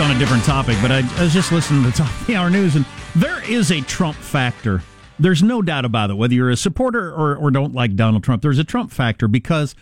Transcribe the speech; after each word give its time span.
on 0.00 0.10
a 0.14 0.18
different 0.18 0.44
topic, 0.44 0.76
but 0.80 0.90
I, 0.90 0.98
I 1.18 1.22
was 1.24 1.32
just 1.32 1.52
listening 1.52 1.82
to 1.84 1.90
the 1.90 1.96
top 1.96 2.10
of 2.20 2.26
the 2.26 2.34
hour 2.36 2.48
news, 2.50 2.74
and 2.76 2.84
there 3.16 3.42
is 3.50 3.70
a 3.70 3.80
Trump 3.82 4.16
factor. 4.16 4.82
There's 5.18 5.42
no 5.42 5.60
doubt 5.62 5.84
about 5.84 6.10
it. 6.10 6.14
Whether 6.14 6.34
you're 6.34 6.50
a 6.50 6.56
supporter 6.56 7.10
or, 7.12 7.36
or 7.36 7.50
don't 7.50 7.74
like 7.74 7.94
Donald 7.96 8.24
Trump, 8.24 8.42
there's 8.42 8.58
a 8.58 8.64
Trump 8.64 8.90
factor 8.90 9.28
because 9.28 9.74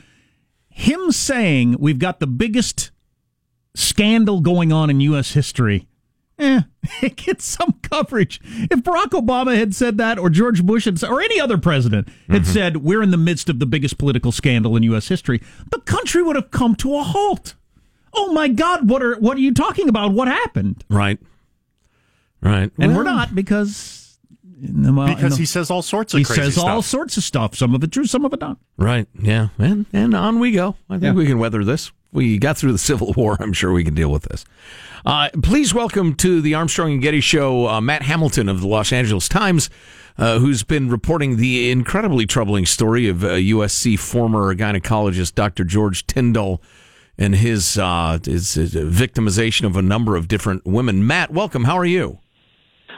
him 0.68 1.12
saying 1.12 1.76
we've 1.78 1.98
got 1.98 2.18
the 2.20 2.26
biggest 2.26 2.90
scandal 3.74 4.40
going 4.40 4.72
on 4.72 4.90
in 4.90 5.00
U.S. 5.02 5.32
history 5.32 5.86
eh, 6.38 6.62
it 7.02 7.16
gets 7.16 7.44
some 7.44 7.78
coverage. 7.82 8.40
If 8.44 8.80
Barack 8.82 9.10
Obama 9.10 9.56
had 9.56 9.74
said 9.74 9.98
that, 9.98 10.18
or 10.18 10.30
George 10.30 10.64
Bush 10.64 10.84
had, 10.84 11.02
or 11.04 11.20
any 11.20 11.40
other 11.40 11.58
president 11.58 12.08
had 12.28 12.42
Mm-hmm. 12.42 12.52
said, 12.52 12.76
we're 12.78 13.02
in 13.02 13.10
the 13.10 13.16
midst 13.16 13.48
of 13.48 13.58
the 13.58 13.66
biggest 13.66 13.98
political 13.98 14.32
scandal 14.32 14.76
in 14.76 14.82
U.S. 14.84 15.08
history, 15.08 15.40
the 15.70 15.80
country 15.80 16.22
would 16.22 16.36
have 16.36 16.50
come 16.50 16.74
to 16.76 16.96
a 16.96 17.02
halt. 17.02 17.54
Oh 18.14 18.32
my 18.32 18.48
God, 18.48 18.88
what 18.88 19.02
are 19.02 19.16
what 19.18 19.36
are 19.36 19.40
you 19.40 19.52
talking 19.54 19.88
about? 19.88 20.12
What 20.12 20.28
happened? 20.28 20.84
Right. 20.88 21.18
Right. 22.40 22.70
And 22.78 22.88
Well, 22.92 22.98
we're 22.98 23.02
not 23.04 23.34
because 23.34 24.18
in 24.62 24.82
the, 24.82 24.92
because 24.92 25.32
the- 25.34 25.38
he 25.38 25.46
says 25.46 25.70
all 25.70 25.82
sorts 25.82 26.14
of 26.14 26.18
he 26.18 26.24
says 26.24 26.54
stuff. 26.54 26.64
all 26.66 26.82
sorts 26.82 27.16
of 27.16 27.24
stuff. 27.24 27.54
Some 27.56 27.74
of 27.74 27.82
it 27.82 27.92
true, 27.92 28.06
some 28.06 28.24
of 28.24 28.32
it 28.32 28.40
not. 28.40 28.58
Right. 28.76 29.06
Yeah. 29.20 29.48
And 29.58 29.86
and 29.92 30.14
on 30.14 30.38
we 30.38 30.52
go. 30.52 30.76
I 30.88 30.94
think 30.94 31.02
Yeah. 31.04 31.12
we 31.12 31.26
can 31.26 31.38
weather 31.38 31.64
this. 31.64 31.90
We 32.12 32.38
got 32.38 32.56
through 32.56 32.72
the 32.72 32.78
Civil 32.90 33.12
War. 33.16 33.36
I'm 33.40 33.52
sure 33.52 33.72
we 33.72 33.84
can 33.84 33.94
deal 33.94 34.10
with 34.10 34.22
this. 34.24 34.44
Uh, 35.04 35.28
please 35.42 35.74
welcome 35.74 36.14
to 36.16 36.40
the 36.40 36.54
Armstrong 36.54 36.92
and 36.94 37.02
Getty 37.02 37.20
Show 37.20 37.68
uh, 37.68 37.80
Matt 37.80 38.02
Hamilton 38.02 38.48
of 38.48 38.60
the 38.60 38.66
Los 38.66 38.92
Angeles 38.92 39.28
Times, 39.28 39.70
uh, 40.16 40.38
who's 40.40 40.62
been 40.64 40.88
reporting 40.88 41.36
the 41.36 41.70
incredibly 41.70 42.26
troubling 42.26 42.66
story 42.66 43.08
of 43.08 43.22
uh, 43.22 43.28
USC 43.34 43.98
former 43.98 44.54
gynecologist 44.54 45.34
Dr. 45.34 45.64
George 45.64 46.06
Tyndall 46.06 46.60
and 47.18 47.34
his, 47.34 47.76
uh, 47.76 48.18
his, 48.24 48.54
his 48.54 48.74
victimization 48.74 49.64
of 49.64 49.76
a 49.76 49.82
number 49.82 50.16
of 50.16 50.28
different 50.28 50.64
women. 50.64 51.06
Matt, 51.06 51.32
welcome. 51.32 51.64
How 51.64 51.76
are 51.76 51.84
you? 51.84 52.20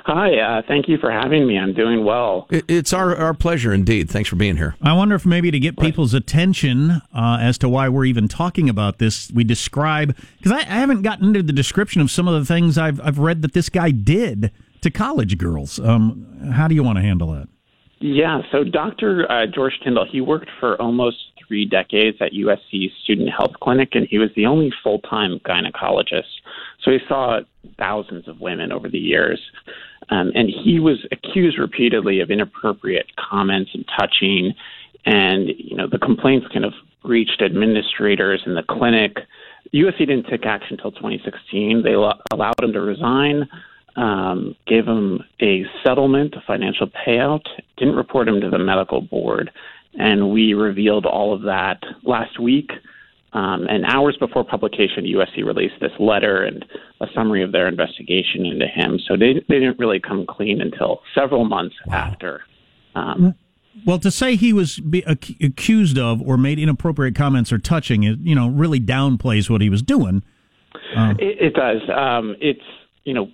Hi, 0.05 0.35
uh, 0.39 0.63
thank 0.67 0.89
you 0.89 0.99
for 0.99 1.11
having 1.11 1.47
me. 1.47 1.59
I'm 1.59 1.75
doing 1.75 2.05
well. 2.05 2.47
It's 2.51 2.93
our, 2.93 3.15
our 3.15 3.35
pleasure 3.35 3.73
indeed. 3.73 4.11
Thanks 4.11 4.29
for 4.29 4.37
being 4.37 4.57
here. 4.57 4.75
I 4.83 4.93
wonder 4.95 5.15
if 5.15 5.27
maybe 5.27 5.51
to 5.51 5.59
get 5.59 5.79
people's 5.79 6.15
attention 6.15 7.03
uh, 7.15 7.39
as 7.41 7.59
to 7.59 7.69
why 7.69 7.89
we're 7.89 8.07
even 8.07 8.27
talking 8.27 8.69
about 8.69 8.99
this, 8.99 9.31
we 9.31 9.45
describe 9.45 10.17
because 10.39 10.53
I, 10.53 10.61
I 10.61 10.81
haven't 10.81 11.03
gotten 11.03 11.29
into 11.29 11.43
the 11.43 11.53
description 11.53 12.01
of 12.01 12.11
some 12.11 12.27
of 12.27 12.35
the 12.35 12.45
things 12.45 12.79
I've 12.79 13.01
I've 13.03 13.19
read 13.19 13.43
that 13.43 13.53
this 13.53 13.69
guy 13.69 13.91
did 13.91 14.53
to 14.81 14.91
college 14.91 15.37
girls. 15.39 15.79
Um, 15.79 16.51
how 16.53 16.67
do 16.67 16.75
you 16.75 16.83
want 16.83 16.97
to 16.97 17.03
handle 17.03 17.33
that? 17.33 17.49
Yeah, 18.01 18.41
so 18.51 18.65
Dr. 18.65 19.31
Uh, 19.31 19.47
George 19.47 19.79
Tyndall, 19.85 20.07
he 20.11 20.23
worked 20.23 20.49
for 20.59 20.81
almost 20.81 21.19
three 21.51 21.67
decades 21.67 22.17
at 22.21 22.31
USC's 22.31 22.93
Student 23.03 23.29
Health 23.37 23.55
Clinic, 23.61 23.91
and 23.95 24.07
he 24.09 24.19
was 24.19 24.31
the 24.37 24.47
only 24.47 24.71
full 24.85 25.01
time 25.01 25.41
gynecologist. 25.41 26.31
So 26.85 26.93
he 26.93 26.99
saw 27.09 27.41
thousands 27.77 28.29
of 28.29 28.41
women 28.41 28.71
over 28.71 28.89
the 28.89 28.99
years. 28.99 29.41
Um, 30.11 30.31
and 30.37 30.49
he 30.49 30.79
was 30.79 31.05
accused 31.11 31.59
repeatedly 31.59 32.21
of 32.21 32.31
inappropriate 32.31 33.07
comments 33.17 33.73
and 33.75 33.85
touching. 33.99 34.55
And, 35.07 35.49
you 35.59 35.77
know, 35.77 35.89
the 35.89 35.99
complaints 35.99 36.47
kind 36.53 36.65
of 36.65 36.73
reached 37.03 37.43
administrators 37.43 38.43
in 38.47 38.55
the 38.55 38.63
clinic. 38.63 39.17
USC 39.75 39.99
didn't 39.99 40.27
take 40.29 40.47
action 40.47 40.77
until 40.79 40.93
2016. 40.93 41.83
They 41.83 41.97
lo- 41.97 42.13
allowed 42.31 42.63
him 42.63 42.73
to 42.73 42.81
resign, 42.81 43.49
um, 43.97 44.55
gave 44.69 44.87
him 44.87 45.25
a 45.43 45.65
settlement, 45.85 46.35
a 46.35 46.43
financial 46.47 46.87
payout, 46.89 47.45
didn't 47.77 47.97
report 47.97 48.29
him 48.29 48.41
to 48.41 48.51
the 48.51 48.59
medical 48.59 49.01
board. 49.01 49.51
And 49.99 50.31
we 50.31 50.55
revealed 50.55 51.07
all 51.07 51.35
of 51.35 51.43
that 51.43 51.83
last 52.03 52.39
week. 52.41 52.71
Um, 53.33 53.67
and 53.69 53.85
hours 53.85 54.17
before 54.19 54.45
publication, 54.45 55.05
USC 55.05 55.45
released 55.45 55.75
this 55.81 55.93
letter 56.01 56.43
and 56.43 56.65
a 57.01 57.07
summary 57.15 57.45
of 57.45 57.53
their 57.53 57.69
investigation 57.69 58.45
into 58.45 58.67
him. 58.67 58.99
So 59.07 59.17
they, 59.17 59.35
they 59.49 59.61
didn't 59.61 59.79
really 59.79 60.01
come 60.01 60.27
clean 60.27 60.61
until 60.61 61.01
several 61.15 61.45
months 61.45 61.77
after. 61.93 62.43
Um, 62.97 63.37
Well, 63.87 64.01
to 64.01 64.11
say 64.11 64.35
he 64.35 64.53
was 64.53 64.81
be 64.81 65.05
ac- 65.07 65.37
accused 65.41 65.97
of 65.97 66.21
or 66.23 66.37
made 66.37 66.59
inappropriate 66.59 67.15
comments 67.15 67.53
or 67.53 67.59
touching, 67.59 68.03
it 68.03 68.19
you 68.19 68.35
know 68.35 68.49
really 68.49 68.81
downplays 68.81 69.49
what 69.49 69.61
he 69.61 69.71
was 69.71 69.81
doing. 69.81 70.25
It, 71.21 71.39
it 71.41 71.55
does. 71.55 71.81
Um, 71.89 72.35
it's 72.41 72.65
you 73.05 73.15
know, 73.15 73.31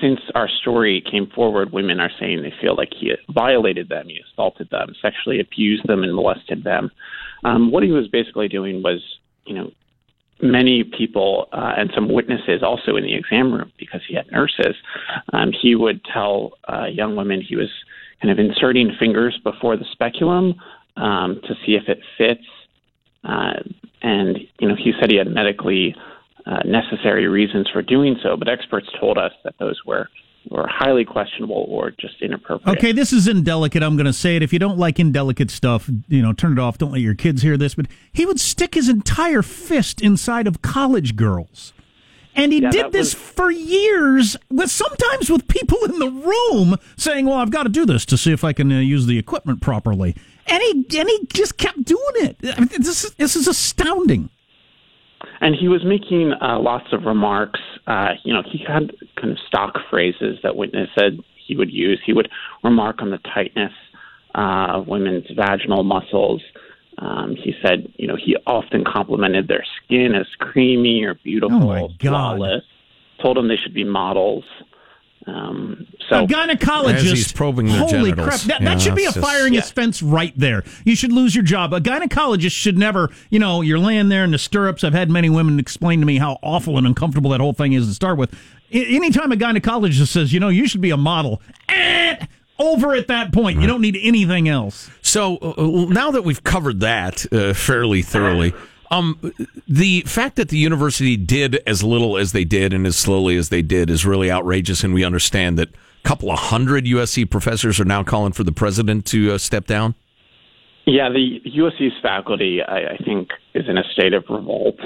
since 0.00 0.20
our 0.34 0.48
story 0.48 1.02
came 1.10 1.26
forward, 1.28 1.72
women 1.72 2.00
are 2.00 2.10
saying 2.18 2.42
they 2.42 2.54
feel 2.60 2.76
like 2.76 2.92
he 2.98 3.12
violated 3.32 3.88
them, 3.88 4.08
he 4.08 4.20
assaulted 4.32 4.68
them, 4.70 4.94
sexually 5.00 5.40
abused 5.40 5.86
them, 5.86 6.02
and 6.02 6.14
molested 6.14 6.64
them. 6.64 6.90
Um, 7.44 7.70
what 7.70 7.82
he 7.82 7.90
was 7.90 8.08
basically 8.08 8.48
doing 8.48 8.82
was, 8.82 9.02
you 9.44 9.54
know, 9.54 9.70
many 10.42 10.84
people 10.84 11.48
uh, 11.52 11.72
and 11.76 11.90
some 11.94 12.12
witnesses 12.12 12.62
also 12.62 12.96
in 12.96 13.04
the 13.04 13.14
exam 13.14 13.52
room 13.52 13.72
because 13.78 14.00
he 14.06 14.14
had 14.14 14.30
nurses. 14.30 14.74
Um, 15.32 15.52
he 15.52 15.74
would 15.74 16.04
tell 16.04 16.52
uh, 16.68 16.86
young 16.86 17.16
women 17.16 17.40
he 17.40 17.56
was 17.56 17.70
kind 18.20 18.30
of 18.30 18.38
inserting 18.38 18.92
fingers 18.98 19.38
before 19.44 19.76
the 19.76 19.86
speculum 19.92 20.54
um, 20.96 21.40
to 21.46 21.54
see 21.64 21.74
if 21.74 21.88
it 21.88 22.00
fits. 22.18 22.46
Uh, 23.24 23.54
and 24.02 24.38
you 24.60 24.68
know, 24.68 24.76
he 24.76 24.92
said 25.00 25.10
he 25.10 25.16
had 25.16 25.28
medically 25.28 25.94
uh, 26.46 26.58
necessary 26.64 27.26
reasons 27.28 27.68
for 27.72 27.82
doing 27.82 28.16
so, 28.22 28.36
but 28.36 28.48
experts 28.48 28.86
told 29.00 29.18
us 29.18 29.32
that 29.44 29.54
those 29.58 29.80
were 29.86 30.08
were 30.48 30.68
highly 30.68 31.04
questionable 31.04 31.66
or 31.68 31.90
just 31.90 32.22
inappropriate. 32.22 32.78
Okay, 32.78 32.92
this 32.92 33.12
is 33.12 33.26
indelicate. 33.26 33.82
I'm 33.82 33.96
going 33.96 34.06
to 34.06 34.12
say 34.12 34.36
it. 34.36 34.44
If 34.44 34.52
you 34.52 34.60
don't 34.60 34.78
like 34.78 35.00
indelicate 35.00 35.50
stuff, 35.50 35.90
you 36.06 36.22
know, 36.22 36.32
turn 36.32 36.52
it 36.52 36.58
off. 36.60 36.78
Don't 36.78 36.92
let 36.92 37.00
your 37.00 37.16
kids 37.16 37.42
hear 37.42 37.56
this. 37.56 37.74
But 37.74 37.86
he 38.12 38.24
would 38.24 38.38
stick 38.38 38.74
his 38.74 38.88
entire 38.88 39.42
fist 39.42 40.00
inside 40.00 40.46
of 40.46 40.62
college 40.62 41.16
girls. 41.16 41.72
And 42.36 42.52
he 42.52 42.60
Yeah, 42.60 42.70
did 42.70 42.92
this 42.92 43.12
was- 43.12 43.14
for 43.14 43.50
years, 43.50 44.36
with 44.48 44.70
sometimes 44.70 45.30
with 45.30 45.48
people 45.48 45.78
in 45.84 45.98
the 45.98 46.10
room 46.10 46.76
saying, 46.96 47.26
"Well, 47.26 47.38
I've 47.38 47.50
got 47.50 47.64
to 47.64 47.68
do 47.68 47.84
this 47.84 48.06
to 48.06 48.16
see 48.16 48.30
if 48.30 48.44
I 48.44 48.52
can 48.52 48.70
uh, 48.70 48.78
use 48.78 49.06
the 49.06 49.18
equipment 49.18 49.60
properly." 49.60 50.14
And 50.46 50.62
he 50.62 50.98
and 51.00 51.08
he 51.08 51.26
just 51.32 51.56
kept 51.58 51.82
doing 51.84 52.00
it. 52.18 52.36
I 52.56 52.60
mean, 52.60 52.68
this 52.78 53.02
is 53.04 53.10
this 53.14 53.34
is 53.34 53.48
astounding. 53.48 54.28
And 55.40 55.54
he 55.54 55.68
was 55.68 55.84
making 55.84 56.32
uh, 56.40 56.58
lots 56.58 56.86
of 56.92 57.04
remarks. 57.04 57.60
Uh, 57.86 58.10
you 58.24 58.32
know, 58.32 58.42
he 58.50 58.58
had 58.66 58.92
kind 59.20 59.32
of 59.32 59.38
stock 59.46 59.74
phrases 59.90 60.38
that 60.42 60.56
witness 60.56 60.88
said 60.98 61.18
he 61.46 61.56
would 61.56 61.72
use. 61.72 62.00
He 62.04 62.12
would 62.12 62.28
remark 62.62 63.00
on 63.00 63.10
the 63.10 63.18
tightness 63.18 63.72
uh, 64.34 64.68
of 64.74 64.88
women's 64.88 65.24
vaginal 65.34 65.84
muscles. 65.84 66.42
Um, 66.98 67.36
he 67.36 67.52
said, 67.62 67.92
you 67.96 68.06
know, 68.06 68.16
he 68.16 68.36
often 68.46 68.84
complimented 68.84 69.48
their 69.48 69.64
skin 69.84 70.14
as 70.14 70.26
creamy 70.38 71.02
or 71.04 71.14
beautiful, 71.14 71.62
Oh, 71.62 71.66
my 71.66 71.80
God. 71.98 72.36
flawless. 72.38 72.62
Told 73.22 73.36
them 73.36 73.48
they 73.48 73.56
should 73.56 73.74
be 73.74 73.84
models. 73.84 74.44
Um, 75.26 75.86
so 76.08 76.22
a 76.22 76.26
gynecologist 76.26 77.00
he's 77.14 77.32
probing 77.32 77.66
their 77.66 77.78
holy 77.78 78.10
genitals. 78.10 78.28
crap 78.28 78.40
that, 78.42 78.60
Yeah, 78.62 78.68
that 78.74 78.80
should 78.80 78.94
be 78.94 79.02
a 79.02 79.06
that's 79.06 79.16
just- 79.16 79.26
firing 79.26 79.54
Yeah. 79.54 79.60
offense 79.60 80.00
right 80.02 80.32
there. 80.36 80.62
You 80.84 80.94
should 80.94 81.10
lose 81.12 81.34
your 81.34 81.42
job. 81.42 81.72
A 81.74 81.80
gynecologist 81.80 82.52
should 82.52 82.78
never 82.78 83.10
you 83.30 83.38
know 83.40 83.60
you're 83.60 83.78
laying 83.80 84.08
there 84.08 84.22
in 84.24 84.30
the 84.30 84.38
stirrups. 84.38 84.84
I've 84.84 84.94
had 84.94 85.10
many 85.10 85.28
women 85.28 85.58
explain 85.58 85.98
to 86.00 86.06
me 86.06 86.18
how 86.18 86.38
awful 86.42 86.78
and 86.78 86.86
uncomfortable 86.86 87.30
that 87.30 87.40
whole 87.40 87.52
thing 87.54 87.72
is 87.72 87.88
to 87.88 87.94
start 87.94 88.18
with. 88.18 88.32
A- 88.72 88.86
anytime 88.96 89.32
a 89.32 89.36
gynecologist 89.36 90.06
says 90.08 90.32
you 90.32 90.38
know 90.38 90.48
you 90.48 90.68
should 90.68 90.80
be 90.80 90.90
a 90.90 90.96
model 90.96 91.42
eh, 91.68 92.16
over 92.60 92.94
at 92.94 93.08
that 93.08 93.32
point. 93.32 93.60
You 93.60 93.66
don't 93.66 93.80
need 93.80 93.98
anything 94.00 94.48
else. 94.48 94.88
So 95.02 95.38
uh, 95.38 95.92
now 95.92 96.12
that 96.12 96.22
we've 96.22 96.42
covered 96.44 96.80
that 96.80 97.26
uh, 97.32 97.52
fairly 97.52 98.00
thoroughly, 98.02 98.54
um, 98.90 99.32
the 99.68 100.02
fact 100.02 100.36
that 100.36 100.48
the 100.48 100.58
university 100.58 101.16
did 101.16 101.62
as 101.66 101.82
little 101.82 102.16
as 102.16 102.32
they 102.32 102.44
did 102.44 102.72
and 102.72 102.86
as 102.86 102.96
slowly 102.96 103.36
as 103.36 103.48
they 103.48 103.62
did 103.62 103.90
is 103.90 104.06
really 104.06 104.30
outrageous, 104.30 104.84
and 104.84 104.94
we 104.94 105.04
understand 105.04 105.58
that 105.58 105.68
a 105.70 106.08
couple 106.08 106.30
of 106.30 106.38
hundred 106.38 106.84
USC 106.84 107.28
professors 107.28 107.80
are 107.80 107.84
now 107.84 108.02
calling 108.02 108.32
for 108.32 108.44
the 108.44 108.52
president 108.52 109.06
to 109.06 109.32
uh, 109.32 109.38
step 109.38 109.66
down. 109.66 109.94
Yeah, 110.86 111.08
the 111.08 111.40
USC's 111.44 112.00
faculty, 112.00 112.62
I, 112.62 112.92
I 112.92 112.96
think, 112.98 113.30
is 113.54 113.68
in 113.68 113.76
a 113.76 113.84
state 113.92 114.14
of 114.14 114.24
revolt. 114.28 114.78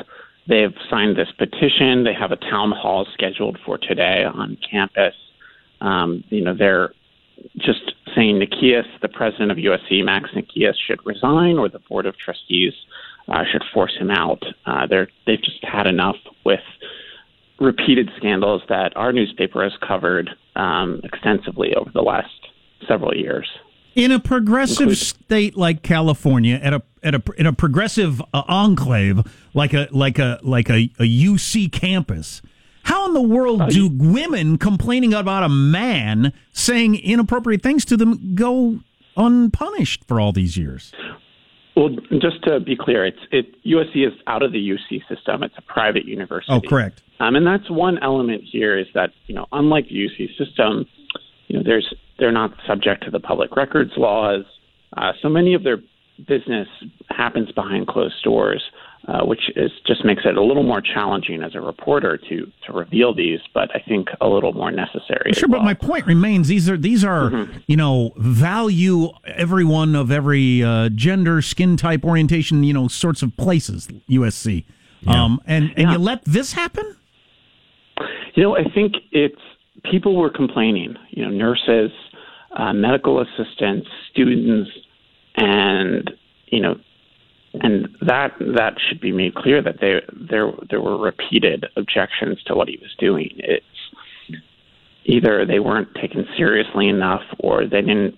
They've 0.48 0.74
signed 0.88 1.16
this 1.16 1.30
petition. 1.36 2.04
They 2.04 2.14
have 2.14 2.32
a 2.32 2.36
town 2.36 2.72
hall 2.72 3.06
scheduled 3.12 3.58
for 3.64 3.76
today 3.76 4.24
on 4.24 4.56
campus. 4.68 5.14
Um, 5.82 6.24
you 6.30 6.42
know, 6.42 6.54
they're 6.54 6.92
just 7.58 7.92
saying 8.14 8.40
Nikias, 8.40 8.86
the 9.02 9.08
president 9.08 9.50
of 9.50 9.58
USC, 9.58 10.04
Max 10.04 10.30
Nikias, 10.30 10.74
should 10.86 11.04
resign, 11.04 11.58
or 11.58 11.68
the 11.68 11.78
board 11.78 12.06
of 12.06 12.16
trustees 12.16 12.72
uh, 13.28 13.44
should 13.50 13.62
force 13.72 13.94
him 13.98 14.10
out. 14.10 14.42
Uh, 14.66 14.86
they're 14.86 15.08
they've 15.26 15.42
just 15.42 15.62
had 15.64 15.86
enough 15.86 16.16
with 16.44 16.60
repeated 17.60 18.10
scandals 18.16 18.62
that 18.68 18.96
our 18.96 19.12
newspaper 19.12 19.62
has 19.62 19.72
covered 19.86 20.30
um, 20.56 21.00
extensively 21.04 21.74
over 21.74 21.90
the 21.92 22.00
last 22.02 22.30
several 22.88 23.14
years. 23.14 23.46
in 23.94 24.10
a 24.10 24.18
progressive 24.18 24.88
Include- 24.88 24.98
state 24.98 25.56
like 25.56 25.82
California, 25.82 26.58
at 26.62 26.72
a 26.72 26.82
at 27.02 27.14
a 27.14 27.22
in 27.36 27.46
a 27.46 27.52
progressive 27.52 28.20
uh, 28.32 28.42
enclave 28.48 29.20
like 29.54 29.74
a 29.74 29.88
like 29.90 30.18
a 30.18 30.38
like 30.42 30.70
a, 30.70 30.90
a 30.98 31.04
UC 31.04 31.70
campus, 31.72 32.40
how 32.84 33.06
in 33.06 33.14
the 33.14 33.20
world 33.22 33.68
do 33.68 33.88
women 33.88 34.56
complaining 34.58 35.12
about 35.12 35.42
a 35.42 35.48
man 35.48 36.32
saying 36.52 36.94
inappropriate 36.96 37.62
things 37.62 37.84
to 37.84 37.96
them 37.96 38.34
go 38.34 38.80
unpunished 39.16 40.04
for 40.06 40.18
all 40.20 40.32
these 40.32 40.56
years? 40.56 40.92
Well, 41.80 41.96
just 42.20 42.44
to 42.44 42.60
be 42.60 42.76
clear, 42.76 43.06
it's 43.06 43.18
it 43.32 43.56
USC 43.64 44.06
is 44.06 44.12
out 44.26 44.42
of 44.42 44.52
the 44.52 44.58
UC 44.58 45.00
system. 45.08 45.42
It's 45.42 45.54
a 45.56 45.62
private 45.62 46.04
university. 46.04 46.52
Oh, 46.52 46.60
correct. 46.60 47.02
Um, 47.20 47.36
and 47.36 47.46
that's 47.46 47.70
one 47.70 47.98
element 48.02 48.42
here 48.44 48.78
is 48.78 48.86
that, 48.92 49.12
you 49.28 49.34
know, 49.34 49.46
unlike 49.50 49.88
the 49.88 49.94
UC 49.94 50.36
system, 50.36 50.84
you 51.46 51.56
know, 51.56 51.62
there's 51.64 51.94
they're 52.18 52.32
not 52.32 52.52
subject 52.66 53.04
to 53.04 53.10
the 53.10 53.18
public 53.18 53.56
records 53.56 53.92
laws. 53.96 54.44
Uh, 54.94 55.12
so 55.22 55.30
many 55.30 55.54
of 55.54 55.64
their 55.64 55.78
business 56.28 56.68
happens 57.08 57.50
behind 57.52 57.86
closed 57.86 58.22
doors, 58.22 58.62
uh, 59.10 59.24
which 59.24 59.50
is 59.56 59.72
just 59.86 60.04
makes 60.04 60.22
it 60.24 60.36
a 60.36 60.42
little 60.42 60.62
more 60.62 60.80
challenging 60.80 61.42
as 61.42 61.56
a 61.56 61.60
reporter 61.60 62.16
to 62.16 62.46
to 62.64 62.72
reveal 62.72 63.12
these, 63.12 63.40
but 63.52 63.68
I 63.74 63.80
think 63.80 64.08
a 64.20 64.28
little 64.28 64.52
more 64.52 64.70
necessary. 64.70 65.32
Sure, 65.32 65.48
well. 65.48 65.60
but 65.60 65.64
my 65.64 65.74
point 65.74 66.06
remains: 66.06 66.46
these 66.46 66.70
are 66.70 66.76
these 66.76 67.02
are 67.04 67.30
mm-hmm. 67.30 67.58
you 67.66 67.76
know 67.76 68.12
value 68.16 69.08
everyone 69.26 69.96
of 69.96 70.12
every 70.12 70.62
uh, 70.62 70.90
gender, 70.90 71.42
skin 71.42 71.76
type, 71.76 72.04
orientation, 72.04 72.62
you 72.62 72.72
know, 72.72 72.86
sorts 72.86 73.22
of 73.22 73.36
places. 73.36 73.88
USC, 74.08 74.64
yeah. 75.00 75.24
um, 75.24 75.40
and 75.44 75.70
and 75.70 75.88
yeah. 75.88 75.92
you 75.92 75.98
let 75.98 76.24
this 76.24 76.52
happen. 76.52 76.96
You 78.36 78.44
know, 78.44 78.56
I 78.56 78.62
think 78.72 78.94
it's 79.10 79.42
people 79.90 80.14
were 80.14 80.30
complaining. 80.30 80.94
You 81.10 81.24
know, 81.24 81.30
nurses, 81.30 81.90
uh, 82.56 82.72
medical 82.74 83.20
assistants, 83.20 83.88
students, 84.12 84.70
and 85.36 86.10
you 86.46 86.60
know, 86.60 86.76
and 87.54 87.88
that 88.00 88.32
that 88.38 88.74
should 88.88 89.00
be 89.00 89.12
made 89.12 89.34
clear 89.34 89.62
that 89.62 89.80
they, 89.80 90.00
there 90.12 90.52
there 90.68 90.80
were 90.80 90.98
repeated 90.98 91.66
objections 91.76 92.42
to 92.46 92.54
what 92.54 92.68
he 92.68 92.78
was 92.80 92.94
doing. 92.98 93.30
It's 93.36 93.64
either 95.04 95.44
they 95.44 95.58
weren't 95.58 95.94
taken 96.00 96.26
seriously 96.36 96.88
enough, 96.88 97.22
or 97.38 97.66
they 97.66 97.80
didn't, 97.80 98.16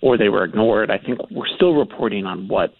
or 0.00 0.18
they 0.18 0.28
were 0.28 0.44
ignored. 0.44 0.90
I 0.90 0.98
think 0.98 1.20
we're 1.30 1.46
still 1.54 1.74
reporting 1.74 2.26
on 2.26 2.48
what 2.48 2.74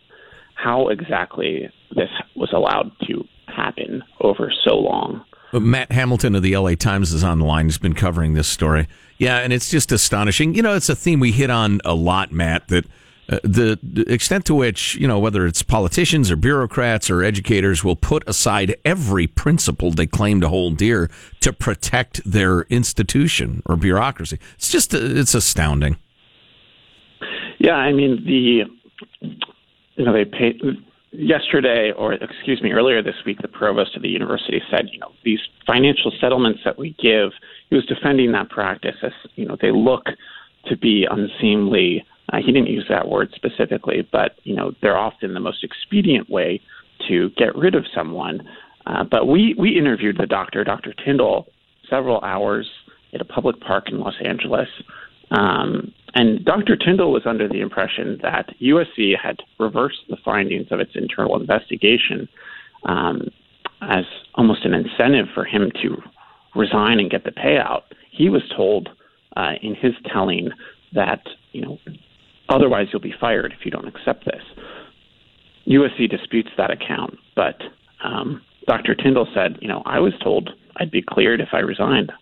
how 0.55 0.88
exactly 0.88 1.70
this 1.94 2.11
was 2.35 2.53
allowed 2.53 2.93
to 3.06 3.25
happen 3.47 4.03
over 4.20 4.53
so 4.65 4.76
long. 4.76 5.25
Matt 5.53 5.93
Hamilton 5.93 6.35
of 6.35 6.43
the 6.43 6.56
LA 6.56 6.75
Times 6.75 7.12
is 7.12 7.23
on 7.23 7.38
the 7.38 7.44
line. 7.44 7.67
He's 7.67 7.79
been 7.79 7.94
covering 7.94 8.35
this 8.35 8.49
story. 8.49 8.88
Yeah, 9.19 9.38
and 9.38 9.53
it's 9.53 9.70
just 9.70 9.93
astonishing. 9.93 10.55
You 10.55 10.62
know, 10.62 10.75
it's 10.75 10.88
a 10.88 10.97
theme 10.97 11.20
we 11.20 11.31
hit 11.31 11.50
on 11.50 11.81
a 11.85 11.94
lot, 11.94 12.32
Matt, 12.32 12.69
that 12.69 12.87
the, 13.43 13.79
the, 13.82 14.12
extent 14.12 14.44
to 14.46 14.55
which, 14.55 14.94
you 14.96 15.06
know, 15.06 15.19
whether 15.19 15.46
it's 15.46 15.62
politicians 15.62 16.31
or 16.31 16.37
bureaucrats 16.37 17.11
or 17.11 17.23
educators 17.23 17.84
will 17.84 17.96
put 17.96 18.29
aside 18.29 18.76
every 18.84 19.26
principle 19.26 19.90
they 19.90 20.06
claim 20.06 20.40
to 20.40 20.49
hold 20.49 20.76
dear 20.76 21.11
to 21.40 21.52
protect 21.52 22.20
their 22.25 22.62
institution 22.62 23.62
or 23.67 23.76
bureaucracy. 23.76 24.38
It's 24.55 24.70
just, 24.70 24.94
it's 24.94 25.34
astounding. 25.34 25.96
Yeah, 27.58 27.75
I 27.75 27.93
mean, 27.93 28.25
the, 28.25 28.64
you 29.94 30.05
know, 30.05 30.12
they 30.12 30.25
pay, 30.25 30.58
yesterday, 31.12 31.93
or 31.96 32.14
excuse 32.14 32.62
me, 32.62 32.73
earlier 32.73 33.02
this 33.02 33.14
week, 33.25 33.40
the 33.40 33.49
provost 33.49 33.94
of 33.96 34.02
the 34.02 34.08
university 34.08 34.61
said, 34.70 34.88
you 34.93 34.99
know, 34.99 35.12
these 35.25 35.40
financial 35.67 36.12
settlements 36.20 36.61
that 36.64 36.79
we 36.79 36.96
give, 37.00 37.31
he 37.70 37.76
was 37.76 37.87
defending 37.87 38.32
that 38.32 38.49
practice 38.50 38.96
as, 39.02 39.12
you 39.37 39.46
know, 39.46 39.56
they 39.61 39.70
look 39.70 40.06
to 40.67 40.76
be 40.76 41.06
unseemly. 41.11 42.05
Uh, 42.32 42.38
he 42.38 42.50
didn't 42.50 42.69
use 42.69 42.87
that 42.88 43.08
word 43.08 43.31
specifically, 43.34 44.08
but, 44.11 44.37
you 44.44 44.55
know, 44.55 44.73
they're 44.81 44.96
often 44.96 45.34
the 45.34 45.40
most 45.40 45.62
expedient 45.62 46.29
way 46.31 46.61
to 47.08 47.31
get 47.37 47.55
rid 47.55 47.75
of 47.75 47.84
someone. 47.94 48.43
Uh, 48.87 49.05
but 49.05 49.29
we, 49.29 49.55
we 49.58 49.79
interviewed 49.79 50.17
the 50.19 50.26
doctor, 50.26 50.64
Dr. 50.64 50.94
Tyndall, 51.05 51.46
several 51.88 52.20
hours 52.23 52.69
at 53.12 53.20
a 53.20 53.25
public 53.25 53.61
park 53.61 53.90
in 53.90 54.00
Los 54.00 54.14
Angeles. 54.25 54.69
Um, 55.31 55.93
and 56.14 56.44
Dr. 56.44 56.76
Tyndall 56.76 57.12
was 57.12 57.23
under 57.26 57.49
the 57.49 57.61
impression 57.61 58.19
that 58.23 58.55
USC 58.61 59.17
had 59.19 59.38
reversed 59.58 60.00
the 60.08 60.17
findings 60.25 60.69
of 60.70 60.81
its 60.81 60.93
internal 60.94 61.38
investigation 61.38 62.29
um, 62.84 63.29
as 63.82 64.05
almost 64.34 64.64
an 64.64 64.75
incentive 64.75 65.26
for 65.34 65.44
him 65.44 65.70
to 65.82 66.02
resign 66.55 66.99
and 66.99 67.11
get 67.11 67.25
the 67.25 67.31
payout. 67.31 67.82
He 68.11 68.29
was 68.29 68.43
told 68.55 68.88
uh, 69.37 69.52
in 69.62 69.75
his 69.75 69.93
telling 70.12 70.50
that, 70.93 71.23
you 71.52 71.62
know, 71.62 71.79
otherwise 72.52 72.88
you'll 72.93 73.02
be 73.02 73.14
fired 73.20 73.52
if 73.58 73.64
you 73.64 73.70
don't 73.70 73.87
accept 73.87 74.25
this. 74.25 74.43
USC 75.66 76.10
disputes 76.10 76.50
that 76.56 76.70
account, 76.70 77.19
but 77.37 77.60
um, 78.04 78.43
Dr. 78.66 78.94
Tyndall 78.94 79.28
said, 79.34 79.58
you 79.60 79.69
know, 79.69 79.82
I 79.87 80.00
was 80.00 80.12
told 80.22 80.50
I'd 80.76 80.90
be 80.90 81.02
cleared 81.02 81.40
if 81.40 81.49
I 81.52 81.58
resigned. 81.58 82.12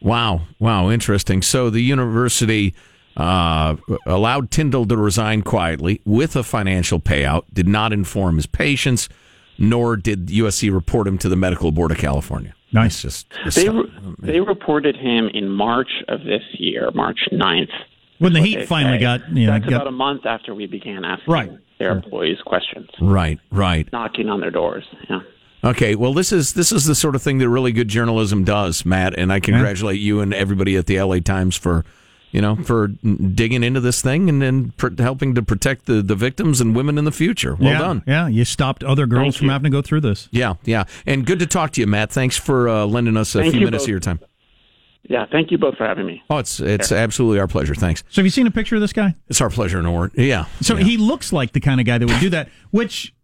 Wow, 0.00 0.42
wow, 0.58 0.90
interesting. 0.90 1.42
So 1.42 1.70
the 1.70 1.80
university 1.80 2.74
uh, 3.16 3.76
allowed 4.06 4.50
Tyndall 4.50 4.86
to 4.86 4.96
resign 4.96 5.42
quietly 5.42 6.00
with 6.04 6.34
a 6.36 6.42
financial 6.42 7.00
payout, 7.00 7.44
did 7.52 7.68
not 7.68 7.92
inform 7.92 8.36
his 8.36 8.46
patients, 8.46 9.08
nor 9.58 9.96
did 9.96 10.28
USC 10.28 10.72
report 10.72 11.06
him 11.06 11.18
to 11.18 11.28
the 11.28 11.36
Medical 11.36 11.72
Board 11.72 11.90
of 11.90 11.98
California. 11.98 12.54
Nice. 12.72 13.02
Just, 13.02 13.26
they, 13.54 13.68
re- 13.68 13.92
they 14.18 14.40
reported 14.40 14.96
him 14.96 15.28
in 15.32 15.48
March 15.48 15.90
of 16.08 16.24
this 16.24 16.42
year, 16.54 16.90
March 16.94 17.28
9th. 17.30 17.70
When 18.22 18.32
the 18.32 18.40
heat 18.40 18.66
finally 18.66 18.98
say. 18.98 19.02
got, 19.02 19.28
you 19.30 19.46
know, 19.46 19.52
that's 19.52 19.64
got... 19.64 19.74
about 19.74 19.86
a 19.88 19.92
month 19.92 20.26
after 20.26 20.54
we 20.54 20.66
began 20.66 21.04
asking 21.04 21.32
right. 21.32 21.50
their 21.78 21.92
employees 21.92 22.38
questions. 22.44 22.88
Right, 23.00 23.38
right. 23.50 23.90
Knocking 23.92 24.28
on 24.28 24.40
their 24.40 24.50
doors. 24.50 24.84
Yeah. 25.08 25.20
Okay, 25.64 25.94
well, 25.94 26.12
this 26.12 26.32
is 26.32 26.54
this 26.54 26.72
is 26.72 26.86
the 26.86 26.94
sort 26.94 27.14
of 27.14 27.22
thing 27.22 27.38
that 27.38 27.48
really 27.48 27.70
good 27.70 27.86
journalism 27.86 28.42
does, 28.42 28.84
Matt, 28.84 29.16
and 29.16 29.32
I 29.32 29.38
congratulate 29.38 30.00
you 30.00 30.20
and 30.20 30.34
everybody 30.34 30.76
at 30.76 30.86
the 30.86 31.00
LA 31.00 31.20
Times 31.20 31.54
for 31.54 31.84
you 32.32 32.40
know, 32.40 32.56
for 32.56 32.88
digging 32.88 33.62
into 33.62 33.78
this 33.78 34.00
thing 34.00 34.28
and 34.28 34.40
then 34.40 34.72
helping 34.98 35.34
to 35.34 35.42
protect 35.42 35.84
the, 35.84 36.02
the 36.02 36.14
victims 36.14 36.60
and 36.60 36.74
women 36.74 36.96
in 36.96 37.04
the 37.04 37.12
future. 37.12 37.54
Well 37.54 37.72
yeah, 37.72 37.78
done. 37.78 38.02
Yeah, 38.06 38.26
you 38.26 38.44
stopped 38.44 38.82
other 38.82 39.06
girls 39.06 39.34
Thank 39.34 39.36
from 39.36 39.46
you. 39.46 39.52
having 39.52 39.70
to 39.70 39.76
go 39.76 39.82
through 39.82 40.00
this. 40.00 40.28
Yeah, 40.32 40.54
yeah. 40.64 40.84
And 41.06 41.26
good 41.26 41.38
to 41.40 41.46
talk 41.46 41.72
to 41.72 41.80
you, 41.80 41.86
Matt. 41.86 42.10
Thanks 42.10 42.38
for 42.38 42.68
uh, 42.68 42.86
lending 42.86 43.18
us 43.18 43.34
a 43.34 43.40
Thank 43.40 43.52
few 43.52 43.60
minutes 43.60 43.82
both. 43.82 43.88
of 43.88 43.90
your 43.90 44.00
time. 44.00 44.20
Yeah, 45.08 45.26
thank 45.30 45.50
you 45.50 45.58
both 45.58 45.76
for 45.76 45.84
having 45.84 46.06
me. 46.06 46.22
Oh, 46.30 46.38
it's 46.38 46.60
it's 46.60 46.92
absolutely 46.92 47.40
our 47.40 47.48
pleasure. 47.48 47.74
Thanks. 47.74 48.04
So, 48.08 48.20
have 48.20 48.26
you 48.26 48.30
seen 48.30 48.46
a 48.46 48.52
picture 48.52 48.76
of 48.76 48.80
this 48.80 48.92
guy? 48.92 49.14
It's 49.28 49.40
our 49.40 49.50
pleasure 49.50 49.78
and 49.78 49.86
award. 49.86 50.12
Yeah. 50.14 50.46
So 50.60 50.76
yeah. 50.76 50.84
he 50.84 50.96
looks 50.96 51.32
like 51.32 51.52
the 51.52 51.60
kind 51.60 51.80
of 51.80 51.86
guy 51.86 51.98
that 51.98 52.06
would 52.06 52.20
do 52.20 52.30
that, 52.30 52.48
which 52.70 53.14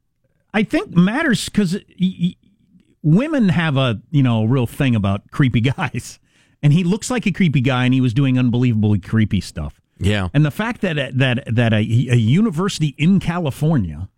I 0.52 0.64
think 0.64 0.96
matters 0.96 1.48
because 1.48 1.78
women 3.02 3.48
have 3.50 3.76
a 3.76 4.02
you 4.10 4.24
know 4.24 4.44
real 4.44 4.66
thing 4.66 4.96
about 4.96 5.30
creepy 5.30 5.60
guys 5.76 6.18
and 6.62 6.72
he 6.72 6.84
looks 6.84 7.10
like 7.10 7.26
a 7.26 7.32
creepy 7.32 7.60
guy, 7.60 7.84
and 7.84 7.94
he 7.94 8.00
was 8.00 8.12
doing 8.12 8.38
unbelievably 8.38 9.00
creepy 9.00 9.40
stuff. 9.40 9.80
Yeah, 9.98 10.28
and 10.34 10.44
the 10.44 10.50
fact 10.50 10.80
that 10.82 11.18
that 11.18 11.44
that 11.54 11.72
a, 11.72 11.76
a 11.76 12.16
university 12.16 12.94
in 12.98 13.20
California, 13.20 14.08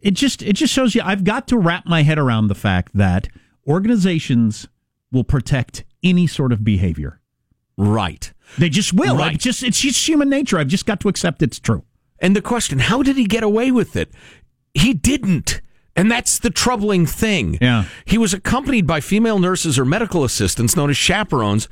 it 0.00 0.12
just 0.12 0.42
it 0.42 0.54
just 0.54 0.72
shows 0.72 0.94
you. 0.94 1.02
I've 1.04 1.24
got 1.24 1.48
to 1.48 1.58
wrap 1.58 1.86
my 1.86 2.02
head 2.02 2.18
around 2.18 2.48
the 2.48 2.54
fact 2.54 2.92
that 2.96 3.28
organizations 3.66 4.68
will 5.12 5.24
protect 5.24 5.84
any 6.02 6.26
sort 6.26 6.52
of 6.52 6.64
behavior. 6.64 7.20
Right. 7.76 8.32
They 8.58 8.68
just 8.68 8.92
will. 8.92 9.16
Right. 9.16 9.38
just 9.38 9.62
it's 9.62 9.80
just 9.80 10.06
human 10.06 10.28
nature. 10.28 10.58
I've 10.58 10.68
just 10.68 10.86
got 10.86 11.00
to 11.00 11.08
accept 11.08 11.42
it's 11.42 11.58
true. 11.58 11.84
And 12.18 12.36
the 12.36 12.42
question, 12.42 12.78
how 12.78 13.02
did 13.02 13.16
he 13.16 13.24
get 13.24 13.42
away 13.42 13.70
with 13.70 13.96
it? 13.96 14.10
He 14.74 14.94
didn't. 14.94 15.60
And 15.94 16.10
that's 16.10 16.38
the 16.38 16.50
troubling 16.50 17.04
thing. 17.04 17.58
Yeah. 17.60 17.84
He 18.04 18.16
was 18.16 18.32
accompanied 18.32 18.86
by 18.86 19.00
female 19.00 19.38
nurses 19.38 19.78
or 19.78 19.84
medical 19.84 20.24
assistants 20.24 20.76
known 20.76 20.90
as 20.90 20.96
chaperones. 20.96 21.68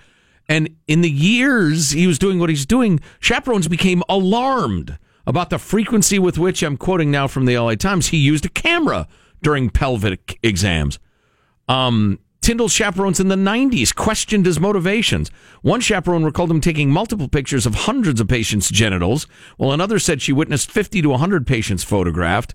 And 0.48 0.76
in 0.86 1.00
the 1.00 1.10
years 1.10 1.92
he 1.92 2.06
was 2.06 2.18
doing 2.18 2.38
what 2.38 2.50
he's 2.50 2.66
doing, 2.66 3.00
chaperones 3.20 3.68
became 3.68 4.02
alarmed 4.08 4.98
about 5.26 5.50
the 5.50 5.58
frequency 5.58 6.18
with 6.18 6.38
which, 6.38 6.62
I'm 6.62 6.76
quoting 6.76 7.10
now 7.10 7.28
from 7.28 7.46
the 7.46 7.56
LA 7.56 7.76
Times, 7.76 8.08
he 8.08 8.16
used 8.16 8.44
a 8.44 8.48
camera 8.48 9.06
during 9.42 9.70
pelvic 9.70 10.38
exams. 10.42 10.98
Um, 11.68 12.18
Tyndall's 12.40 12.72
chaperones 12.72 13.20
in 13.20 13.28
the 13.28 13.36
90s 13.36 13.94
questioned 13.94 14.46
his 14.46 14.58
motivations. 14.58 15.30
One 15.62 15.80
chaperone 15.80 16.24
recalled 16.24 16.50
him 16.50 16.60
taking 16.60 16.90
multiple 16.90 17.28
pictures 17.28 17.66
of 17.66 17.74
hundreds 17.74 18.20
of 18.20 18.28
patients' 18.28 18.70
genitals, 18.70 19.26
while 19.58 19.72
another 19.72 19.98
said 19.98 20.22
she 20.22 20.32
witnessed 20.32 20.70
50 20.70 21.02
to 21.02 21.08
100 21.10 21.46
patients 21.46 21.84
photographed. 21.84 22.54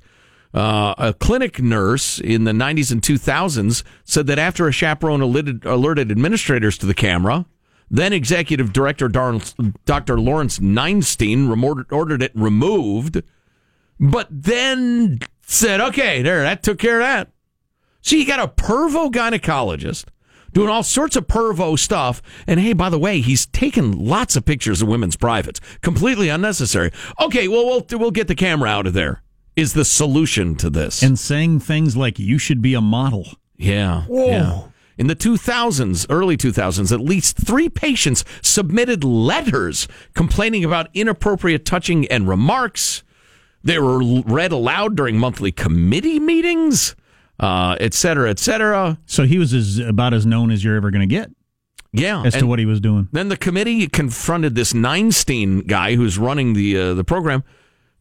Uh, 0.54 0.96
a 0.98 1.14
clinic 1.14 1.62
nurse 1.62 2.18
in 2.20 2.46
the 2.46 2.52
90s 2.52 2.92
and 2.92 3.02
2000s 3.02 3.84
said 4.06 4.26
that 4.26 4.40
after 4.40 4.68
a 4.68 4.72
chaperone 4.72 5.22
alerted, 5.22 5.66
alerted 5.66 6.10
administrators 6.10 6.78
to 6.78 6.86
the 6.86 6.94
camera, 6.94 7.46
then 7.92 8.14
executive 8.14 8.74
director 8.74 9.08
Dr. 9.08 10.20
Lawrence 10.20 10.60
Neinstein 10.60 11.86
ordered 11.92 12.24
it 12.24 12.32
removed, 12.34 13.22
but 14.00 14.28
then 14.32 15.20
said, 15.42 15.80
okay, 15.80 16.22
there, 16.22 16.42
that 16.42 16.64
took 16.64 16.80
care 16.80 17.02
of 17.02 17.06
that. 17.06 17.30
So 18.06 18.16
you 18.16 18.28
got 18.28 18.40
a 18.40 18.48
pervo 18.48 19.12
gynecologist 19.12 20.06
doing 20.54 20.70
all 20.70 20.84
sorts 20.84 21.16
of 21.16 21.26
pervo 21.26 21.78
stuff. 21.78 22.22
And 22.46 22.60
hey, 22.60 22.74
by 22.74 22.92
the 22.92 23.00
way, 23.00 23.20
he's 23.20 23.48
taken 23.48 23.98
lots 23.98 24.36
of 24.36 24.46
pictures 24.46 24.84
of 24.84 24.88
women's 24.88 25.16
privates, 25.16 25.60
completely 25.82 26.30
unnecessary. 26.30 26.92
Okay, 27.20 27.48
well, 27.48 27.66
we'll, 27.66 28.00
we'll 28.00 28.12
get 28.12 28.28
the 28.28 28.36
camera 28.36 28.70
out 28.70 28.86
of 28.86 28.94
there 28.94 29.24
is 29.56 29.74
the 29.74 29.84
solution 29.84 30.56
to 30.58 30.70
this. 30.70 31.02
And 31.02 31.18
saying 31.18 31.62
things 31.62 31.98
like, 31.98 32.20
you 32.20 32.38
should 32.38 32.62
be 32.62 32.76
a 32.76 32.82
model. 32.82 33.26
Yeah. 33.58 34.04
Whoa. 34.04 34.28
Yeah. 34.28 34.62
In 35.00 35.08
the 35.08 35.16
2000s, 35.16 36.06
early 36.08 36.38
2000s, 36.38 36.92
at 36.92 37.00
least 37.00 37.38
three 37.38 37.70
patients 37.70 38.24
submitted 38.44 39.04
letters 39.04 39.88
complaining 40.14 40.64
about 40.64 40.90
inappropriate 40.94 41.66
touching 41.66 42.06
and 42.10 42.28
remarks. 42.28 43.04
They 43.64 43.80
were 43.80 44.22
read 44.22 44.52
aloud 44.52 44.96
during 44.96 45.18
monthly 45.18 45.52
committee 45.52 46.20
meetings. 46.20 46.96
Uh, 47.40 47.76
et 47.80 47.94
cetera, 47.94 48.30
et 48.30 48.40
cetera. 48.40 48.98
So 49.06 49.26
he 49.26 49.38
was 49.38 49.54
as, 49.54 49.80
about 49.80 50.14
as 50.14 50.26
known 50.26 50.52
as 50.52 50.64
you're 50.64 50.76
ever 50.76 50.92
going 50.92 51.08
to 51.08 51.16
get 51.16 51.32
Yeah, 51.92 52.24
as 52.24 52.34
to 52.36 52.48
what 52.48 52.60
he 52.60 52.66
was 52.66 52.80
doing. 52.80 53.08
Then 53.12 53.30
the 53.30 53.38
committee 53.38 53.88
confronted 53.88 54.56
this 54.56 54.74
Neinstein 54.74 55.66
guy 55.68 55.96
who's 55.96 56.18
running 56.18 56.54
the 56.54 56.78
uh, 56.78 56.94
the 56.94 57.04
program. 57.04 57.44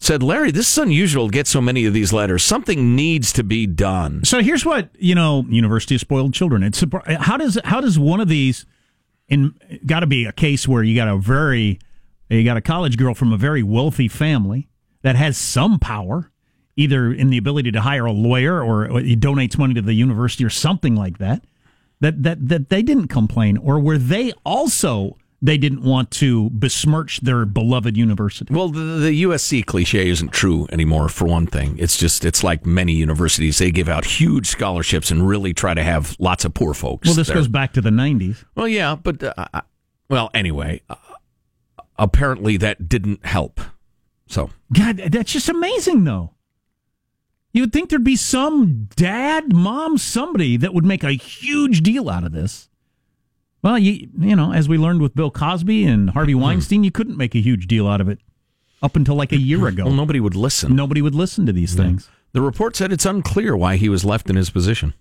Said 0.01 0.23
Larry, 0.23 0.51
this 0.51 0.71
is 0.71 0.77
unusual 0.77 1.29
to 1.29 1.33
get 1.33 1.47
so 1.47 1.61
many 1.61 1.87
of 1.87 1.95
these 1.95 2.13
letters. 2.13 2.43
Something 2.43 2.95
needs 2.95 3.33
to 3.33 3.43
be 3.43 3.67
done. 3.67 4.23
So 4.25 4.41
here's 4.43 4.65
what 4.65 4.91
you 4.99 5.15
know: 5.15 5.47
University 5.49 5.95
of 5.95 6.01
Spoiled 6.01 6.35
Children. 6.35 6.63
It's 6.63 6.85
how 7.07 7.37
does 7.37 7.59
how 7.65 7.81
does 7.81 7.99
one 7.99 8.21
of 8.21 8.29
these 8.29 8.67
in 9.29 9.55
got 9.87 10.01
to 10.01 10.07
be 10.07 10.27
a 10.27 10.33
case 10.33 10.69
where 10.69 10.83
you 10.83 10.95
got 10.95 11.09
a 11.09 11.17
very 11.17 11.79
you 12.29 12.45
got 12.45 12.57
a 12.57 12.61
college 12.61 12.99
girl 12.99 13.15
from 13.15 13.33
a 13.33 13.37
very 13.39 13.63
wealthy 13.63 14.09
family 14.09 14.69
that 15.03 15.17
has 15.17 15.39
some 15.39 15.79
power, 15.79 16.31
either 16.77 17.13
in 17.13 17.31
the 17.31 17.39
ability 17.39 17.73
to 17.73 17.81
hire 17.81 18.05
a 18.05 18.13
lawyer 18.13 18.63
or 18.63 19.01
he 19.01 19.17
donates 19.17 19.59
money 19.59 19.75
to 19.75 19.83
the 19.83 19.95
university 19.95 20.45
or 20.45 20.51
something 20.51 20.95
like 20.95 21.19
that. 21.19 21.45
That 22.01 22.23
that 22.25 22.49
that 22.49 22.69
they 22.69 22.83
didn't 22.83 23.09
complain, 23.09 23.57
or 23.57 23.79
were 23.79 23.97
they 23.97 24.33
also 24.45 25.17
they 25.41 25.59
didn't 25.59 25.83
want 25.83 26.11
to 26.11 26.51
besmirch 26.51 27.21
their 27.21 27.45
beloved 27.45 27.97
university? 27.97 28.53
Well, 28.53 28.69
the, 28.69 28.81
the 28.81 29.23
USC 29.25 29.65
cliche 29.65 30.09
isn't 30.09 30.33
true 30.33 30.67
anymore. 30.73 31.09
For 31.09 31.27
one 31.27 31.47
thing, 31.47 31.77
it's 31.79 31.97
just 31.97 32.25
it's 32.25 32.43
like 32.43 32.67
many 32.67 32.95
universities; 32.95 33.59
they 33.59 33.71
give 33.71 33.89
out 33.89 34.05
huge 34.05 34.49
scholarships 34.49 35.11
and 35.11 35.27
really 35.27 35.55
try 35.55 35.73
to 35.73 35.83
have 35.83 36.17
lots 36.19 36.45
of 36.45 36.53
poor 36.55 36.75
folks. 36.75 37.07
Well, 37.07 37.15
this 37.15 37.29
there. 37.29 37.37
goes 37.37 37.49
back 37.49 37.75
to 37.75 37.81
the 37.81 37.91
'90s. 37.91 38.45
Well, 38.55 38.69
yeah, 38.69 38.97
but 38.97 39.23
uh, 39.23 39.63
well, 40.09 40.31
anyway, 40.35 40.81
uh, 40.91 40.97
apparently 41.99 42.57
that 42.57 42.89
didn't 42.89 43.25
help. 43.25 43.61
So 44.27 44.51
God, 44.73 44.97
that's 44.97 45.33
just 45.33 45.49
amazing, 45.49 46.05
though. 46.05 46.33
You 47.55 47.63
would 47.63 47.73
think 47.73 47.89
there'd 47.89 48.03
be 48.03 48.17
some 48.17 48.89
dad, 48.97 49.53
mom, 49.53 49.97
somebody 49.97 50.57
that 50.57 50.75
would 50.75 50.85
make 50.85 51.05
a 51.05 51.13
huge 51.13 51.83
deal 51.83 52.11
out 52.11 52.25
of 52.25 52.33
this. 52.33 52.69
Well, 53.63 53.79
you 53.79 54.09
you 54.19 54.35
know, 54.35 54.53
as 54.53 54.69
we 54.69 54.77
learned 54.77 55.01
with 55.01 55.15
Bill 55.15 55.31
Cosby 55.31 55.85
and 55.85 56.11
Harvey 56.11 56.35
Weinstein, 56.35 56.83
you 56.83 56.91
couldn't 56.91 57.17
make 57.17 57.35
a 57.37 57.41
huge 57.41 57.69
deal 57.69 57.87
out 57.87 58.01
of 58.01 58.09
it 58.09 58.19
up 58.83 58.97
until 58.97 59.15
like 59.15 59.31
a 59.31 59.39
year 59.39 59.69
ago. 59.69 59.85
well, 59.85 59.95
nobody 59.95 60.19
would 60.19 60.35
listen. 60.35 60.75
Nobody 60.75 61.01
would 61.01 61.15
listen 61.15 61.47
to 61.47 61.53
these 61.53 61.75
things. 61.75 62.11
The 62.33 62.43
report 62.43 62.75
said 62.75 62.93
it's 62.93 63.07
unclear 63.07 63.57
why 63.57 63.77
he 63.77 63.89
was 63.89 64.05
left 64.05 64.29
in 64.29 64.35
his 64.35 64.51
position. 64.51 64.93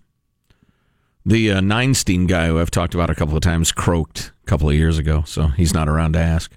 The 1.26 1.50
uh, 1.50 1.60
Neinstein 1.60 2.28
guy, 2.28 2.46
who 2.46 2.60
I've 2.60 2.70
talked 2.70 2.94
about 2.94 3.10
a 3.10 3.14
couple 3.16 3.34
of 3.34 3.42
times, 3.42 3.72
croaked 3.72 4.30
a 4.44 4.46
couple 4.46 4.68
of 4.68 4.76
years 4.76 4.96
ago, 4.96 5.24
so 5.26 5.48
he's 5.48 5.74
not 5.74 5.88
around 5.88 6.12
to 6.12 6.20
ask. 6.20 6.56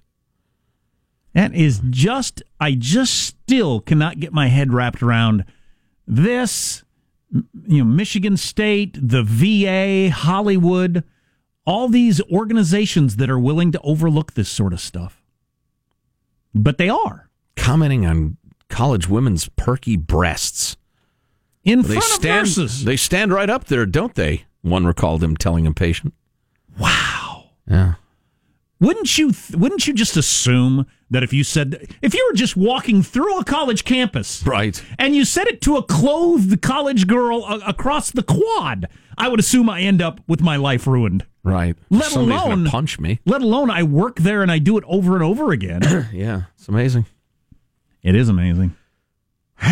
That 1.33 1.55
is 1.55 1.81
just, 1.89 2.43
I 2.59 2.73
just 2.73 3.13
still 3.15 3.79
cannot 3.79 4.19
get 4.19 4.31
my 4.31 4.47
head 4.47 4.71
wrapped 4.71 5.01
around 5.01 5.43
this. 6.07 6.83
You 7.67 7.79
know, 7.79 7.85
Michigan 7.85 8.37
State, 8.37 8.97
the 9.01 9.21
VA, 9.21 10.09
Hollywood, 10.15 11.03
all 11.65 11.89
these 11.89 12.21
organizations 12.31 13.17
that 13.17 13.29
are 13.29 13.37
willing 13.39 13.73
to 13.73 13.81
overlook 13.81 14.33
this 14.33 14.47
sort 14.47 14.71
of 14.71 14.79
stuff. 14.79 15.21
But 16.55 16.77
they 16.77 16.89
are 16.89 17.29
Commenting 17.57 18.05
on 18.05 18.37
college 18.69 19.09
women's 19.09 19.49
perky 19.57 19.97
breasts. 19.97 20.77
in 21.65 21.81
They 21.81 21.95
front 21.95 22.03
stand, 22.03 22.47
of 22.47 22.57
nurses. 22.57 22.83
they 22.85 22.95
stand 22.95 23.33
right 23.33 23.49
up 23.49 23.65
there, 23.65 23.85
don't 23.85 24.15
they? 24.15 24.45
One 24.61 24.85
recalled 24.85 25.21
him 25.23 25.35
telling 25.35 25.67
a 25.67 25.73
patient. 25.73 26.13
wow. 26.79 27.49
Yeah. 27.69 27.95
Wouldn't 28.79 29.17
you? 29.17 29.31
th- 29.31 29.55
Wouldn't 29.57 29.87
you 29.87 29.93
just 29.93 30.17
assume 30.17 30.85
that 31.09 31.23
if 31.23 31.33
you 31.33 31.43
said, 31.43 31.87
if 32.01 32.13
you 32.13 32.27
were 32.29 32.35
just 32.35 32.55
walking 32.57 33.01
through 33.01 33.39
a 33.39 33.43
college 33.43 33.83
campus, 33.85 34.45
Right. 34.45 34.83
and 34.99 35.15
you 35.15 35.25
said 35.25 35.47
it 35.47 35.61
to 35.61 35.77
a 35.77 35.83
clothed 35.83 36.61
college 36.61 37.07
girl 37.07 37.43
a- 37.45 37.59
across 37.69 38.11
the 38.11 38.21
quad, 38.23 38.87
I 39.17 39.29
would 39.29 39.39
assume 39.39 39.69
I 39.69 39.81
end 39.81 40.01
up 40.01 40.19
with 40.27 40.41
my 40.41 40.57
life 40.57 40.85
ruined. 40.85 41.25
Right. 41.43 41.75
Let 41.89 42.11
Somebody's 42.11 42.43
alone- 42.43 42.65
punch 42.65 42.99
me. 42.99 43.19
Let 43.25 43.41
alone 43.41 43.71
I 43.71 43.81
work 43.83 44.17
there 44.19 44.41
and 44.43 44.51
I 44.51 44.59
do 44.59 44.77
it 44.77 44.83
over 44.85 45.15
and 45.15 45.23
over 45.23 45.51
again. 45.53 45.81
Yeah, 46.13 46.41
it's 46.57 46.67
amazing. 46.67 47.05
it 48.03 48.13
is 48.15 48.29
amazing. 48.29 48.75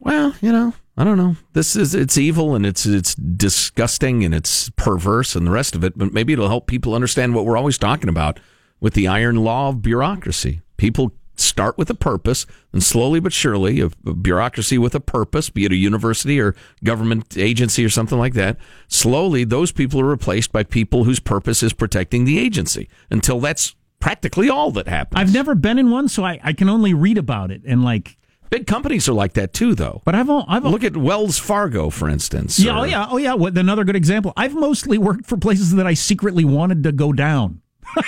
Well, 0.00 0.34
you 0.40 0.52
know, 0.52 0.72
I 0.96 1.04
don't 1.04 1.18
know. 1.18 1.36
This 1.52 1.76
is 1.76 1.94
it's 1.94 2.16
evil 2.16 2.54
and 2.54 2.64
it's 2.64 2.86
it's 2.86 3.14
disgusting 3.14 4.24
and 4.24 4.34
it's 4.34 4.70
perverse 4.70 5.36
and 5.36 5.46
the 5.46 5.50
rest 5.50 5.74
of 5.74 5.84
it, 5.84 5.96
but 5.96 6.12
maybe 6.12 6.32
it'll 6.32 6.48
help 6.48 6.66
people 6.66 6.94
understand 6.94 7.34
what 7.34 7.44
we're 7.44 7.58
always 7.58 7.76
talking 7.76 8.08
about 8.08 8.40
with 8.80 8.94
the 8.94 9.06
iron 9.06 9.36
law 9.36 9.68
of 9.68 9.82
bureaucracy. 9.82 10.62
People 10.78 11.12
start 11.38 11.76
with 11.76 11.90
a 11.90 11.94
purpose 11.94 12.46
and 12.72 12.82
slowly 12.82 13.20
but 13.20 13.32
surely 13.32 13.80
a, 13.80 13.90
bureaucracy 14.14 14.78
with 14.78 14.94
a 14.94 15.00
purpose, 15.00 15.50
be 15.50 15.66
it 15.66 15.72
a 15.72 15.76
university 15.76 16.40
or 16.40 16.54
government 16.82 17.36
agency 17.36 17.84
or 17.84 17.90
something 17.90 18.18
like 18.18 18.32
that, 18.32 18.56
slowly 18.88 19.44
those 19.44 19.72
people 19.72 20.00
are 20.00 20.06
replaced 20.06 20.50
by 20.50 20.62
people 20.62 21.04
whose 21.04 21.20
purpose 21.20 21.62
is 21.62 21.74
protecting 21.74 22.24
the 22.24 22.38
agency 22.38 22.88
until 23.10 23.38
that's 23.38 23.74
practically 24.00 24.48
all 24.48 24.70
that 24.70 24.88
happens. 24.88 25.20
I've 25.20 25.34
never 25.34 25.54
been 25.54 25.78
in 25.78 25.90
one, 25.90 26.08
so 26.08 26.24
I, 26.24 26.40
I 26.42 26.52
can 26.54 26.70
only 26.70 26.94
read 26.94 27.18
about 27.18 27.50
it 27.50 27.62
and 27.66 27.84
like. 27.84 28.16
Big 28.50 28.66
companies 28.66 29.08
are 29.08 29.12
like 29.12 29.32
that 29.34 29.52
too 29.52 29.74
though. 29.74 30.02
But 30.04 30.14
I've 30.14 30.28
al- 30.30 30.44
I've 30.48 30.64
al- 30.64 30.70
Look 30.70 30.84
at 30.84 30.96
Wells 30.96 31.38
Fargo, 31.38 31.90
for 31.90 32.08
instance. 32.08 32.58
yeah 32.58 32.78
oh 32.78 32.84
yeah 32.84 33.06
oh 33.10 33.16
yeah. 33.16 33.34
What, 33.34 33.56
another 33.58 33.84
good 33.84 33.96
example. 33.96 34.32
I've 34.36 34.54
mostly 34.54 34.98
worked 34.98 35.26
for 35.26 35.36
places 35.36 35.74
that 35.74 35.86
I 35.86 35.94
secretly 35.94 36.44
wanted 36.44 36.82
to 36.84 36.92
go 36.92 37.12
down. 37.12 37.60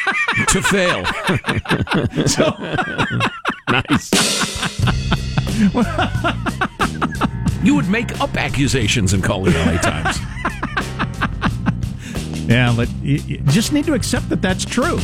to 0.48 0.62
fail. 0.62 1.04
So 2.26 2.50
nice. 3.68 4.10
you 7.62 7.74
would 7.74 7.88
make 7.88 8.18
up 8.20 8.36
accusations 8.36 9.12
and 9.12 9.22
call 9.22 9.42
the 9.44 9.50
LA 9.52 9.78
Times. 9.78 10.18
yeah, 12.48 12.72
but 12.76 12.88
you, 13.02 13.16
you 13.26 13.38
just 13.48 13.72
need 13.72 13.84
to 13.86 13.94
accept 13.94 14.28
that 14.30 14.40
that's 14.42 14.64
true. 14.64 14.98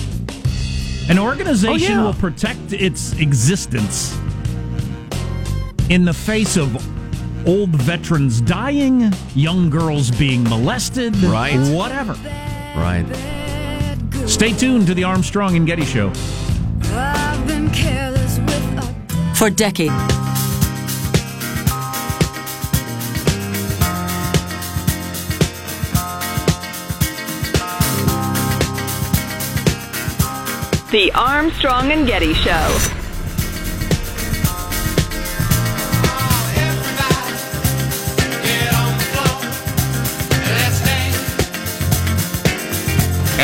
An 1.08 1.18
organization 1.18 1.92
Oh, 1.92 2.00
yeah. 2.00 2.04
will 2.04 2.14
protect 2.14 2.72
its 2.72 3.12
existence 3.18 4.16
in 5.90 6.04
the 6.04 6.14
face 6.14 6.56
of 6.56 6.74
old 7.46 7.70
veterans 7.70 8.40
dying, 8.40 9.12
young 9.34 9.68
girls 9.70 10.10
being 10.10 10.42
molested, 10.44 11.14
Right. 11.18 11.58
Whatever. 11.74 12.14
Right. 12.76 13.04
Stay 14.26 14.52
tuned 14.52 14.86
to 14.86 14.94
the 14.94 15.04
Armstrong 15.04 15.56
and 15.56 15.66
Getty 15.66 15.84
Show. 15.84 16.10
I've 16.92 17.46
been 17.46 17.70
careless 17.70 18.38
with 18.38 18.78
a 18.78 19.34
For 19.34 19.50
decades. 19.50 19.92
The 30.90 31.10
Armstrong 31.12 31.90
and 31.90 32.06
Getty 32.06 32.34
Show. 32.34 33.03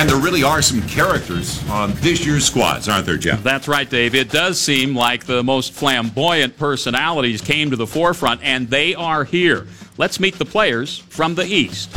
And 0.00 0.08
there 0.08 0.16
really 0.16 0.42
are 0.42 0.62
some 0.62 0.80
characters 0.88 1.62
on 1.68 1.92
this 1.96 2.24
year's 2.24 2.46
squads, 2.46 2.88
aren't 2.88 3.04
there, 3.04 3.18
Jeff? 3.18 3.42
That's 3.42 3.68
right, 3.68 3.88
Dave. 3.88 4.14
It 4.14 4.30
does 4.30 4.58
seem 4.58 4.96
like 4.96 5.26
the 5.26 5.42
most 5.42 5.74
flamboyant 5.74 6.56
personalities 6.56 7.42
came 7.42 7.68
to 7.68 7.76
the 7.76 7.86
forefront, 7.86 8.40
and 8.42 8.66
they 8.70 8.94
are 8.94 9.24
here. 9.24 9.66
Let's 9.98 10.18
meet 10.18 10.38
the 10.38 10.46
players 10.46 11.00
from 11.10 11.34
the 11.34 11.44
East. 11.44 11.94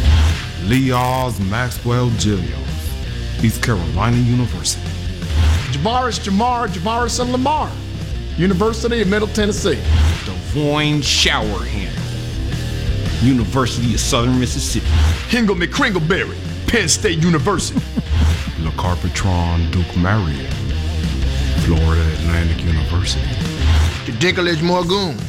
Lee 0.65 0.91
Oz 0.91 1.39
Maxwell 1.50 2.10
Jillios, 2.10 3.41
East 3.41 3.63
Carolina 3.63 4.17
University. 4.17 4.86
Javaris 5.72 6.19
Jamar 6.19 6.67
Javarison 6.67 7.31
Lamar, 7.31 7.72
University 8.36 9.01
of 9.01 9.07
Middle 9.07 9.29
Tennessee. 9.29 9.81
Devoyne 10.25 11.00
Showerhand, 11.00 11.93
University 13.24 13.93
of 13.93 14.01
Southern 14.01 14.38
Mississippi. 14.41 14.88
Hingle 15.29 15.55
McCringleberry, 15.55 16.38
Penn 16.74 16.89
State 16.89 17.22
University. 17.22 17.80
L'Carpetron 18.62 19.70
Dookmarriot, 19.70 20.51
Florida 21.65 22.01
Atlantic 22.13 22.65
University. 22.65 23.22
The 24.08 24.13
Dinklage 24.13 24.63
Morgoon, 24.63 25.22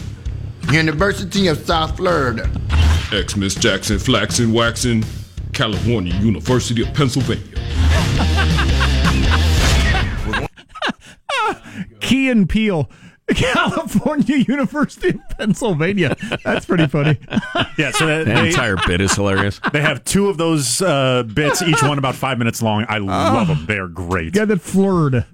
University 0.72 1.48
of 1.48 1.58
South 1.58 1.98
Florida. 1.98 2.50
Ex 3.12 3.36
Miss 3.36 3.54
Jackson 3.54 3.98
Flaxen 3.98 4.54
Waxen, 4.54 5.04
California 5.52 6.14
University 6.14 6.80
of 6.80 6.94
Pennsylvania. 6.94 7.44
Key 12.00 12.30
and 12.30 12.48
Peele, 12.48 12.88
California 13.34 14.36
University 14.36 15.10
of 15.10 15.20
Pennsylvania. 15.38 16.16
That's 16.44 16.66
pretty 16.66 16.86
funny. 16.86 17.18
Yeah, 17.76 17.90
so 17.90 18.06
that, 18.06 18.26
The 18.26 18.46
entire 18.46 18.76
bit 18.86 19.00
is 19.00 19.14
hilarious. 19.14 19.60
they 19.72 19.80
have 19.80 20.04
two 20.04 20.28
of 20.28 20.36
those 20.36 20.80
uh, 20.80 21.24
bits, 21.24 21.60
each 21.60 21.82
one 21.82 21.98
about 21.98 22.14
five 22.14 22.38
minutes 22.38 22.62
long. 22.62 22.86
I 22.88 22.98
love 22.98 23.48
them. 23.48 23.66
They're 23.66 23.88
great. 23.88 24.36
Yeah, 24.36 24.44
that 24.44 24.60
flirred. 24.60 25.24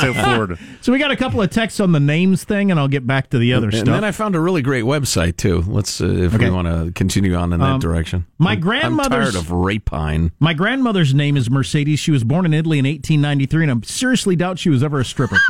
so 0.02 0.14
Florida. 0.14 0.58
So 0.80 0.92
we 0.92 0.98
got 0.98 1.10
a 1.10 1.16
couple 1.16 1.40
of 1.42 1.50
texts 1.50 1.80
on 1.80 1.92
the 1.92 2.00
names 2.00 2.44
thing, 2.44 2.70
and 2.70 2.78
I'll 2.80 2.88
get 2.88 3.06
back 3.06 3.30
to 3.30 3.38
the 3.38 3.52
other 3.54 3.66
and 3.68 3.74
stuff. 3.74 3.86
And 3.88 3.94
then 3.96 4.04
I 4.04 4.12
found 4.12 4.34
a 4.34 4.40
really 4.40 4.62
great 4.62 4.84
website 4.84 5.36
too. 5.36 5.62
Let's 5.66 6.00
uh, 6.00 6.06
if 6.06 6.34
Okay. 6.34 6.46
we 6.46 6.50
want 6.50 6.68
to 6.68 6.92
continue 6.92 7.34
on 7.34 7.52
in 7.52 7.60
that 7.60 7.66
Um, 7.74 7.80
direction. 7.80 8.26
my 8.38 8.50
I'm- 8.50 8.60
grandmother's- 8.60 9.34
I'm 9.36 9.42
tired 9.42 9.44
of 9.44 9.52
rapine. 9.52 10.30
My 10.40 10.54
grandmother's 10.54 11.14
name 11.14 11.36
is 11.36 11.50
Mercedes. 11.50 11.98
She 12.00 12.10
was 12.10 12.24
born 12.24 12.44
in 12.46 12.54
Italy 12.54 12.78
in 12.78 12.86
1893, 12.86 13.68
and 13.68 13.72
I 13.72 13.86
seriously 13.86 14.36
doubt 14.36 14.58
she 14.58 14.70
was 14.70 14.82
ever 14.82 15.00
a 15.00 15.04
stripper. 15.04 15.38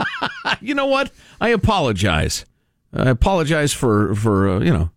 You 0.61 0.75
know 0.75 0.87
what? 0.87 1.11
I 1.41 1.49
apologize. 1.49 2.45
I 2.93 3.11
apologize 3.11 3.73
for 3.73 4.15
for 4.15 4.49
uh, 4.49 4.61
you 4.61 4.73
know 4.73 4.91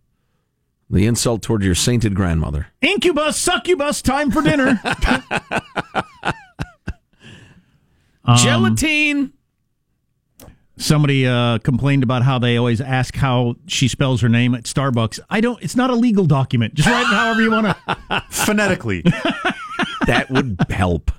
the 0.90 1.06
insult 1.06 1.42
toward 1.42 1.64
your 1.64 1.76
sainted 1.76 2.16
grandmother. 2.16 2.68
Incubus, 2.82 3.36
succubus, 3.38 4.02
time 4.02 4.30
for 4.32 4.42
dinner. 4.42 4.80
Um, 8.26 8.38
Gelatine. 8.38 9.32
Somebody 10.78 11.26
uh, 11.28 11.58
complained 11.60 12.04
about 12.04 12.22
how 12.24 12.38
they 12.40 12.56
always 12.58 12.80
ask 12.80 13.16
how 13.16 13.56
she 13.68 13.88
spells 13.88 14.22
her 14.22 14.30
name 14.30 14.54
at 14.54 14.64
Starbucks. 14.64 15.20
I 15.30 15.42
don't. 15.42 15.62
It's 15.64 15.76
not 15.76 15.90
a 15.90 15.96
legal 15.96 16.26
document. 16.26 16.76
Just 16.76 16.88
write 16.88 17.02
it 17.02 17.08
however 17.16 17.42
you 17.42 17.50
want 17.52 17.68
to. 17.68 18.24
Phonetically. 18.30 19.02
That 20.06 20.28
would 20.30 20.58
help. 20.70 21.12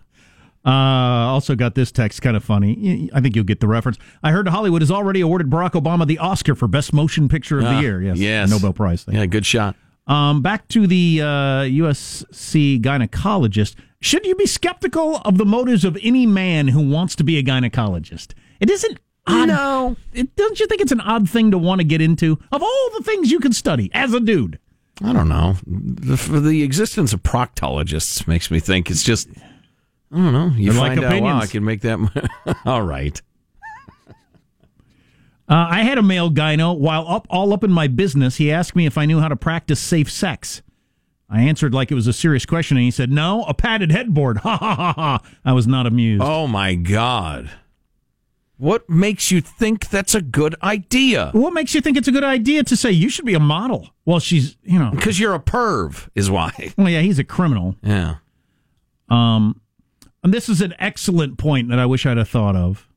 Uh, 0.65 0.71
also 0.71 1.55
got 1.55 1.75
this 1.75 1.91
text 1.91 2.21
kind 2.23 2.37
of 2.37 2.45
funny. 2.45 3.11
I 3.15 3.21
think 3.21 3.35
you'll 3.35 3.45
get 3.45 3.61
the 3.61 3.69
reference. 3.69 3.97
I 4.23 4.33
heard 4.33 4.47
Hollywood 4.49 4.83
has 4.83 4.91
already 4.91 5.21
awarded 5.23 5.49
Barack 5.51 5.73
Obama 5.73 6.07
the 6.07 6.19
Oscar 6.19 6.55
for 6.55 6.69
Best 6.69 6.93
Motion 6.93 7.29
Picture 7.29 7.59
of 7.59 7.65
Ah, 7.65 7.75
the 7.77 7.81
Year. 7.83 8.03
Yes, 8.03 8.19
yes. 8.19 8.51
Nobel 8.51 8.73
Prize 8.73 9.03
thing. 9.05 9.15
Yeah, 9.17 9.27
good 9.27 9.47
shot. 9.47 9.77
Um, 10.07 10.41
back 10.43 10.69
to 10.69 10.87
the 10.87 11.21
uh, 11.23 11.27
USC 11.65 12.81
gynecologist. 12.81 13.75
Should 14.01 14.25
you 14.27 14.35
be 14.37 14.47
skeptical 14.47 15.17
of 15.25 15.39
the 15.39 15.45
motives 15.45 15.85
of 15.85 15.99
any 16.03 16.27
man 16.27 16.69
who 16.69 16.81
wants 16.89 17.15
to 17.17 17.25
be 17.25 17.39
a 17.39 17.43
gynecologist? 17.43 18.33
It 18.61 18.71
isn't 18.71 18.99
odd. 19.29 19.49
No. 19.49 19.97
It, 20.13 20.35
don't 20.37 20.59
you 20.59 20.67
think 20.67 20.81
it's 20.81 20.93
an 20.93 21.01
odd 21.01 21.29
thing 21.29 21.51
to 21.51 21.59
want 21.59 21.81
to 21.81 21.85
get 21.85 22.01
into? 22.01 22.39
Of 22.53 22.63
all 22.63 22.91
the 22.97 23.05
things 23.05 23.31
you 23.31 23.41
can 23.41 23.53
study 23.53 23.91
as 23.95 24.13
a 24.13 24.21
dude. 24.21 24.59
I 25.03 25.13
don't 25.13 25.29
know. 25.29 25.57
The, 25.67 26.17
the 26.41 26.63
existence 26.63 27.13
of 27.13 27.23
proctologists 27.23 28.27
makes 28.27 28.51
me 28.51 28.59
think 28.61 28.91
it's 28.91 29.03
just. 29.03 29.29
I 30.11 30.17
don't 30.17 30.33
know. 30.33 30.53
You 30.57 30.73
They're 30.73 30.81
like 30.81 30.91
find 30.93 31.05
out, 31.05 31.05
wow, 31.05 31.09
opinions. 31.09 31.43
I 31.43 31.47
can 31.47 31.65
make 31.65 31.81
that. 31.83 32.59
All 32.67 32.83
right. 32.83 33.21
Uh, 35.51 35.67
I 35.71 35.83
had 35.83 35.97
a 35.97 36.03
male 36.03 36.31
gyno 36.31 36.79
while 36.79 37.09
up 37.09 37.27
all 37.31 37.55
up 37.55 37.65
in 37.65 37.71
my 37.71 37.87
business. 37.87 38.37
He 38.37 38.53
asked 38.53 38.77
me 38.77 38.85
if 38.85 38.99
I 38.99 39.07
knew 39.07 39.21
how 39.21 39.29
to 39.29 39.37
practice 39.37 39.81
safe 39.81 40.11
sex. 40.11 40.61
I 41.31 41.41
answered 41.43 41.73
like 41.73 41.91
it 41.91 41.95
was 41.95 42.07
a 42.07 42.13
serious 42.13 42.45
question, 42.45 42.77
and 42.77 42.85
he 42.85 42.91
said, 42.91 43.11
"No, 43.11 43.45
a 43.45 43.55
padded 43.55 43.91
headboard." 43.91 44.39
Ha 44.43 44.57
ha 44.57 44.75
ha 44.75 44.93
ha! 44.93 45.21
I 45.45 45.53
was 45.53 45.67
not 45.67 45.87
amused. 45.87 46.23
Oh 46.23 46.47
my 46.47 46.75
God. 46.75 47.51
What 48.59 48.91
makes 48.91 49.31
you 49.31 49.41
think 49.41 49.89
that's 49.89 50.15
a 50.17 50.21
good 50.21 50.57
idea? 50.63 51.31
What 51.33 51.53
makes 51.55 51.75
you 51.75 51.81
think 51.81 51.97
it's 51.97 52.09
a 52.09 52.13
good 52.13 52.25
idea 52.25 52.65
to 52.65 52.77
say 52.77 52.91
you 52.91 53.09
should 53.09 53.25
be 53.25 53.35
a 53.35 53.41
model? 53.41 53.89
Well, 54.05 54.19
she's 54.19 54.57
you 54.65 54.79
know, 54.79 54.91
Because 54.91 55.19
you're 55.21 55.35
a 55.35 55.39
perv, 55.41 56.09
is 56.17 56.29
why. 56.29 56.73
well, 56.77 56.89
yeah, 56.89 57.01
he's 57.01 57.21
a 57.21 57.25
criminal. 57.25 57.77
Yeah. 57.83 58.17
Um, 59.09 59.61
and 60.25 60.35
this 60.35 60.49
is 60.49 60.61
an 60.61 60.75
excellent 60.81 61.39
point 61.39 61.69
that 61.69 61.79
I 61.79 61.87
wish 61.87 62.05
I'd 62.05 62.17
have 62.17 62.29
thought 62.29 62.57
of. 62.57 62.89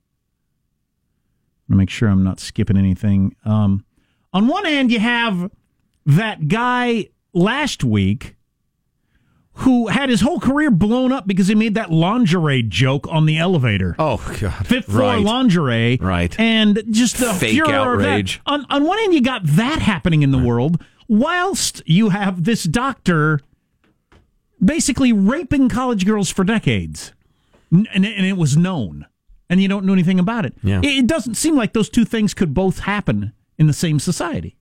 To 1.70 1.76
make 1.78 1.90
sure 1.90 2.10
I'm 2.10 2.24
not 2.24 2.40
skipping 2.40 2.76
anything. 2.76 3.36
Um, 3.46 3.86
on 4.34 4.48
one 4.48 4.66
hand, 4.66 4.92
you 4.92 5.00
have 5.00 5.52
that 6.06 6.48
guy 6.48 7.08
last 7.34 7.84
week 7.84 8.36
who 9.62 9.88
had 9.88 10.10
his 10.10 10.22
whole 10.22 10.40
career 10.40 10.70
blown 10.72 11.12
up 11.12 11.28
because 11.28 11.48
he 11.48 11.56
made 11.56 11.76
that 11.76 11.92
lingerie 11.92 12.64
joke 12.64 13.08
on 13.10 13.26
the 13.26 13.38
elevator. 13.38 13.96
Oh 14.00 14.18
God. 14.40 14.66
Fifth 14.68 14.86
floor 14.86 15.02
Right. 15.16 15.22
lingerie, 15.24 15.98
Right. 16.02 16.38
And 16.40 16.84
just 16.92 17.18
the 17.18 17.34
Fake 17.34 17.60
outrage. 17.68 18.42
On 18.46 18.66
on 18.70 18.84
one 18.86 18.98
hand, 19.00 19.14
you 19.14 19.22
got 19.22 19.42
that 19.46 19.80
happening 19.80 20.22
in 20.24 20.32
the 20.32 20.38
world, 20.38 20.84
whilst 21.08 21.82
you 21.86 22.10
have 22.10 22.44
this 22.44 22.64
doctor 22.64 23.40
basically 24.64 25.12
raping 25.12 25.70
college 25.70 26.06
girls 26.06 26.30
for 26.30 26.44
decades, 26.44 27.14
and, 27.72 27.88
and 27.94 28.06
it 28.06 28.38
was 28.38 28.56
known, 28.58 29.06
and 29.50 29.62
you 29.62 29.68
don't 29.68 29.86
know 29.86 29.94
anything 29.94 30.20
about 30.20 30.46
it. 30.46 30.54
Yeah. 30.64 30.80
It, 30.80 30.88
it 31.00 31.08
doesn't 31.08 31.36
seem 31.36 31.56
like 31.56 31.74
those 31.74 31.90
two 31.90 32.06
things 32.06 32.34
could 32.34 32.54
both 32.54 32.80
happen 32.80 33.34
in 33.58 33.68
the 33.68 33.74
same 33.74 34.00
society, 34.00 34.56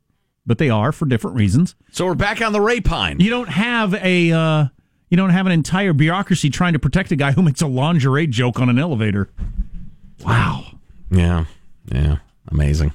but 0.47 0.59
they 0.59 0.71
are 0.71 0.93
for 0.93 1.07
different 1.07 1.37
reasons. 1.37 1.75
So 1.91 2.07
we're 2.07 2.15
back 2.15 2.41
on 2.41 2.53
the 2.53 2.61
rapine. 2.61 3.21
You 3.21 3.31
don't 3.31 3.49
have 3.49 3.95
a. 3.95 4.33
Uh, 4.33 4.65
you 5.11 5.17
don't 5.17 5.31
have 5.31 5.47
an 5.47 5.53
entire 5.53 5.93
bureaucracy 5.93 6.49
trying 6.51 6.73
to 6.73 6.79
protect 6.79 7.11
a 7.13 7.17
guy 7.17 7.33
who 7.33 7.43
makes 7.43 7.61
a 7.61 7.67
lingerie 7.67 8.27
joke 8.27 8.61
on 8.61 8.69
an 8.69 8.79
elevator. 8.79 9.29
Wow. 10.25 10.65
Yeah. 11.11 11.45
Yeah. 11.93 12.17
Amazing. 12.49 12.93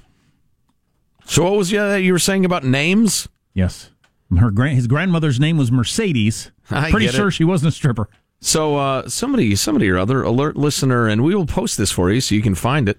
So 1.25 1.43
what 1.43 1.54
was 1.54 1.73
uh, 1.73 1.95
you 2.01 2.13
were 2.13 2.19
saying 2.19 2.45
about 2.45 2.63
names? 2.63 3.28
Yes. 3.54 3.89
Her 4.38 4.51
grand, 4.51 4.75
his 4.75 4.88
grandmother's 4.88 5.39
name 5.39 5.58
was 5.58 5.71
Mercedes. 5.71 6.51
I'm 6.69 6.91
Pretty 6.91 7.08
sure 7.08 7.28
it. 7.28 7.32
she 7.32 7.43
wasn't 7.43 7.69
a 7.69 7.71
stripper. 7.75 8.10
So 8.41 8.78
uh, 8.78 9.10
somebody, 9.10 9.56
somebody 9.56 9.89
or 9.89 9.97
other, 9.97 10.21
alert 10.21 10.56
listener, 10.56 11.08
and 11.08 11.23
we 11.23 11.34
will 11.36 11.45
post 11.45 11.78
this 11.78 11.91
for 11.91 12.12
you 12.12 12.21
so 12.21 12.36
you 12.36 12.41
can 12.41 12.56
find 12.56 12.88
it. 12.89 12.97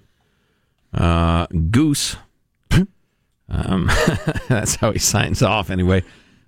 Uh, 0.93 1.47
Goose, 1.47 2.15
um, 3.49 3.89
that's 4.49 4.75
how 4.75 4.91
he 4.91 4.99
signs 4.99 5.41
off 5.41 5.69
anyway. 5.69 6.03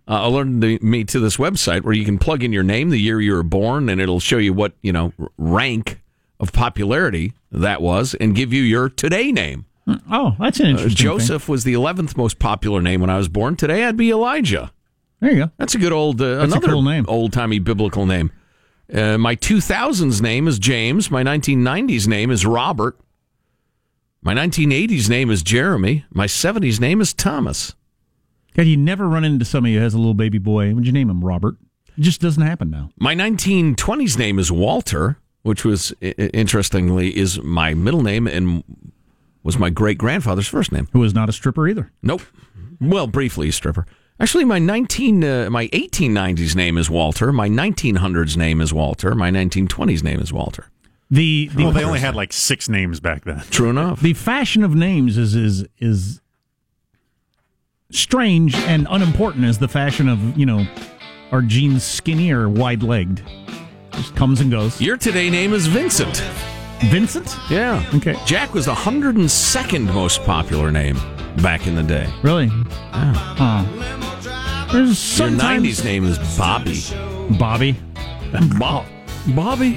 Uh, 0.10 0.22
alerted 0.24 0.82
me 0.82 1.04
to 1.04 1.20
this 1.20 1.38
website 1.38 1.84
where 1.84 1.94
you 1.94 2.04
can 2.04 2.18
plug 2.18 2.42
in 2.44 2.52
your 2.52 2.64
name, 2.64 2.90
the 2.90 2.98
year 2.98 3.22
you 3.22 3.32
were 3.32 3.44
born, 3.44 3.88
and 3.90 4.02
it'll 4.02 4.20
show 4.20 4.38
you 4.40 4.52
what 4.52 4.74
you 4.82 4.92
know 4.92 5.14
rank 5.38 6.02
of 6.40 6.52
popularity 6.52 7.34
that 7.52 7.80
was, 7.82 8.16
and 8.16 8.34
give 8.36 8.52
you 8.52 8.64
your 8.64 8.90
today 8.90 9.32
name. 9.32 9.66
Oh, 10.12 10.36
that's 10.40 10.60
an 10.60 10.66
Uh, 10.66 10.70
interesting. 10.70 10.90
thing. 10.98 11.18
Joseph 11.20 11.48
was 11.48 11.64
the 11.64 11.74
eleventh 11.74 12.18
most 12.18 12.40
popular 12.40 12.82
name 12.82 13.02
when 13.02 13.10
I 13.12 13.18
was 13.18 13.28
born. 13.28 13.56
Today, 13.56 13.86
I'd 13.86 13.98
be 13.98 14.10
Elijah. 14.10 14.72
There 15.20 15.32
you 15.32 15.46
go. 15.46 15.52
That's 15.58 15.76
a 15.76 15.78
good 15.78 15.92
old, 15.92 16.22
uh, 16.22 16.40
another 16.40 16.68
cool 16.70 16.82
name. 16.82 17.06
old 17.08 17.32
timey 17.34 17.60
biblical 17.60 18.06
name. 18.08 18.32
Uh, 18.92 19.18
my 19.20 19.36
2000s 19.36 20.22
name 20.22 20.48
is 20.48 20.58
James. 20.58 21.12
My 21.12 21.22
1990s 21.24 22.08
name 22.08 22.32
is 22.32 22.46
Robert. 22.48 22.98
My 24.24 24.34
1980s 24.34 25.08
name 25.10 25.30
is 25.30 25.44
Jeremy. 25.44 26.06
My 26.12 26.26
70s 26.26 26.80
name 26.80 27.00
is 27.00 27.14
Thomas. 27.14 27.76
God, 28.56 28.66
you 28.66 28.78
never 28.78 29.08
run 29.08 29.24
into 29.24 29.46
somebody 29.46 29.76
who 29.76 29.82
has 29.82 29.94
a 29.94 29.98
little 29.98 30.14
baby 30.14 30.38
boy. 30.38 30.74
Would 30.74 30.86
you 30.86 30.92
name 30.92 31.10
him 31.10 31.24
Robert? 31.24 31.56
It 31.98 32.02
just 32.02 32.22
doesn't 32.22 32.44
happen 32.44 32.70
now. 32.70 32.92
My 33.00 33.14
1920s 33.14 34.18
name 34.18 34.40
is 34.40 34.52
Walter, 34.52 35.18
which 35.44 35.64
was 35.66 35.94
i- 36.02 36.14
i- 36.18 36.30
interestingly 36.34 37.16
is 37.18 37.42
my 37.44 37.74
middle 37.74 38.02
name 38.02 38.28
and 38.28 38.64
was 39.44 39.58
my 39.58 39.70
great 39.70 39.98
grandfather's 39.98 40.48
first 40.48 40.72
name. 40.72 40.88
Who 40.94 41.00
was 41.00 41.14
not 41.14 41.30
a 41.30 41.32
stripper 41.32 41.68
either. 41.68 41.92
Nope. 42.02 42.22
Well, 42.82 43.08
briefly 43.08 43.50
a 43.50 43.52
stripper. 43.52 43.86
Actually, 44.22 44.46
my 44.46 44.60
19 44.60 45.24
uh, 45.24 45.50
my 45.50 45.68
1890s 45.68 46.56
name 46.56 46.78
is 46.78 46.90
Walter. 46.90 47.32
My 47.32 47.48
1900s 47.50 48.36
name 48.36 48.60
is 48.62 48.74
Walter. 48.74 49.16
My 49.16 49.32
1920s 49.32 50.04
name 50.04 50.20
is 50.20 50.34
Walter. 50.34 50.66
The, 51.12 51.50
the 51.54 51.64
Well, 51.64 51.72
they 51.72 51.84
only 51.84 52.00
had 52.00 52.16
like 52.16 52.32
six 52.34 52.68
names 52.70 53.00
back 53.00 53.24
then. 53.26 53.44
True 53.50 53.70
enough. 53.70 54.02
the 54.02 54.14
fashion 54.14 54.64
of 54.64 54.76
names 54.76 55.18
is 55.18 55.36
is 55.36 55.66
is 55.80 56.22
strange 57.92 58.56
and 58.56 58.88
unimportant 58.90 59.46
as 59.46 59.58
the 59.58 59.68
fashion 59.68 60.08
of 60.08 60.38
you 60.38 60.46
know 60.46 60.66
are 61.32 61.42
jeans 61.42 61.84
skinny 61.84 62.32
or 62.32 62.50
wide 62.50 62.84
legged. 62.84 63.24
Just 63.92 64.16
comes 64.16 64.42
and 64.42 64.50
goes. 64.52 64.80
Your 64.82 64.98
today 64.98 65.30
name 65.30 65.54
is 65.54 65.68
Vincent. 65.68 66.18
Vincent? 66.86 67.36
Yeah. 67.50 67.84
Okay. 67.96 68.16
Jack 68.26 68.54
was 68.54 68.66
the 68.66 68.74
102nd 68.74 69.94
most 69.94 70.24
popular 70.24 70.72
name 70.72 70.96
back 71.42 71.68
in 71.68 71.76
the 71.76 71.84
day. 71.84 72.08
Really? 72.24 72.48
Huh. 72.92 73.66
There's 74.72 75.20
Your 75.20 75.30
90s 75.30 75.84
name 75.84 76.06
is 76.06 76.18
Bobby. 76.38 76.82
Bobby. 77.38 77.74
Bo- 78.60 78.86
Bobby? 79.36 79.76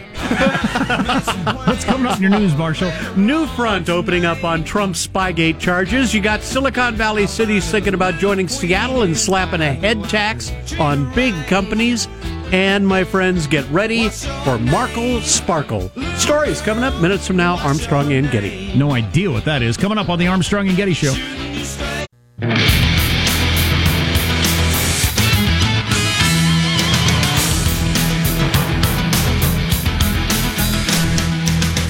What's 1.67 1.85
coming 1.85 2.07
up 2.07 2.17
in 2.17 2.23
your 2.23 2.31
news, 2.31 2.57
Marshall? 2.57 2.93
New 3.17 3.47
front 3.49 3.89
opening 3.89 4.25
up 4.25 4.45
on 4.45 4.65
Trump's 4.65 5.07
Spygate 5.07 5.59
charges. 5.59 6.15
You 6.15 6.21
got 6.21 6.43
Silicon 6.43 6.95
Valley 6.95 7.27
cities 7.27 7.71
thinking 7.71 7.95
about 7.95 8.15
joining 8.15 8.49
Seattle 8.49 9.03
and 9.03 9.17
slapping 9.17 9.61
a 9.61 9.73
head 9.73 10.05
tax 10.05 10.53
on 10.79 11.13
big 11.15 11.35
companies. 11.47 12.09
And 12.53 12.87
my 12.87 13.03
friends, 13.05 13.47
get 13.47 13.69
ready 13.71 14.09
for 14.45 14.59
Markle 14.59 15.21
Sparkle. 15.23 15.91
Stories 16.17 16.61
coming 16.61 16.85
up 16.85 17.01
minutes 17.01 17.27
from 17.27 17.37
now. 17.37 17.57
Armstrong 17.59 18.13
and 18.13 18.31
Getty. 18.31 18.77
No 18.77 18.93
idea 18.93 19.31
what 19.31 19.45
that 19.47 19.63
is. 19.63 19.77
Coming 19.77 19.99
up 19.99 20.09
on 20.09 20.19
the 20.19 20.27
Armstrong 20.27 20.69
and 20.69 20.77
Getty 20.77 20.95
Show. 20.95 21.15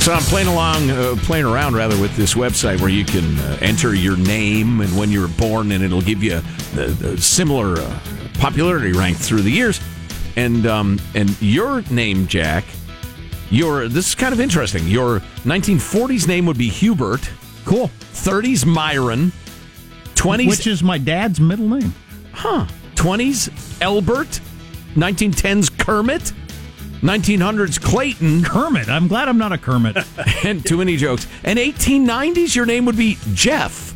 So 0.03 0.13
I'm 0.13 0.23
playing 0.23 0.49
along, 0.49 0.91
uh, 0.91 1.15
playing 1.19 1.45
around 1.45 1.77
rather 1.77 1.97
with 2.01 2.17
this 2.17 2.35
website 2.35 2.81
where 2.81 2.89
you 2.91 3.05
can 3.05 3.39
uh, 3.39 3.59
enter 3.61 3.95
your 3.95 4.17
name 4.17 4.81
and 4.81 4.99
when 4.99 5.13
you 5.13 5.21
were 5.21 5.29
born, 5.29 5.71
and 5.71 5.85
it'll 5.85 6.03
give 6.03 6.25
you 6.25 6.41
the, 6.75 6.87
the 6.87 7.17
similar 7.21 7.79
uh, 7.81 7.99
popularity 8.41 8.91
rank 8.91 9.17
through 9.17 9.43
the 9.43 9.51
years. 9.51 9.81
And 10.35 10.67
um, 10.67 10.99
and 11.15 11.41
your 11.41 11.83
name, 11.83 12.27
Jack, 12.27 12.65
Your 13.51 13.87
this 13.87 14.09
is 14.09 14.15
kind 14.17 14.33
of 14.35 14.41
interesting. 14.41 14.89
Your 14.89 15.21
1940s 15.45 16.27
name 16.27 16.47
would 16.47 16.59
be 16.59 16.69
Hubert. 16.69 17.31
Cool. 17.65 17.89
30s 18.13 18.67
Myron. 18.67 19.31
20s 20.17 20.49
Which 20.49 20.67
is 20.67 20.83
my 20.83 20.99
dad's 20.99 21.39
middle 21.39 21.69
name. 21.69 21.95
Huh. 22.33 22.67
20s 22.97 23.53
Elbert. 23.81 24.41
1910s 24.97 25.79
Kermit. 25.79 26.33
1900s 27.03 27.81
Clayton. 27.83 28.45
Kermit. 28.45 28.89
I'm 28.89 29.09
glad 29.09 29.29
I'm 29.29 29.39
not 29.39 29.53
a 29.53 29.59
Kermit. 29.59 29.97
and 30.45 30.65
too 30.65 30.77
many 30.79 30.97
jokes. 30.97 31.27
And 31.45 31.59
1890s, 31.59 32.55
your 32.55 32.65
name 32.67 32.85
would 32.87 32.97
be 32.97 33.19
Jeff. 33.35 33.93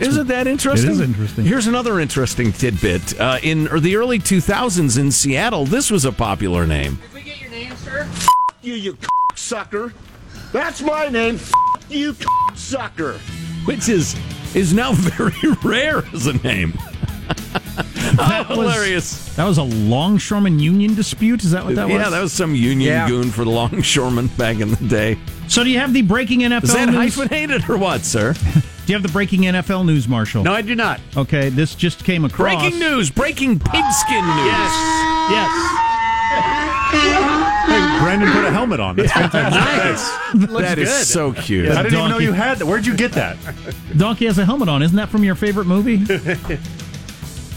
Isn't 0.00 0.26
that 0.28 0.46
interesting? 0.46 0.90
It 0.90 0.94
is 0.94 1.00
interesting. 1.00 1.44
Here's 1.44 1.66
another 1.66 1.98
interesting 2.00 2.52
tidbit. 2.52 3.18
Uh, 3.20 3.38
in 3.42 3.64
the 3.80 3.96
early 3.96 4.18
2000s 4.18 4.98
in 4.98 5.10
Seattle, 5.10 5.64
this 5.64 5.90
was 5.90 6.04
a 6.04 6.12
popular 6.12 6.66
name. 6.66 6.96
Did 6.96 7.14
we 7.14 7.22
get 7.22 7.40
your 7.40 7.50
name, 7.50 7.74
sir? 7.76 8.00
F- 8.00 8.26
you, 8.62 8.74
you 8.74 8.96
sucker. 9.34 9.92
That's 10.52 10.82
my 10.82 11.08
name. 11.08 11.38
You 11.88 12.14
sucker. 12.54 13.18
which 13.64 13.88
is 13.88 14.16
is 14.54 14.72
now 14.72 14.92
very 14.94 15.52
rare 15.64 16.04
as 16.14 16.26
a 16.26 16.32
name. 16.38 16.72
That 18.28 18.48
was- 18.48 18.58
hilarious. 18.58 19.34
That 19.36 19.44
was 19.46 19.58
a 19.58 19.62
longshoreman 19.62 20.58
union 20.58 20.94
dispute. 20.94 21.42
Is 21.44 21.50
that 21.52 21.64
what 21.64 21.74
that 21.76 21.88
was? 21.88 21.94
yeah, 21.96 22.08
that 22.10 22.20
was 22.22 22.32
some 22.32 22.54
union 22.54 22.88
Yeah. 22.88 23.08
goon 23.08 23.30
for 23.30 23.44
the 23.44 23.50
longshoremen 23.50 24.28
back 24.38 24.60
in 24.60 24.70
the 24.70 24.76
day. 24.88 25.18
So 25.48 25.64
do 25.64 25.70
you 25.70 25.78
have 25.78 25.92
the 25.92 26.02
breaking 26.02 26.40
NFL 26.40 26.62
Is 26.64 26.72
that 26.74 26.86
news? 26.86 26.96
hyphenated 27.16 27.68
or 27.68 27.76
what, 27.76 28.02
sir? 28.04 28.34
Do 28.86 28.92
you 28.92 28.96
have 28.96 29.02
the 29.02 29.08
breaking 29.12 29.40
NFL 29.44 29.86
news, 29.86 30.06
Marshall? 30.06 30.44
No, 30.44 30.52
I 30.52 30.60
do 30.60 30.74
not. 30.74 31.00
Okay, 31.16 31.48
this 31.48 31.74
just 31.74 32.04
came 32.04 32.26
across. 32.26 32.60
Breaking 32.60 32.78
news, 32.78 33.08
breaking 33.10 33.58
pigskin 33.58 34.24
news. 34.26 34.72
Yes. 35.32 35.80
Hey, 36.92 37.98
Brandon 38.02 38.30
put 38.30 38.44
a 38.44 38.50
helmet 38.52 38.80
on. 38.80 38.96
That's 38.96 39.10
fantastic. 39.12 39.60
Nice. 40.50 40.62
That 40.62 40.78
is 40.78 40.88
good. 40.90 41.06
so 41.06 41.32
cute. 41.32 41.70
I 41.70 41.82
didn't 41.82 41.98
even 41.98 42.10
know 42.10 42.18
you 42.18 42.32
had 42.32 42.58
that. 42.58 42.66
Where'd 42.66 42.84
you 42.84 42.94
get 42.96 43.12
that? 43.12 43.36
Donkey 43.96 44.26
has 44.26 44.36
a 44.38 44.44
helmet 44.44 44.68
on. 44.68 44.82
Isn't 44.82 44.96
that 44.96 45.08
from 45.08 45.24
your 45.24 45.34
favorite 45.34 45.66
movie? 45.66 46.04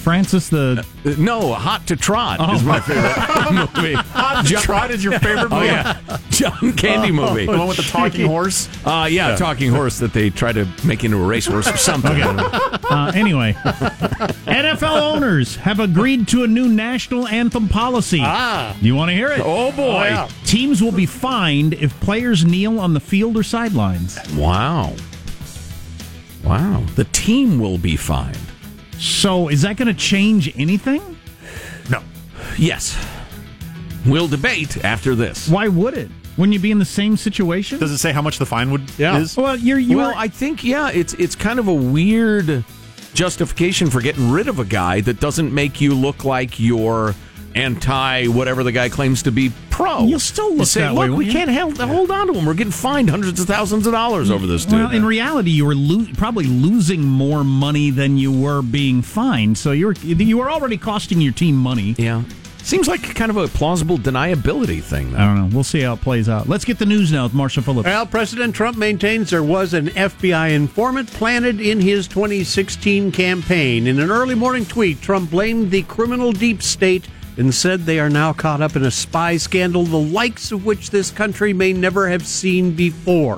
Francis 0.07 0.47
the. 0.47 0.85
Uh, 1.03 1.15
No, 1.17 1.51
Hot 1.53 1.85
to 1.87 1.97
Trot 1.97 2.39
is 2.55 2.63
my 2.63 2.79
favorite 2.79 3.51
movie. 3.75 3.93
Hot 3.93 4.45
to 4.45 4.53
Trot 4.53 4.89
is 4.89 5.03
your 5.03 5.19
favorite 5.19 5.47
Oh 5.51 5.55
movie? 5.59 5.65
yeah, 5.65 5.99
John 6.29 6.71
Candy 6.77 7.11
movie. 7.11 7.45
The 7.45 7.51
one 7.57 7.67
with 7.67 7.75
the 7.75 7.83
talking 7.91 8.25
horse? 8.25 8.69
Uh, 8.85 9.09
yeah, 9.11 9.31
Yeah. 9.31 9.35
talking 9.35 9.69
horse 9.69 9.99
that 9.99 10.13
they 10.13 10.29
try 10.29 10.53
to 10.53 10.65
make 10.85 11.03
into 11.03 11.21
a 11.21 11.25
racehorse 11.27 11.67
or 11.67 11.75
something. 11.75 12.21
Uh, 12.21 13.11
anyway, 13.15 13.51
NFL 14.47 15.01
owners 15.01 15.57
have 15.57 15.81
agreed 15.81 16.25
to 16.29 16.45
a 16.45 16.47
new 16.47 16.69
national 16.69 17.27
anthem 17.27 17.67
policy. 17.67 18.21
Ah. 18.23 18.77
You 18.79 18.95
want 18.95 19.09
to 19.09 19.13
hear 19.13 19.27
it? 19.33 19.41
Oh 19.43 19.73
boy! 19.73 20.05
yeah. 20.05 20.29
Teams 20.45 20.81
will 20.81 20.93
be 20.93 21.05
fined 21.05 21.73
if 21.73 21.91
players 21.99 22.45
kneel 22.45 22.79
on 22.79 22.93
the 22.93 23.01
field 23.01 23.35
or 23.35 23.43
sidelines. 23.43 24.17
Wow, 24.37 24.93
wow. 26.45 26.85
The 26.95 27.03
team 27.11 27.59
will 27.59 27.77
be 27.77 27.97
fined. 27.97 28.37
So, 28.99 29.47
is 29.49 29.61
that 29.61 29.77
going 29.77 29.87
to 29.87 29.93
change 29.93 30.51
anything? 30.57 31.01
No. 31.89 32.01
Yes, 32.57 32.97
we'll 34.05 34.27
debate 34.27 34.83
after 34.83 35.13
this. 35.15 35.47
Why 35.49 35.67
would 35.67 35.95
it? 35.95 36.09
Wouldn't 36.37 36.53
you 36.53 36.59
be 36.59 36.71
in 36.71 36.79
the 36.79 36.85
same 36.85 37.17
situation? 37.17 37.79
Does 37.79 37.91
it 37.91 37.97
say 37.97 38.11
how 38.11 38.21
much 38.21 38.37
the 38.37 38.45
fine 38.45 38.71
would 38.71 38.83
Yeah. 38.97 39.17
is? 39.17 39.35
well, 39.37 39.55
you're 39.55 39.79
you 39.79 39.97
well, 39.97 40.09
were- 40.09 40.15
I 40.17 40.27
think 40.27 40.63
yeah, 40.63 40.89
it's 40.91 41.13
it's 41.15 41.35
kind 41.35 41.59
of 41.59 41.67
a 41.67 41.73
weird 41.73 42.63
justification 43.13 43.89
for 43.89 44.01
getting 44.01 44.29
rid 44.31 44.47
of 44.47 44.59
a 44.59 44.65
guy 44.65 45.01
that 45.01 45.19
doesn't 45.19 45.51
make 45.53 45.81
you 45.81 45.93
look 45.95 46.23
like 46.25 46.59
you're 46.59 47.15
anti 47.57 48.27
whatever 48.27 48.63
the 48.63 48.71
guy 48.71 48.89
claims 48.89 49.23
to 49.23 49.31
be 49.31 49.51
pro. 49.69 50.03
You'll 50.05 50.19
still 50.19 50.51
You 50.51 50.57
look 50.57 50.67
say, 50.67 50.81
that 50.81 50.93
look, 50.93 51.03
way, 51.03 51.09
we 51.09 51.25
you?" 51.25 51.31
can't 51.31 51.51
hold, 51.51 51.77
hold 51.79 52.11
on 52.11 52.27
to 52.27 52.33
him. 52.33 52.45
We're 52.45 52.53
getting 52.53 52.71
fined 52.71 53.09
hundreds 53.09 53.39
of 53.39 53.47
thousands 53.47 53.85
of 53.87 53.93
dollars 53.93 54.31
over 54.31 54.45
this 54.47 54.65
dude. 54.65 54.79
Well, 54.79 54.91
in 54.91 55.05
reality, 55.05 55.51
you 55.51 55.65
were 55.65 55.75
lo- 55.75 56.05
probably 56.15 56.45
losing 56.45 57.01
more 57.03 57.43
money 57.43 57.89
than 57.89 58.17
you 58.17 58.31
were 58.31 58.61
being 58.61 59.01
fined. 59.01 59.57
So 59.57 59.71
you 59.71 59.87
were 59.87 59.93
you 60.03 60.37
were 60.37 60.49
already 60.51 60.77
costing 60.77 61.21
your 61.21 61.33
team 61.33 61.55
money. 61.55 61.95
yeah, 61.97 62.23
seems 62.63 62.87
like 62.87 63.01
kind 63.15 63.29
of 63.31 63.37
a 63.37 63.47
plausible 63.47 63.97
deniability 63.97 64.81
thing. 64.81 65.15
I 65.15 65.25
don't 65.25 65.35
know. 65.49 65.55
We'll 65.55 65.63
see 65.63 65.81
how 65.81 65.93
it 65.93 66.01
plays 66.01 66.27
out. 66.27 66.49
Let's 66.49 66.65
get 66.65 66.79
the 66.79 66.85
news 66.85 67.11
now 67.13 67.23
with 67.23 67.33
Marshall 67.33 67.63
Phillips. 67.63 67.85
Well, 67.85 68.05
President 68.05 68.53
Trump 68.55 68.77
maintains 68.77 69.29
there 69.29 69.43
was 69.43 69.73
an 69.73 69.87
FBI 69.87 70.51
informant 70.51 71.09
planted 71.13 71.61
in 71.61 71.79
his 71.79 72.07
2016 72.07 73.11
campaign. 73.11 73.87
In 73.87 73.99
an 73.99 74.11
early 74.11 74.35
morning 74.35 74.65
tweet, 74.65 75.01
Trump 75.01 75.29
blamed 75.31 75.71
the 75.71 75.83
criminal 75.83 76.31
deep 76.33 76.61
state 76.61 77.07
and 77.37 77.53
said 77.53 77.81
they 77.81 77.99
are 77.99 78.09
now 78.09 78.33
caught 78.33 78.61
up 78.61 78.75
in 78.75 78.83
a 78.83 78.91
spy 78.91 79.37
scandal, 79.37 79.83
the 79.83 79.97
likes 79.97 80.51
of 80.51 80.65
which 80.65 80.89
this 80.89 81.11
country 81.11 81.53
may 81.53 81.71
never 81.71 82.09
have 82.09 82.25
seen 82.25 82.71
before. 82.71 83.37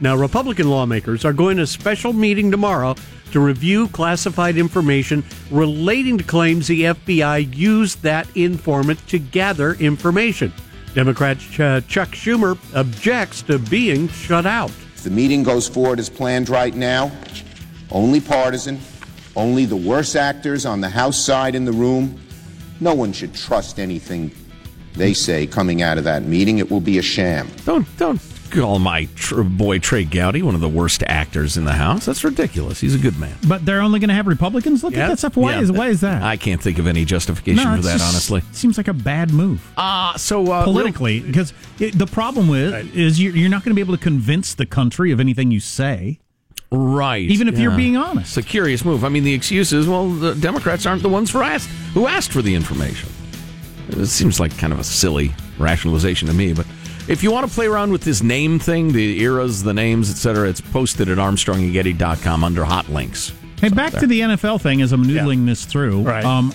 Now, 0.00 0.16
Republican 0.16 0.68
lawmakers 0.68 1.24
are 1.24 1.32
going 1.32 1.56
to 1.56 1.62
a 1.62 1.66
special 1.66 2.12
meeting 2.12 2.50
tomorrow 2.50 2.96
to 3.32 3.40
review 3.40 3.88
classified 3.88 4.56
information 4.56 5.24
relating 5.50 6.18
to 6.18 6.24
claims 6.24 6.66
the 6.66 6.82
FBI 6.82 7.54
used 7.56 8.02
that 8.02 8.28
informant 8.36 9.06
to 9.08 9.18
gather 9.18 9.74
information. 9.74 10.52
Democrat 10.94 11.38
Ch- 11.38 11.60
uh, 11.60 11.80
Chuck 11.82 12.10
Schumer 12.10 12.58
objects 12.74 13.42
to 13.42 13.58
being 13.58 14.08
shut 14.08 14.46
out. 14.46 14.70
If 14.94 15.02
the 15.02 15.10
meeting 15.10 15.42
goes 15.42 15.68
forward 15.68 15.98
as 15.98 16.08
planned 16.08 16.48
right 16.48 16.74
now, 16.74 17.10
only 17.90 18.20
partisan, 18.20 18.80
only 19.34 19.66
the 19.66 19.76
worst 19.76 20.16
actors 20.16 20.64
on 20.64 20.80
the 20.80 20.88
House 20.88 21.22
side 21.22 21.54
in 21.54 21.64
the 21.64 21.72
room, 21.72 22.18
no 22.80 22.94
one 22.94 23.12
should 23.12 23.34
trust 23.34 23.78
anything 23.78 24.30
they 24.94 25.12
say 25.12 25.46
coming 25.46 25.82
out 25.82 25.98
of 25.98 26.04
that 26.04 26.22
meeting. 26.22 26.58
It 26.58 26.70
will 26.70 26.80
be 26.80 26.98
a 26.98 27.02
sham. 27.02 27.48
Don't 27.64 27.86
don't 27.98 28.20
call 28.50 28.78
my 28.78 29.06
tr- 29.16 29.42
boy 29.42 29.78
Trey 29.78 30.04
Gowdy 30.04 30.40
one 30.40 30.54
of 30.54 30.60
the 30.60 30.68
worst 30.68 31.02
actors 31.06 31.56
in 31.56 31.64
the 31.64 31.72
House. 31.72 32.06
That's 32.06 32.22
ridiculous. 32.24 32.80
He's 32.80 32.94
a 32.94 32.98
good 32.98 33.18
man. 33.18 33.34
But 33.46 33.66
they're 33.66 33.80
only 33.80 33.98
going 33.98 34.08
to 34.08 34.14
have 34.14 34.26
Republicans 34.28 34.82
look 34.84 34.94
Yeah. 34.94 35.04
at 35.04 35.08
that 35.08 35.18
stuff. 35.18 35.36
Why 35.36 35.54
Yeah. 35.54 35.60
is 35.62 35.72
why 35.72 35.88
is 35.88 36.00
that? 36.00 36.22
I 36.22 36.36
can't 36.36 36.62
think 36.62 36.78
of 36.78 36.86
any 36.86 37.04
justification 37.04 37.62
No, 37.64 37.76
for 37.76 37.82
that, 37.82 37.98
just- 37.98 38.08
honestly. 38.08 38.42
seems 38.52 38.76
like 38.78 38.88
a 38.88 38.94
bad 38.94 39.32
move. 39.32 39.60
Uh, 39.76 40.16
so 40.16 40.50
uh, 40.50 40.64
politically, 40.64 41.20
because 41.20 41.52
the 41.78 42.06
problem 42.06 42.48
with 42.48 42.94
is 42.96 43.20
you're, 43.20 43.36
you're 43.36 43.50
not 43.50 43.64
going 43.64 43.72
to 43.72 43.74
be 43.74 43.80
able 43.82 43.96
to 43.96 44.02
convince 44.02 44.54
the 44.54 44.64
country 44.66 45.10
of 45.12 45.20
anything 45.20 45.50
you 45.50 45.60
say. 45.60 46.20
Right. 46.70 47.28
Even 47.30 47.48
if 47.48 47.58
you're 47.58 47.76
being 47.76 47.96
honest. 47.96 48.36
It's 48.36 48.46
a 48.46 48.48
curious 48.48 48.84
move. 48.84 49.04
I 49.04 49.08
mean, 49.08 49.24
the 49.24 49.34
excuse 49.34 49.72
is, 49.72 49.88
well, 49.88 50.08
the 50.08 50.34
Democrats 50.34 50.84
aren't 50.84 51.02
the 51.02 51.08
ones 51.08 51.30
for 51.30 51.42
asked, 51.42 51.68
who 51.94 52.06
asked 52.06 52.32
for 52.32 52.42
the 52.42 52.54
information. 52.54 53.08
It 53.88 54.06
seems 54.06 54.40
like 54.40 54.56
kind 54.58 54.72
of 54.72 54.80
a 54.80 54.84
silly 54.84 55.32
rationalization 55.58 56.26
to 56.28 56.34
me, 56.34 56.52
but 56.52 56.66
if 57.08 57.22
you 57.22 57.30
want 57.30 57.48
to 57.48 57.54
play 57.54 57.66
around 57.66 57.92
with 57.92 58.02
this 58.02 58.20
name 58.20 58.58
thing, 58.58 58.92
the 58.92 59.20
eras, 59.20 59.62
the 59.62 59.72
names, 59.72 60.10
etc., 60.10 60.48
it's 60.48 60.60
posted 60.60 61.08
at 61.08 61.18
armstrongandgetty.com 61.18 62.42
under 62.42 62.64
hot 62.64 62.88
links. 62.88 63.32
Hey, 63.60 63.68
back 63.68 63.92
to 63.92 64.06
the 64.06 64.20
NFL 64.20 64.60
thing 64.60 64.82
as 64.82 64.92
I'm 64.92 65.04
noodling 65.04 65.46
this 65.46 65.64
through. 65.64 66.02
Right. 66.02 66.24
Um, 66.24 66.52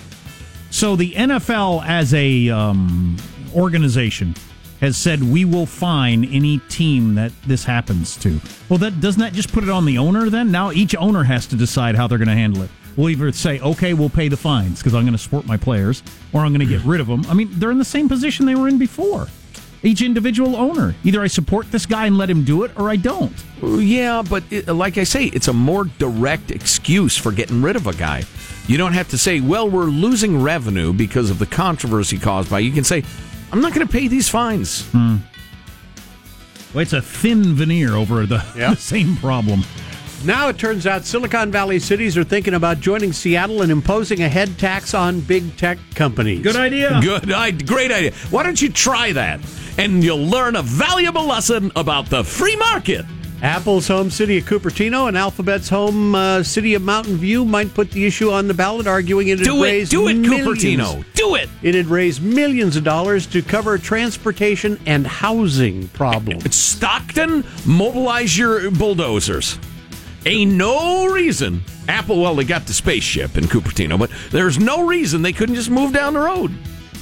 so 0.70 0.94
the 0.94 1.12
NFL 1.12 1.84
as 1.86 2.12
a 2.14 2.50
um, 2.50 3.16
organization 3.54 4.34
has 4.82 4.96
said 4.96 5.22
we 5.22 5.44
will 5.44 5.64
fine 5.64 6.24
any 6.24 6.58
team 6.68 7.14
that 7.14 7.32
this 7.46 7.64
happens 7.64 8.16
to. 8.16 8.40
Well, 8.68 8.80
that 8.80 9.00
doesn't 9.00 9.20
that 9.20 9.32
just 9.32 9.52
put 9.52 9.62
it 9.62 9.70
on 9.70 9.86
the 9.86 9.96
owner 9.96 10.28
then? 10.28 10.50
Now 10.50 10.72
each 10.72 10.96
owner 10.96 11.22
has 11.22 11.46
to 11.46 11.56
decide 11.56 11.94
how 11.94 12.08
they're 12.08 12.18
going 12.18 12.26
to 12.28 12.34
handle 12.34 12.62
it. 12.62 12.70
We'll 12.96 13.10
either 13.10 13.30
say, 13.30 13.60
okay, 13.60 13.94
we'll 13.94 14.10
pay 14.10 14.26
the 14.26 14.36
fines 14.36 14.80
because 14.80 14.92
I'm 14.92 15.04
going 15.04 15.12
to 15.12 15.18
support 15.18 15.46
my 15.46 15.56
players, 15.56 16.02
or 16.32 16.40
I'm 16.40 16.52
going 16.52 16.66
to 16.66 16.76
get 16.76 16.84
rid 16.84 17.00
of 17.00 17.06
them. 17.06 17.24
I 17.28 17.34
mean, 17.34 17.48
they're 17.52 17.70
in 17.70 17.78
the 17.78 17.84
same 17.84 18.08
position 18.08 18.44
they 18.44 18.56
were 18.56 18.68
in 18.68 18.76
before. 18.76 19.28
Each 19.84 20.02
individual 20.02 20.56
owner. 20.56 20.94
Either 21.04 21.22
I 21.22 21.28
support 21.28 21.70
this 21.70 21.86
guy 21.86 22.06
and 22.06 22.18
let 22.18 22.28
him 22.28 22.44
do 22.44 22.64
it, 22.64 22.72
or 22.76 22.90
I 22.90 22.96
don't. 22.96 23.32
Yeah, 23.62 24.22
but 24.28 24.42
it, 24.50 24.68
like 24.68 24.98
I 24.98 25.04
say, 25.04 25.26
it's 25.26 25.48
a 25.48 25.52
more 25.52 25.84
direct 25.84 26.50
excuse 26.50 27.16
for 27.16 27.32
getting 27.32 27.62
rid 27.62 27.76
of 27.76 27.86
a 27.86 27.94
guy. 27.94 28.24
You 28.66 28.78
don't 28.78 28.92
have 28.92 29.08
to 29.10 29.18
say, 29.18 29.40
well, 29.40 29.70
we're 29.70 29.84
losing 29.84 30.42
revenue 30.42 30.92
because 30.92 31.30
of 31.30 31.38
the 31.38 31.46
controversy 31.46 32.18
caused 32.18 32.50
by. 32.50 32.58
You 32.58 32.72
can 32.72 32.84
say, 32.84 33.04
I'm 33.52 33.60
not 33.60 33.74
going 33.74 33.86
to 33.86 33.92
pay 33.92 34.08
these 34.08 34.28
fines. 34.28 34.86
Hmm. 34.90 35.16
Well, 36.72 36.82
it's 36.82 36.94
a 36.94 37.02
thin 37.02 37.54
veneer 37.54 37.94
over 37.94 38.24
the, 38.24 38.38
the 38.56 38.74
same 38.76 39.16
problem. 39.16 39.62
Now 40.24 40.48
it 40.48 40.58
turns 40.58 40.86
out 40.86 41.04
Silicon 41.04 41.50
Valley 41.50 41.80
cities 41.80 42.16
are 42.16 42.24
thinking 42.24 42.54
about 42.54 42.78
joining 42.78 43.12
Seattle 43.12 43.60
and 43.60 43.72
imposing 43.72 44.22
a 44.22 44.28
head 44.28 44.56
tax 44.56 44.94
on 44.94 45.20
big 45.20 45.56
tech 45.56 45.78
companies. 45.96 46.42
Good 46.42 46.56
idea. 46.56 47.00
Good, 47.02 47.32
I, 47.32 47.50
great 47.50 47.90
idea. 47.90 48.12
Why 48.30 48.44
don't 48.44 48.60
you 48.62 48.70
try 48.70 49.12
that? 49.12 49.40
And 49.78 50.04
you'll 50.04 50.24
learn 50.24 50.54
a 50.54 50.62
valuable 50.62 51.26
lesson 51.26 51.72
about 51.74 52.06
the 52.06 52.22
free 52.22 52.56
market. 52.56 53.04
Apple's 53.42 53.88
home 53.88 54.08
city 54.08 54.38
of 54.38 54.44
Cupertino 54.44 55.08
and 55.08 55.18
Alphabet's 55.18 55.68
home 55.68 56.14
uh, 56.14 56.44
city 56.44 56.74
of 56.74 56.82
Mountain 56.82 57.16
View 57.16 57.44
might 57.44 57.74
put 57.74 57.90
the 57.90 58.06
issue 58.06 58.30
on 58.30 58.46
the 58.46 58.54
ballot, 58.54 58.86
arguing 58.86 59.28
it 59.28 59.40
Do 59.40 59.64
it, 59.64 59.90
do 59.90 60.06
it, 60.06 60.14
millions- 60.14 60.46
Cupertino. 60.62 61.04
Do 61.14 61.34
it. 61.34 61.48
It 61.60 61.74
had 61.74 61.86
raised 61.86 62.22
millions 62.22 62.76
of 62.76 62.84
dollars 62.84 63.26
to 63.26 63.42
cover 63.42 63.78
transportation 63.78 64.78
and 64.86 65.04
housing 65.04 65.88
problems. 65.88 66.44
It's 66.46 66.56
Stockton, 66.56 67.44
mobilize 67.66 68.38
your 68.38 68.70
bulldozers. 68.70 69.58
Ain't 70.24 70.52
no 70.52 71.06
reason. 71.06 71.62
Apple, 71.88 72.22
well, 72.22 72.36
they 72.36 72.44
got 72.44 72.66
the 72.66 72.72
spaceship 72.72 73.36
in 73.36 73.44
Cupertino, 73.44 73.98
but 73.98 74.10
there's 74.30 74.56
no 74.60 74.86
reason 74.86 75.22
they 75.22 75.32
couldn't 75.32 75.56
just 75.56 75.68
move 75.68 75.92
down 75.92 76.14
the 76.14 76.20
road 76.20 76.52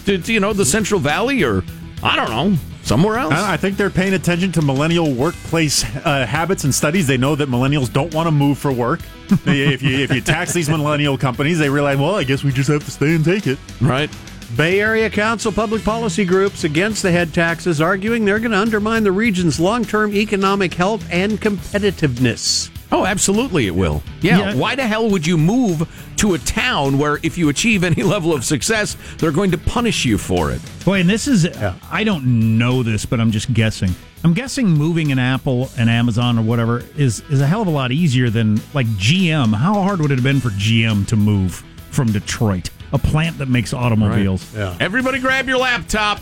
to, 0.06 0.16
to, 0.16 0.32
you 0.32 0.40
know, 0.40 0.54
the 0.54 0.64
Central 0.64 1.00
Valley 1.00 1.42
or, 1.44 1.62
I 2.02 2.16
don't 2.16 2.30
know, 2.30 2.58
somewhere 2.82 3.18
else. 3.18 3.34
I 3.34 3.54
I 3.54 3.56
think 3.56 3.76
they're 3.76 3.90
paying 3.90 4.14
attention 4.14 4.52
to 4.52 4.62
millennial 4.62 5.12
workplace 5.12 5.84
uh, 5.84 6.26
habits 6.26 6.64
and 6.64 6.74
studies. 6.74 7.06
They 7.06 7.16
know 7.16 7.34
that 7.34 7.48
millennials 7.48 7.92
don't 7.92 8.12
want 8.14 8.26
to 8.26 8.32
move 8.32 8.58
for 8.58 8.72
work. 8.72 9.00
if 9.46 9.82
you 9.82 9.98
if 9.98 10.12
you 10.12 10.20
tax 10.20 10.52
these 10.52 10.68
millennial 10.68 11.18
companies, 11.18 11.58
they 11.58 11.68
realize, 11.68 11.98
well, 11.98 12.16
I 12.16 12.24
guess 12.24 12.42
we 12.44 12.52
just 12.52 12.70
have 12.70 12.84
to 12.84 12.90
stay 12.90 13.14
and 13.14 13.24
take 13.24 13.46
it. 13.46 13.58
Right. 13.80 14.10
Bay 14.56 14.80
Area 14.80 15.08
Council 15.08 15.52
public 15.52 15.84
policy 15.84 16.24
groups 16.24 16.64
against 16.64 17.02
the 17.02 17.10
head 17.12 17.32
taxes, 17.32 17.80
arguing 17.80 18.24
they're 18.24 18.40
going 18.40 18.50
to 18.50 18.58
undermine 18.58 19.04
the 19.04 19.12
region's 19.12 19.60
long 19.60 19.84
term 19.84 20.12
economic 20.12 20.74
health 20.74 21.06
and 21.10 21.40
competitiveness. 21.40 22.70
Oh, 22.92 23.06
absolutely, 23.06 23.68
it 23.68 23.74
will. 23.74 24.02
Yeah. 24.20 24.38
Yeah. 24.38 24.54
Why 24.56 24.74
the 24.74 24.86
hell 24.86 25.08
would 25.08 25.24
you 25.24 25.38
move 25.38 25.88
to 26.20 26.34
a 26.34 26.38
town 26.38 26.98
where, 26.98 27.18
if 27.22 27.38
you 27.38 27.48
achieve 27.48 27.82
any 27.82 28.02
level 28.14 28.34
of 28.34 28.44
success, 28.44 28.96
they're 29.16 29.32
going 29.32 29.50
to 29.50 29.58
punish 29.58 30.04
you 30.04 30.18
for 30.18 30.50
it? 30.50 30.60
Boy, 30.84 31.00
and 31.00 31.08
this 31.08 31.26
is, 31.26 31.46
I 31.90 32.04
don't 32.04 32.58
know 32.58 32.82
this, 32.82 33.06
but 33.06 33.20
I'm 33.20 33.30
just 33.30 33.52
guessing. 33.54 33.90
I'm 34.22 34.34
guessing 34.34 34.68
moving 34.68 35.12
an 35.12 35.18
Apple 35.18 35.70
and 35.78 35.88
Amazon 35.88 36.38
or 36.38 36.42
whatever 36.42 36.84
is, 36.96 37.20
is 37.30 37.40
a 37.40 37.46
hell 37.46 37.62
of 37.62 37.68
a 37.68 37.70
lot 37.70 37.90
easier 37.90 38.28
than 38.28 38.60
like 38.74 38.86
GM. 38.88 39.54
How 39.54 39.80
hard 39.82 40.00
would 40.00 40.10
it 40.10 40.16
have 40.16 40.24
been 40.24 40.40
for 40.40 40.50
GM 40.50 41.06
to 41.06 41.16
move 41.16 41.64
from 41.90 42.12
Detroit, 42.12 42.68
a 42.92 42.98
plant 42.98 43.38
that 43.38 43.48
makes 43.48 43.72
automobiles? 43.72 44.54
Yeah. 44.54 44.76
Everybody 44.78 45.20
grab 45.20 45.48
your 45.48 45.58
laptop. 45.58 46.20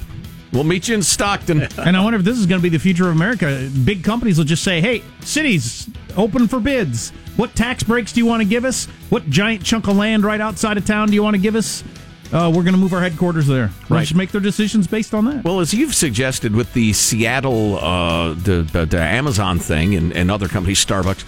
We'll 0.52 0.64
meet 0.64 0.88
you 0.88 0.94
in 0.94 1.02
Stockton. 1.02 1.68
And 1.78 1.96
I 1.96 2.02
wonder 2.02 2.18
if 2.18 2.24
this 2.24 2.38
is 2.38 2.46
going 2.46 2.60
to 2.60 2.62
be 2.62 2.68
the 2.68 2.78
future 2.78 3.08
of 3.08 3.14
America. 3.14 3.70
Big 3.84 4.02
companies 4.02 4.36
will 4.38 4.44
just 4.44 4.64
say, 4.64 4.80
hey, 4.80 5.02
cities, 5.20 5.88
open 6.16 6.48
for 6.48 6.60
bids. 6.60 7.10
What 7.36 7.54
tax 7.54 7.82
breaks 7.82 8.12
do 8.12 8.20
you 8.20 8.26
want 8.26 8.42
to 8.42 8.48
give 8.48 8.64
us? 8.64 8.86
What 9.10 9.28
giant 9.30 9.64
chunk 9.64 9.86
of 9.88 9.96
land 9.96 10.24
right 10.24 10.40
outside 10.40 10.76
of 10.76 10.84
town 10.84 11.08
do 11.08 11.14
you 11.14 11.22
want 11.22 11.34
to 11.34 11.40
give 11.40 11.54
us? 11.54 11.84
Uh, 12.32 12.52
we're 12.54 12.62
going 12.62 12.74
to 12.74 12.80
move 12.80 12.92
our 12.92 13.00
headquarters 13.00 13.46
there. 13.46 13.70
Right. 13.88 14.12
Make 14.14 14.32
their 14.32 14.40
decisions 14.40 14.86
based 14.86 15.14
on 15.14 15.24
that. 15.26 15.44
Well, 15.44 15.60
as 15.60 15.72
you've 15.72 15.94
suggested 15.94 16.54
with 16.54 16.72
the 16.74 16.92
Seattle, 16.92 17.78
uh, 17.78 18.34
the, 18.34 18.68
the, 18.70 18.84
the 18.84 19.00
Amazon 19.00 19.58
thing 19.58 19.94
and, 19.94 20.12
and 20.12 20.30
other 20.30 20.48
companies, 20.48 20.84
Starbucks, 20.84 21.24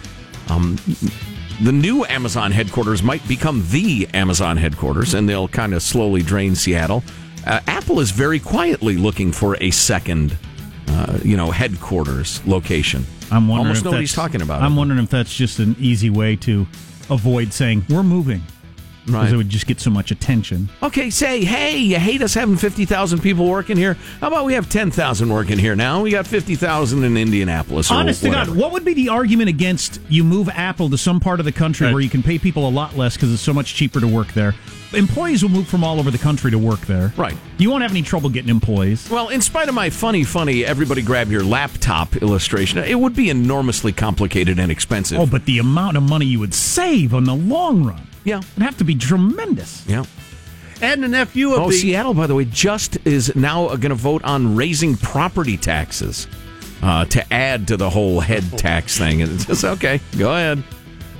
um, 0.50 0.76
the 1.62 1.72
new 1.72 2.04
Amazon 2.04 2.52
headquarters 2.52 3.02
might 3.02 3.26
become 3.28 3.64
the 3.70 4.08
Amazon 4.12 4.56
headquarters, 4.56 5.14
and 5.14 5.28
they'll 5.28 5.48
kind 5.48 5.72
of 5.74 5.82
slowly 5.82 6.22
drain 6.22 6.54
Seattle. 6.54 7.02
Uh, 7.46 7.60
Apple 7.66 8.00
is 8.00 8.10
very 8.10 8.38
quietly 8.38 8.96
looking 8.96 9.32
for 9.32 9.56
a 9.62 9.70
second, 9.70 10.36
uh, 10.88 11.18
you 11.24 11.36
know, 11.36 11.50
headquarters 11.50 12.44
location. 12.46 13.04
I'm 13.30 13.48
wondering 13.48 13.68
Almost 13.68 13.78
if 13.80 13.84
nobody's 13.84 14.12
talking 14.12 14.42
about 14.42 14.60
it. 14.60 14.64
I'm 14.64 14.74
it. 14.74 14.76
wondering 14.76 15.02
if 15.02 15.10
that's 15.10 15.34
just 15.34 15.58
an 15.58 15.76
easy 15.78 16.10
way 16.10 16.36
to 16.36 16.66
avoid 17.08 17.52
saying 17.52 17.84
we're 17.88 18.02
moving, 18.02 18.42
because 19.12 19.26
Right. 19.26 19.34
it 19.34 19.36
would 19.36 19.48
just 19.48 19.66
get 19.66 19.80
so 19.80 19.90
much 19.90 20.10
attention. 20.10 20.68
Okay, 20.82 21.10
say, 21.10 21.44
hey, 21.44 21.78
you 21.78 21.98
hate 21.98 22.22
us 22.22 22.34
having 22.34 22.56
50,000 22.56 23.20
people 23.20 23.46
working 23.48 23.76
here? 23.76 23.96
How 24.20 24.28
about 24.28 24.44
we 24.44 24.54
have 24.54 24.68
10,000 24.68 25.28
working 25.28 25.58
here 25.58 25.74
now? 25.76 26.02
We 26.02 26.10
got 26.10 26.26
50,000 26.26 27.04
in 27.04 27.16
Indianapolis. 27.16 27.90
Or 27.90 27.94
Honest 27.94 28.22
to. 28.22 28.30
God, 28.30 28.48
what 28.48 28.72
would 28.72 28.84
be 28.84 28.94
the 28.94 29.08
argument 29.08 29.48
against 29.48 30.00
you 30.08 30.24
move 30.24 30.48
Apple 30.48 30.90
to 30.90 30.98
some 30.98 31.20
part 31.20 31.40
of 31.40 31.46
the 31.46 31.52
country 31.52 31.86
Right. 31.86 31.92
where 31.92 32.02
you 32.02 32.10
can 32.10 32.22
pay 32.22 32.38
people 32.38 32.68
a 32.68 32.70
lot 32.70 32.96
less 32.96 33.14
because 33.14 33.32
it's 33.32 33.42
so 33.42 33.52
much 33.52 33.74
cheaper 33.74 34.00
to 34.00 34.08
work 34.08 34.32
there? 34.34 34.54
Employees 34.92 35.42
will 35.44 35.50
move 35.50 35.68
from 35.68 35.84
all 35.84 36.00
over 36.00 36.10
the 36.10 36.18
country 36.18 36.50
to 36.50 36.58
work 36.58 36.80
there. 36.86 37.12
Right. 37.16 37.36
You 37.58 37.70
won't 37.70 37.82
have 37.82 37.92
any 37.92 38.02
trouble 38.02 38.28
getting 38.28 38.50
employees. 38.50 39.08
Well, 39.08 39.28
in 39.28 39.40
spite 39.40 39.68
of 39.68 39.74
my 39.74 39.88
funny, 39.88 40.24
funny, 40.24 40.64
everybody 40.64 41.00
grab 41.00 41.30
your 41.30 41.44
laptop 41.44 42.16
illustration, 42.16 42.78
it 42.78 42.98
would 42.98 43.14
be 43.14 43.30
enormously 43.30 43.92
complicated 43.92 44.58
and 44.58 44.70
expensive. 44.72 45.20
Oh, 45.20 45.26
but 45.26 45.44
the 45.44 45.58
amount 45.60 45.96
of 45.96 46.02
money 46.02 46.26
you 46.26 46.40
would 46.40 46.54
save 46.54 47.14
on 47.14 47.22
the 47.22 47.34
long 47.36 47.84
run. 47.84 48.02
Yeah. 48.24 48.38
It'd 48.38 48.62
have 48.62 48.78
to 48.78 48.84
be 48.84 48.94
tremendous. 48.94 49.84
yeah. 49.86 50.04
And 50.82 51.04
a 51.04 51.08
nephew 51.08 51.52
of 51.52 51.60
Oh, 51.60 51.70
the. 51.70 51.76
Seattle, 51.76 52.14
by 52.14 52.26
the 52.26 52.34
way, 52.34 52.46
just 52.46 52.96
is 53.06 53.36
now 53.36 53.68
going 53.68 53.90
to 53.90 53.94
vote 53.94 54.24
on 54.24 54.56
raising 54.56 54.96
property 54.96 55.58
taxes 55.58 56.26
uh, 56.82 57.04
to 57.06 57.32
add 57.32 57.68
to 57.68 57.76
the 57.76 57.90
whole 57.90 58.20
head 58.20 58.44
tax 58.56 58.96
thing. 58.96 59.20
And 59.20 59.30
it's 59.32 59.44
just, 59.44 59.62
okay, 59.64 60.00
go 60.18 60.30
ahead. 60.32 60.62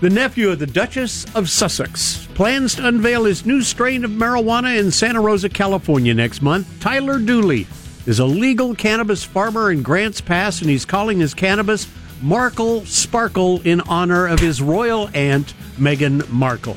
The 0.00 0.08
nephew 0.08 0.48
of 0.48 0.58
the 0.60 0.66
Duchess 0.66 1.26
of 1.34 1.50
Sussex 1.50 2.26
plans 2.32 2.76
to 2.76 2.86
unveil 2.88 3.24
his 3.24 3.44
new 3.44 3.60
strain 3.60 4.02
of 4.02 4.10
marijuana 4.12 4.78
in 4.78 4.90
Santa 4.90 5.20
Rosa, 5.20 5.50
California 5.50 6.14
next 6.14 6.40
month. 6.40 6.66
Tyler 6.80 7.18
Dooley 7.18 7.66
is 8.06 8.18
a 8.18 8.24
legal 8.24 8.74
cannabis 8.74 9.22
farmer 9.24 9.70
in 9.70 9.82
Grants 9.82 10.22
Pass, 10.22 10.62
and 10.62 10.70
he's 10.70 10.86
calling 10.86 11.20
his 11.20 11.34
cannabis 11.34 11.86
Markle 12.22 12.86
Sparkle 12.86 13.60
in 13.60 13.82
honor 13.82 14.26
of 14.26 14.38
his 14.40 14.62
royal 14.62 15.10
aunt, 15.12 15.52
Meghan 15.72 16.28
Markle. 16.30 16.76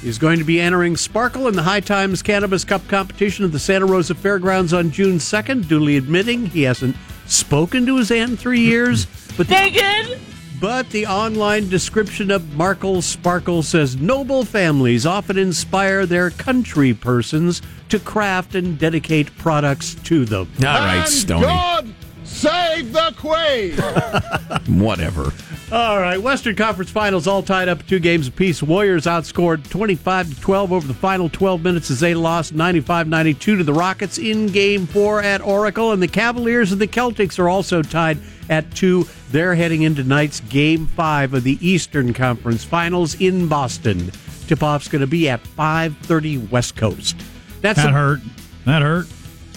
He's 0.00 0.18
going 0.18 0.38
to 0.38 0.44
be 0.44 0.60
entering 0.60 0.96
Sparkle 0.96 1.46
in 1.46 1.54
the 1.54 1.62
High 1.62 1.80
Times 1.80 2.22
Cannabis 2.22 2.64
Cup 2.64 2.86
competition 2.88 3.44
at 3.44 3.52
the 3.52 3.58
Santa 3.58 3.86
Rosa 3.86 4.14
Fairgrounds 4.14 4.72
on 4.72 4.90
June 4.90 5.18
2nd, 5.18 5.68
duly 5.68 5.96
admitting 5.96 6.46
he 6.46 6.62
hasn't 6.62 6.96
spoken 7.26 7.84
to 7.86 7.96
his 7.98 8.10
aunt 8.10 8.32
in 8.32 8.36
three 8.36 8.60
years. 8.60 9.06
But 9.36 9.48
Meghan! 9.48 10.18
but 10.60 10.90
the 10.90 11.06
online 11.06 11.68
description 11.70 12.30
of 12.30 12.54
Markle 12.54 13.00
Sparkle 13.00 13.62
says 13.62 13.96
noble 13.96 14.44
families 14.44 15.06
often 15.06 15.38
inspire 15.38 16.04
their 16.04 16.30
country 16.30 16.92
persons 16.92 17.62
to 17.88 17.98
craft 17.98 18.54
and 18.54 18.78
dedicate 18.78 19.36
products 19.38 19.94
to 20.04 20.24
them. 20.26 20.50
All 20.58 20.64
right, 20.64 21.08
Stony. 21.08 21.94
God 22.42 22.76
save 22.76 22.92
the 22.92 23.14
Queen! 23.16 24.78
Whatever. 24.80 25.32
All 25.72 26.00
right, 26.00 26.20
Western 26.20 26.56
Conference 26.56 26.90
Finals 26.90 27.26
all 27.28 27.42
tied 27.44 27.68
up 27.68 27.86
two 27.86 28.00
games 28.00 28.26
apiece. 28.26 28.60
Warriors 28.62 29.04
outscored 29.06 29.68
25 29.70 30.34
to 30.34 30.40
12 30.40 30.72
over 30.72 30.86
the 30.86 30.94
final 30.94 31.28
12 31.28 31.62
minutes 31.62 31.90
as 31.92 32.00
they 32.00 32.12
lost 32.14 32.54
95-92 32.54 33.38
to 33.40 33.62
the 33.64 33.72
Rockets 33.72 34.18
in 34.18 34.48
game 34.48 34.86
4 34.86 35.22
at 35.22 35.40
Oracle 35.42 35.92
and 35.92 36.02
the 36.02 36.08
Cavaliers 36.08 36.72
and 36.72 36.80
the 36.80 36.88
Celtics 36.88 37.38
are 37.38 37.48
also 37.48 37.82
tied 37.82 38.18
at 38.48 38.68
2. 38.74 39.06
They're 39.30 39.54
heading 39.54 39.82
into 39.82 40.02
tonight's 40.02 40.40
game 40.40 40.88
5 40.88 41.34
of 41.34 41.44
the 41.44 41.56
Eastern 41.64 42.12
Conference 42.12 42.64
Finals 42.64 43.14
in 43.20 43.46
Boston. 43.46 44.10
Tip-off's 44.48 44.88
going 44.88 45.00
to 45.02 45.06
be 45.06 45.28
at 45.28 45.40
5:30 45.44 46.50
West 46.50 46.74
Coast. 46.74 47.14
That's 47.60 47.76
That 47.80 47.90
a- 47.90 47.92
hurt. 47.92 48.20
That 48.64 48.82
hurt. 48.82 49.06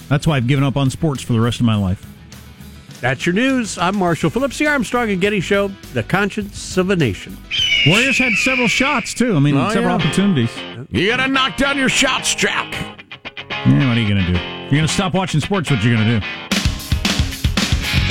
That's 0.10 0.28
why 0.28 0.38
I've 0.38 0.46
given 0.46 0.64
up 0.64 0.78
on 0.78 0.92
sports 0.92 1.24
for 1.24 1.34
the 1.34 1.40
rest 1.42 1.60
of 1.60 1.66
my 1.66 1.76
life. 1.76 2.06
That's 3.04 3.26
your 3.26 3.36
news. 3.36 3.78
I'm 3.78 3.98
Marshall 3.98 4.30
Phillips, 4.30 4.58
the 4.58 4.68
Armstrong 4.68 5.12
and 5.12 5.20
Getty 5.20 5.42
Show, 5.42 5.68
the 5.92 6.04
conscience 6.04 6.78
of 6.78 6.90
a 6.90 6.96
nation. 6.96 7.38
Warriors 7.86 8.18
had 8.18 8.32
several 8.32 8.70
shots 8.70 9.14
too. 9.14 9.36
I 9.36 9.40
mean, 9.42 9.58
Oh, 9.58 9.70
several 9.72 10.00
yeah. 10.00 10.06
opportunities. 10.06 10.50
You 10.90 11.10
got 11.10 11.18
to 11.18 11.28
knock 11.28 11.58
down 11.58 11.78
your 11.78 11.90
shots, 11.90 12.34
Jack. 12.34 12.72
Yeah, 13.50 13.90
what 13.90 13.98
are 13.98 14.00
you 14.00 14.08
going 14.08 14.26
to 14.26 14.32
do? 14.32 14.40
You're 14.40 14.70
going 14.70 14.88
to 14.88 14.94
stop 14.94 15.14
watching 15.14 15.42
sports, 15.42 15.70
what 15.70 15.84
you 15.84 15.94
going 15.94 16.08
to 16.08 16.20
do? 16.22 16.26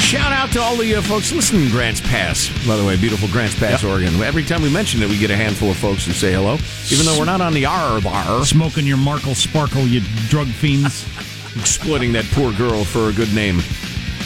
Shout 0.02 0.30
out 0.30 0.52
to 0.52 0.60
all 0.60 0.76
the 0.76 0.94
uh, 0.96 1.00
folks 1.00 1.32
listening 1.32 1.62
in 1.64 1.70
Grants 1.70 2.02
Pass. 2.02 2.50
By 2.68 2.76
the 2.76 2.84
way, 2.84 2.98
beautiful 2.98 3.28
Grants 3.28 3.58
Pass, 3.58 3.82
Oregon. 3.82 4.12
Every 4.22 4.44
time 4.44 4.60
we 4.60 4.70
mention 4.70 5.02
it, 5.02 5.08
we 5.08 5.16
get 5.18 5.30
a 5.30 5.36
handful 5.36 5.70
of 5.70 5.78
folks 5.78 6.04
who 6.04 6.12
say 6.12 6.34
hello, 6.34 6.58
even 6.92 7.06
though 7.06 7.18
we're 7.18 7.24
not 7.24 7.40
on 7.40 7.54
the 7.54 7.64
R 7.64 7.98
bar. 8.02 8.44
Smoking 8.44 8.86
your 8.86 8.98
Markle 8.98 9.34
Sparkle, 9.34 9.86
you 9.86 10.00
drug 10.28 10.48
fiends. 10.48 11.06
Exploiting 11.56 12.12
that 12.12 12.26
poor 12.32 12.52
girl 12.52 12.84
for 12.84 13.08
a 13.08 13.12
good 13.14 13.32
name. 13.34 13.62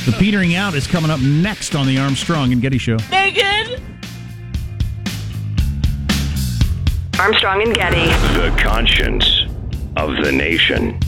The 0.07 0.12
petering 0.12 0.55
out 0.55 0.75
is 0.75 0.87
coming 0.87 1.11
up 1.11 1.19
next 1.19 1.75
on 1.75 1.85
the 1.85 1.99
Armstrong 1.99 2.53
and 2.53 2.62
Getty 2.62 2.79
Show. 2.79 2.97
Meghan! 2.97 3.83
Armstrong 7.19 7.62
and 7.62 7.75
Getty. 7.75 8.07
The 8.38 8.57
conscience 8.57 9.47
of 9.97 10.11
the 10.23 10.31
nation. 10.31 11.01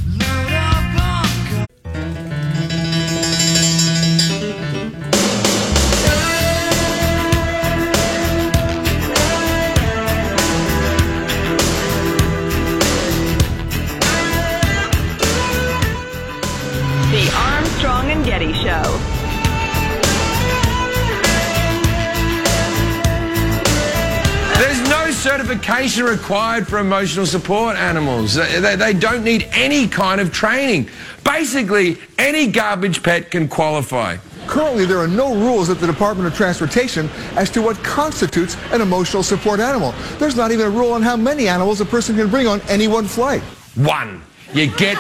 Certification 25.49 26.05
required 26.05 26.69
for 26.69 26.79
emotional 26.79 27.25
support 27.25 27.75
animals. 27.77 28.35
They, 28.35 28.77
they- 28.77 28.93
don't 28.93 29.25
need 29.25 29.49
any 29.53 29.89
kind 29.89 30.21
of 30.21 30.31
training. 30.33 30.91
Basically, 31.25 31.97
any 32.19 32.49
garbage 32.49 33.03
pet 33.03 33.31
can 33.31 33.49
qualify. 33.49 34.19
Currently, 34.47 34.85
there 34.85 34.99
are 34.99 35.09
no 35.09 35.35
rules 35.35 35.71
at 35.71 35.79
the 35.79 35.87
Department 35.87 36.27
of 36.27 36.35
Transportation 36.35 37.09
as 37.37 37.49
to 37.51 37.63
what 37.63 37.83
constitutes 37.83 38.57
an 38.73 38.81
emotional 38.83 39.23
support 39.23 39.59
animal. 39.61 39.95
There's 40.19 40.37
not 40.37 40.53
even 40.53 40.67
a 40.67 40.71
rule 40.71 40.93
on 40.93 41.01
how 41.03 41.17
many 41.17 41.49
animals 41.49 41.81
a 41.81 41.87
person 41.87 42.17
can 42.17 42.29
bring 42.29 42.47
on 42.47 42.61
any 42.63 42.89
one 42.89 43.07
flight. 43.07 43.41
One. 43.75 44.23
You 44.53 44.67
get 44.77 44.99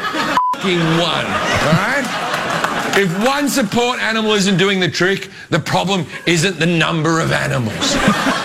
fing 0.62 0.78
one. 0.78 1.26
All 1.26 1.72
right? 1.76 2.94
If 2.96 3.24
one 3.24 3.48
support 3.48 4.00
animal 4.00 4.32
isn't 4.32 4.56
doing 4.56 4.80
the 4.80 4.90
trick, 4.90 5.28
the 5.50 5.58
problem 5.60 6.06
isn't 6.26 6.58
the 6.58 6.66
number 6.66 7.20
of 7.20 7.32
animals. 7.32 7.96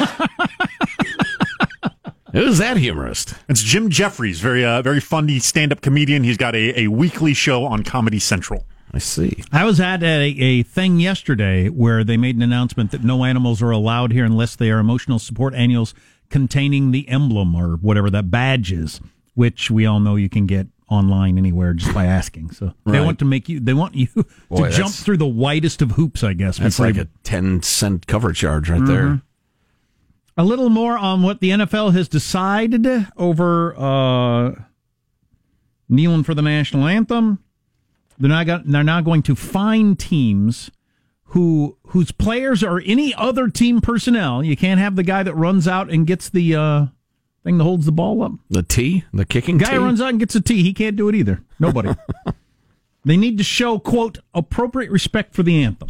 Who's 2.33 2.57
that 2.57 2.77
humorist? 2.77 3.35
It's 3.47 3.61
Jim 3.61 3.89
Jeffries, 3.91 4.39
very 4.39 4.65
uh, 4.65 4.81
very 4.81 4.99
funny 4.99 5.37
stand 5.37 5.71
up 5.71 5.81
comedian. 5.81 6.23
He's 6.23 6.37
got 6.37 6.55
a, 6.55 6.81
a 6.81 6.87
weekly 6.87 7.35
show 7.35 7.63
on 7.65 7.83
Comedy 7.83 8.17
Central. 8.17 8.65
I 8.91 8.97
see. 8.97 9.43
I 9.51 9.65
was 9.65 9.79
at 9.79 10.01
a, 10.03 10.23
a 10.39 10.63
thing 10.63 10.99
yesterday 10.99 11.69
where 11.69 12.03
they 12.03 12.17
made 12.17 12.35
an 12.35 12.41
announcement 12.41 12.89
that 12.91 13.03
no 13.03 13.23
animals 13.23 13.61
are 13.61 13.69
allowed 13.69 14.11
here 14.11 14.25
unless 14.25 14.55
they 14.55 14.71
are 14.71 14.79
emotional 14.79 15.19
support 15.19 15.53
annuals 15.53 15.93
containing 16.29 16.89
the 16.91 17.07
emblem 17.07 17.55
or 17.55 17.75
whatever 17.77 18.09
that 18.09 18.31
badge 18.31 18.71
is, 18.71 18.99
which 19.35 19.69
we 19.69 19.85
all 19.85 19.99
know 19.99 20.15
you 20.15 20.29
can 20.29 20.47
get 20.47 20.67
online 20.89 21.37
anywhere 21.37 21.73
just 21.73 21.93
by 21.93 22.05
asking. 22.05 22.51
So 22.51 22.73
they 22.85 22.99
want 22.99 23.19
to 23.19 23.25
make 23.25 23.47
you, 23.47 23.59
they 23.59 23.73
want 23.73 23.93
you 23.93 24.07
Boy, 24.49 24.69
to 24.69 24.75
jump 24.75 24.93
through 24.93 25.17
the 25.17 25.27
widest 25.27 25.83
of 25.83 25.91
hoops, 25.91 26.23
I 26.23 26.33
guess. 26.33 26.57
That's 26.57 26.79
like 26.79 26.95
you- 26.95 27.03
a 27.03 27.07
10 27.23 27.61
cent 27.61 28.07
cover 28.07 28.33
charge 28.33 28.69
right 28.71 28.85
there. 28.85 29.21
A 30.35 30.43
little 30.43 30.69
more 30.69 30.97
on 30.97 31.21
what 31.21 31.41
the 31.41 31.51
NFL 31.51 31.93
has 31.93 32.07
decided 32.09 32.87
over 33.17 33.75
uh, 33.77 34.55
kneeling 35.87 36.23
for 36.23 36.33
the 36.33 36.41
national 36.41 36.87
anthem. 36.87 37.39
They're 38.17 38.29
not 38.29 38.45
got, 38.45 38.61
they're 38.65 38.83
now 38.83 39.01
going 39.01 39.21
to 39.23 39.35
fine 39.35 39.95
teams 39.95 40.71
who 41.25 41.77
whose 41.87 42.11
players 42.11 42.63
are 42.63 42.81
any 42.85 43.13
other 43.15 43.47
team 43.49 43.81
personnel. 43.81 44.43
You 44.43 44.55
can't 44.55 44.79
have 44.79 44.95
the 44.95 45.03
guy 45.03 45.23
that 45.23 45.33
runs 45.35 45.67
out 45.67 45.89
and 45.91 46.05
gets 46.07 46.29
the 46.29 46.55
uh, 46.55 46.85
thing 47.43 47.57
that 47.57 47.63
holds 47.63 47.85
the 47.85 47.91
ball 47.91 48.21
up. 48.23 48.31
The 48.49 48.63
T, 48.63 49.03
the 49.13 49.25
kicking 49.25 49.57
Guy 49.57 49.71
tee? 49.71 49.77
runs 49.77 49.99
out 50.01 50.09
and 50.09 50.19
gets 50.19 50.35
a 50.35 50.41
T. 50.41 50.63
He 50.63 50.73
can't 50.73 50.95
do 50.95 51.09
it 51.09 51.15
either. 51.15 51.41
Nobody. 51.59 51.89
they 53.05 53.17
need 53.17 53.37
to 53.37 53.43
show 53.43 53.79
quote 53.79 54.19
appropriate 54.33 54.91
respect 54.91 55.33
for 55.33 55.43
the 55.43 55.63
anthem. 55.63 55.89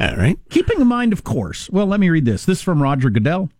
All 0.00 0.16
right. 0.16 0.38
Keeping 0.50 0.80
in 0.80 0.86
mind, 0.86 1.12
of 1.12 1.24
course. 1.24 1.68
Well, 1.70 1.86
let 1.86 2.00
me 2.00 2.10
read 2.10 2.24
this. 2.24 2.44
This 2.44 2.58
is 2.58 2.64
from 2.64 2.82
Roger 2.82 3.10
Goodell. 3.10 3.50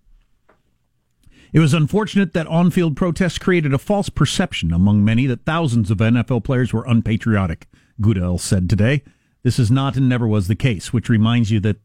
It 1.52 1.60
was 1.60 1.74
unfortunate 1.74 2.32
that 2.32 2.46
on 2.46 2.70
field 2.70 2.96
protests 2.96 3.36
created 3.36 3.74
a 3.74 3.78
false 3.78 4.08
perception 4.08 4.72
among 4.72 5.04
many 5.04 5.26
that 5.26 5.44
thousands 5.44 5.90
of 5.90 5.98
NFL 5.98 6.44
players 6.44 6.72
were 6.72 6.86
unpatriotic, 6.86 7.68
Goodell 8.00 8.38
said 8.38 8.70
today. 8.70 9.02
This 9.42 9.58
is 9.58 9.70
not 9.70 9.96
and 9.96 10.08
never 10.08 10.26
was 10.26 10.48
the 10.48 10.54
case, 10.54 10.92
which 10.92 11.10
reminds 11.10 11.50
you 11.50 11.60
that 11.60 11.76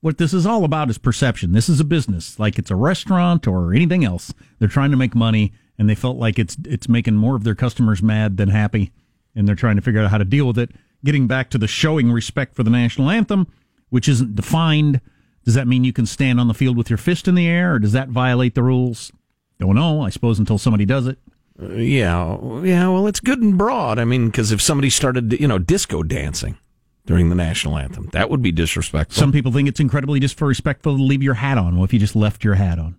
what 0.00 0.18
this 0.18 0.32
is 0.32 0.46
all 0.46 0.62
about 0.62 0.90
is 0.90 0.98
perception. 0.98 1.52
This 1.52 1.68
is 1.68 1.80
a 1.80 1.84
business, 1.84 2.38
like 2.38 2.58
it's 2.58 2.70
a 2.70 2.76
restaurant 2.76 3.48
or 3.48 3.74
anything 3.74 4.04
else. 4.04 4.32
They're 4.60 4.68
trying 4.68 4.92
to 4.92 4.96
make 4.96 5.16
money, 5.16 5.52
and 5.76 5.90
they 5.90 5.96
felt 5.96 6.18
like 6.18 6.38
it's 6.38 6.56
it's 6.64 6.88
making 6.88 7.16
more 7.16 7.34
of 7.34 7.42
their 7.42 7.56
customers 7.56 8.02
mad 8.02 8.36
than 8.36 8.50
happy, 8.50 8.92
and 9.34 9.48
they're 9.48 9.56
trying 9.56 9.76
to 9.76 9.82
figure 9.82 10.00
out 10.02 10.10
how 10.10 10.18
to 10.18 10.24
deal 10.24 10.46
with 10.46 10.58
it. 10.58 10.70
Getting 11.04 11.26
back 11.26 11.50
to 11.50 11.58
the 11.58 11.66
showing 11.66 12.12
respect 12.12 12.54
for 12.54 12.62
the 12.62 12.70
national 12.70 13.10
anthem, 13.10 13.48
which 13.90 14.08
isn't 14.08 14.34
defined. 14.34 15.00
Does 15.44 15.54
that 15.54 15.68
mean 15.68 15.84
you 15.84 15.92
can 15.92 16.06
stand 16.06 16.40
on 16.40 16.48
the 16.48 16.54
field 16.54 16.76
with 16.76 16.90
your 16.90 16.96
fist 16.96 17.28
in 17.28 17.34
the 17.34 17.46
air, 17.46 17.74
or 17.74 17.78
does 17.78 17.92
that 17.92 18.08
violate 18.08 18.54
the 18.54 18.62
rules? 18.62 19.12
Don't 19.58 19.74
know. 19.74 20.02
I 20.02 20.10
suppose 20.10 20.38
until 20.38 20.58
somebody 20.58 20.84
does 20.84 21.06
it. 21.06 21.18
Uh, 21.60 21.74
yeah, 21.74 22.36
yeah. 22.62 22.88
Well, 22.88 23.06
it's 23.06 23.20
good 23.20 23.40
and 23.40 23.56
broad. 23.56 23.98
I 23.98 24.04
mean, 24.04 24.26
because 24.26 24.52
if 24.52 24.60
somebody 24.60 24.90
started, 24.90 25.32
you 25.40 25.48
know, 25.48 25.58
disco 25.58 26.02
dancing 26.02 26.58
during 27.06 27.28
the 27.28 27.34
national 27.34 27.78
anthem, 27.78 28.10
that 28.12 28.28
would 28.28 28.42
be 28.42 28.52
disrespectful. 28.52 29.18
Some 29.18 29.32
people 29.32 29.52
think 29.52 29.68
it's 29.68 29.80
incredibly 29.80 30.20
disrespectful 30.20 30.96
to 30.96 31.02
leave 31.02 31.22
your 31.22 31.34
hat 31.34 31.58
on. 31.58 31.76
Well, 31.76 31.84
if 31.84 31.92
you 31.92 31.98
just 31.98 32.16
left 32.16 32.44
your 32.44 32.54
hat 32.54 32.78
on, 32.78 32.96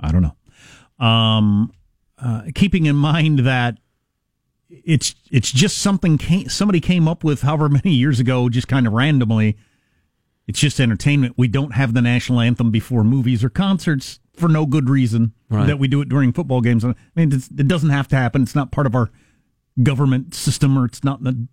I 0.00 0.10
don't 0.10 0.22
know. 0.22 1.06
Um, 1.06 1.72
uh, 2.18 2.42
keeping 2.54 2.86
in 2.86 2.96
mind 2.96 3.40
that 3.40 3.78
it's 4.68 5.14
it's 5.30 5.52
just 5.52 5.78
something 5.78 6.18
came, 6.18 6.48
somebody 6.48 6.80
came 6.80 7.06
up 7.06 7.22
with 7.22 7.42
however 7.42 7.68
many 7.84 7.90
years 7.90 8.18
ago, 8.18 8.48
just 8.48 8.68
kind 8.68 8.86
of 8.86 8.92
randomly. 8.92 9.56
It's 10.46 10.60
just 10.60 10.78
entertainment. 10.80 11.34
We 11.36 11.48
don't 11.48 11.72
have 11.74 11.94
the 11.94 12.02
national 12.02 12.40
anthem 12.40 12.70
before 12.70 13.02
movies 13.02 13.42
or 13.42 13.48
concerts 13.48 14.20
for 14.34 14.48
no 14.48 14.66
good 14.66 14.90
reason. 14.90 15.32
Right. 15.48 15.66
That 15.66 15.78
we 15.78 15.88
do 15.88 16.00
it 16.00 16.08
during 16.08 16.32
football 16.32 16.60
games. 16.60 16.84
I 16.84 16.94
mean, 17.16 17.32
it 17.32 17.68
doesn't 17.68 17.90
have 17.90 18.08
to 18.08 18.16
happen. 18.16 18.42
It's 18.42 18.54
not 18.54 18.70
part 18.72 18.86
of 18.86 18.94
our 18.94 19.10
government 19.82 20.34
system, 20.34 20.78
or 20.78 20.84
it's 20.84 21.02
not 21.02 21.20
in 21.20 21.24
the 21.24 21.48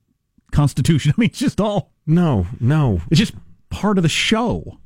Constitution. 0.52 1.14
I 1.18 1.22
mean, 1.22 1.30
it's 1.30 1.40
just 1.40 1.62
all 1.62 1.92
no, 2.06 2.48
no. 2.60 3.02
It's 3.10 3.20
just 3.20 3.34
part 3.70 3.98
of 3.98 4.04
the 4.04 4.10
show. 4.10 4.78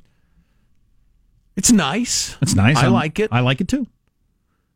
It's 1.55 1.71
nice. 1.71 2.35
It's 2.41 2.55
nice. 2.55 2.77
I 2.77 2.83
I'm- 2.83 2.93
like 2.93 3.19
it. 3.19 3.29
I 3.31 3.39
like 3.39 3.61
it 3.61 3.67
too. 3.67 3.87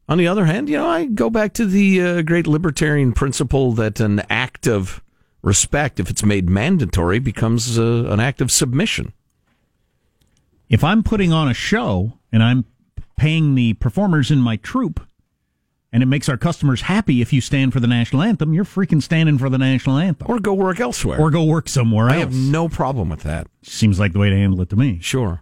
On 0.07 0.17
the 0.17 0.27
other 0.27 0.45
hand, 0.45 0.69
you 0.69 0.77
know, 0.77 0.87
I 0.87 1.05
go 1.05 1.29
back 1.29 1.53
to 1.53 1.65
the 1.65 2.01
uh, 2.01 2.21
great 2.23 2.47
libertarian 2.47 3.13
principle 3.13 3.73
that 3.73 3.99
an 3.99 4.23
act 4.27 4.65
of 4.65 5.03
respect, 5.43 5.99
if 5.99 6.09
it's 6.09 6.23
made 6.23 6.49
mandatory, 6.49 7.19
becomes 7.19 7.77
uh, 7.77 8.07
an 8.09 8.19
act 8.19 8.41
of 8.41 8.51
submission. 8.51 9.13
If 10.69 10.83
I'm 10.83 11.03
putting 11.03 11.33
on 11.33 11.49
a 11.49 11.53
show 11.53 12.19
and 12.31 12.43
I'm 12.43 12.65
paying 13.17 13.55
the 13.55 13.73
performers 13.73 14.31
in 14.31 14.39
my 14.39 14.55
troupe, 14.55 15.01
and 15.91 16.03
it 16.03 16.05
makes 16.05 16.29
our 16.29 16.37
customers 16.37 16.81
happy 16.81 17.21
if 17.21 17.33
you 17.33 17.41
stand 17.41 17.73
for 17.73 17.79
the 17.79 17.87
national 17.87 18.21
anthem, 18.21 18.53
you're 18.53 18.63
freaking 18.63 19.01
standing 19.01 19.39
for 19.39 19.49
the 19.49 19.57
national 19.57 19.97
anthem. 19.97 20.27
Or 20.29 20.39
go 20.39 20.53
work 20.53 20.79
elsewhere. 20.79 21.19
Or 21.19 21.31
go 21.31 21.43
work 21.43 21.67
somewhere 21.67 22.05
else. 22.05 22.15
I 22.15 22.19
have 22.19 22.33
no 22.33 22.69
problem 22.69 23.09
with 23.09 23.23
that. 23.23 23.47
Seems 23.63 23.99
like 23.99 24.13
the 24.13 24.19
way 24.19 24.29
to 24.29 24.35
handle 24.35 24.61
it 24.61 24.69
to 24.69 24.75
me. 24.75 24.99
Sure. 25.01 25.41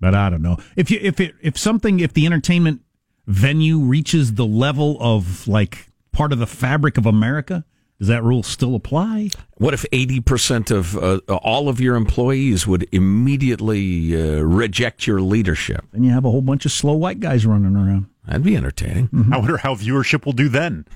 But 0.00 0.16
I 0.16 0.30
don't 0.30 0.42
know. 0.42 0.58
If 0.76 0.90
you 0.90 0.98
if 1.00 1.20
it 1.20 1.36
if 1.40 1.56
something 1.56 2.00
if 2.00 2.12
the 2.12 2.26
entertainment 2.26 2.80
venue 3.26 3.78
reaches 3.78 4.34
the 4.34 4.44
level 4.44 4.96
of 5.00 5.46
like 5.46 5.86
part 6.12 6.32
of 6.32 6.40
the 6.40 6.46
fabric 6.46 6.98
of 6.98 7.06
America, 7.06 7.64
does 7.98 8.08
that 8.08 8.22
rule 8.24 8.42
still 8.42 8.74
apply? 8.74 9.30
What 9.54 9.72
if 9.72 9.84
80% 9.90 10.70
of 10.70 10.96
uh, 10.96 11.20
all 11.28 11.68
of 11.68 11.80
your 11.80 11.94
employees 11.96 12.66
would 12.66 12.88
immediately 12.92 14.16
uh, 14.20 14.40
reject 14.42 15.06
your 15.06 15.20
leadership? 15.20 15.84
Then 15.92 16.02
you 16.02 16.10
have 16.10 16.24
a 16.24 16.30
whole 16.30 16.42
bunch 16.42 16.64
of 16.66 16.72
slow 16.72 16.94
white 16.94 17.20
guys 17.20 17.46
running 17.46 17.76
around. 17.76 18.06
That'd 18.26 18.42
be 18.42 18.56
entertaining. 18.56 19.10
I 19.32 19.38
wonder 19.38 19.58
how 19.58 19.74
viewership 19.74 20.24
will 20.24 20.32
do 20.32 20.48
then. 20.48 20.86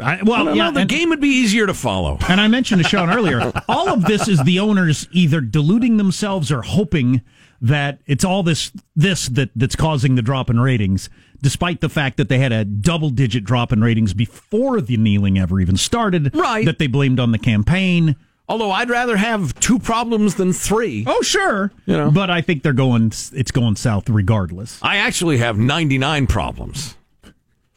I, 0.00 0.20
well, 0.22 0.42
I 0.42 0.44
don't 0.44 0.56
yeah, 0.56 0.64
know, 0.66 0.70
the 0.72 0.80
and- 0.80 0.90
game 0.90 1.08
would 1.10 1.20
be 1.20 1.28
easier 1.28 1.66
to 1.66 1.74
follow. 1.74 2.18
And 2.28 2.40
I 2.40 2.48
mentioned 2.48 2.82
to 2.82 2.88
Sean 2.88 3.10
earlier, 3.10 3.52
all 3.68 3.88
of 3.88 4.04
this 4.04 4.28
is 4.28 4.42
the 4.44 4.60
owners 4.60 5.08
either 5.12 5.40
deluding 5.40 5.96
themselves 5.96 6.52
or 6.52 6.62
hoping 6.62 7.22
that 7.60 8.00
it's 8.06 8.24
all 8.24 8.42
this 8.42 8.72
this 8.96 9.28
that 9.28 9.50
that's 9.54 9.76
causing 9.76 10.14
the 10.16 10.22
drop 10.22 10.50
in 10.50 10.58
ratings, 10.60 11.08
despite 11.42 11.80
the 11.80 11.88
fact 11.88 12.16
that 12.16 12.28
they 12.28 12.38
had 12.38 12.52
a 12.52 12.64
double 12.64 13.10
digit 13.10 13.44
drop 13.44 13.72
in 13.72 13.82
ratings 13.82 14.14
before 14.14 14.80
the 14.80 14.96
kneeling 14.96 15.38
ever 15.38 15.60
even 15.60 15.76
started. 15.76 16.34
Right. 16.34 16.64
That 16.64 16.78
they 16.78 16.86
blamed 16.86 17.20
on 17.20 17.32
the 17.32 17.38
campaign. 17.38 18.16
Although 18.48 18.70
I'd 18.70 18.90
rather 18.90 19.16
have 19.16 19.58
two 19.60 19.78
problems 19.78 20.36
than 20.36 20.52
three. 20.52 21.04
Oh, 21.06 21.22
sure. 21.22 21.72
You 21.86 21.96
know. 21.96 22.10
But 22.10 22.30
I 22.30 22.40
think 22.40 22.62
they're 22.62 22.72
going 22.72 23.06
it's 23.32 23.50
going 23.50 23.76
south 23.76 24.08
regardless. 24.08 24.78
I 24.82 24.96
actually 24.96 25.38
have 25.38 25.58
99 25.58 26.26
problems. 26.26 26.96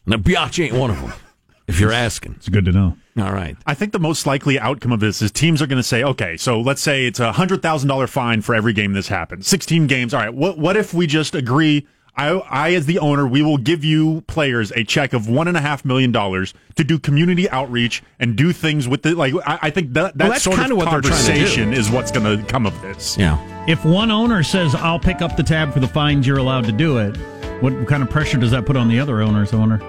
And 0.06 0.14
a 0.14 0.18
biatch 0.18 0.64
ain't 0.64 0.74
one 0.74 0.92
of 0.92 1.02
them, 1.02 1.14
if 1.68 1.80
you're 1.80 1.92
asking. 1.92 2.36
It's 2.38 2.50
good 2.50 2.66
to 2.66 2.72
know. 2.72 2.98
All 3.18 3.32
right. 3.32 3.56
I 3.66 3.74
think 3.74 3.92
the 3.92 4.00
most 4.00 4.28
likely 4.28 4.60
outcome 4.60 4.92
of 4.92 5.00
this 5.00 5.22
is 5.22 5.32
teams 5.32 5.62
are 5.62 5.68
going 5.68 5.80
to 5.80 5.84
say, 5.84 6.04
okay, 6.04 6.38
so 6.38 6.60
let's 6.60 6.82
say 6.82 7.06
it's 7.06 7.20
a 7.20 7.32
hundred 7.32 7.62
thousand 7.62 7.88
dollar 7.88 8.06
fine 8.08 8.42
for 8.42 8.54
every 8.54 8.74
game 8.74 8.94
this 8.94 9.08
happens. 9.08 9.48
Sixteen 9.48 9.88
games. 9.88 10.14
All 10.14 10.20
right. 10.20 10.34
What 10.34 10.58
what 10.58 10.78
if 10.78 10.94
we 10.94 11.08
just 11.08 11.34
agree? 11.34 11.88
I, 12.18 12.28
I 12.30 12.74
as 12.74 12.86
the 12.86 13.00
owner, 13.00 13.28
we 13.28 13.42
will 13.42 13.58
give 13.58 13.84
you 13.84 14.22
players 14.28 14.72
a 14.72 14.84
check 14.84 15.14
of 15.14 15.28
one 15.28 15.48
and 15.50 15.58
a 15.58 15.62
half 15.62 15.84
million 15.84 16.12
dollars 16.12 16.54
to 16.76 16.84
do 16.84 16.98
community 16.98 17.50
outreach 17.50 18.02
and 18.20 18.36
do 18.38 18.54
things 18.54 18.88
with 18.88 19.02
the 19.02 19.14
like. 19.16 19.34
I, 19.46 19.60
I 19.64 19.70
think 19.70 19.94
that 19.94 20.18
that 20.18 20.24
Well, 20.24 20.32
that's 20.32 20.44
sort 20.44 20.58
kinda 20.58 20.72
of 20.72 20.78
what 20.78 20.92
they're 20.92 21.02
trying 21.02 21.26
to 21.26 21.34
do. 21.34 21.34
conversation 21.40 21.74
is 21.74 21.90
what's 21.90 22.12
going 22.12 22.40
to 22.40 22.46
come 22.46 22.66
of 22.66 22.82
this. 22.82 23.18
Yeah. 23.18 23.38
If 23.68 23.84
one 23.84 24.12
owner 24.12 24.44
says 24.44 24.74
I'll 24.76 25.00
pick 25.00 25.22
up 25.22 25.36
the 25.36 25.44
tab 25.44 25.74
for 25.74 25.80
the 25.80 25.88
fines, 25.88 26.26
you're 26.26 26.38
allowed 26.38 26.66
to 26.66 26.72
do 26.72 27.00
it. 27.00 27.18
What 27.62 27.88
kind 27.88 28.02
of 28.04 28.10
pressure 28.10 28.38
does 28.38 28.52
that 28.52 28.66
put 28.66 28.76
on 28.78 28.88
the 28.88 29.00
other 29.00 29.22
owner's 29.22 29.54
owner? 29.54 29.82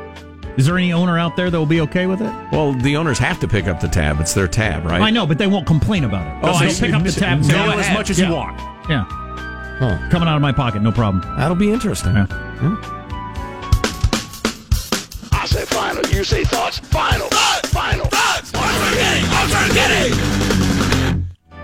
Is 0.57 0.65
there 0.67 0.79
any 0.79 0.93
owner 0.93 1.19
out 1.19 1.37
there 1.37 1.51
that 1.51 1.59
will 1.59 1.67
be 1.67 1.83
okay 1.83 2.07
with 2.07 2.23
it? 2.23 2.33
Well, 2.51 2.73
the 2.73 2.97
owners 2.97 3.19
have 3.19 3.39
to 3.41 3.49
pick 3.49 3.67
up 3.67 3.79
the 3.81 3.89
tab. 3.89 4.19
It's 4.21 4.33
their 4.33 4.49
tab, 4.49 4.87
right? 4.87 5.03
I 5.03 5.11
know, 5.11 5.27
but 5.27 5.37
they 5.37 5.47
won't 5.47 5.67
complain 5.67 6.05
about 6.05 6.27
it. 6.27 6.41
Oh, 6.43 6.59
They'll 6.59 6.71
I 6.71 6.73
pick 6.73 6.95
up 6.95 7.03
the 7.03 7.13
tab. 7.13 7.33
and 7.39 7.47
say, 7.47 7.53
Nail 7.53 7.73
"Go 7.73 7.79
as 7.79 7.93
much 7.93 8.09
as 8.09 8.19
Yeah. 8.19 8.29
you 8.29 8.35
want. 8.35 8.59
Yeah, 8.89 9.05
Huh. 9.79 9.99
coming 10.11 10.27
out 10.29 10.37
of 10.37 10.43
my 10.43 10.53
pocket, 10.53 10.81
no 10.81 10.91
problem. 10.91 11.23
That'll 11.37 11.57
be 11.57 11.71
interesting. 11.71 12.15
Yeah. 12.15 12.27
I 15.33 15.45
say 15.47 15.65
final, 15.67 16.03
you 16.07 16.25
say 16.25 16.45
thoughts. 16.45 16.79
Final, 16.79 17.29
final, 17.67 18.09
alternating. 19.37 20.17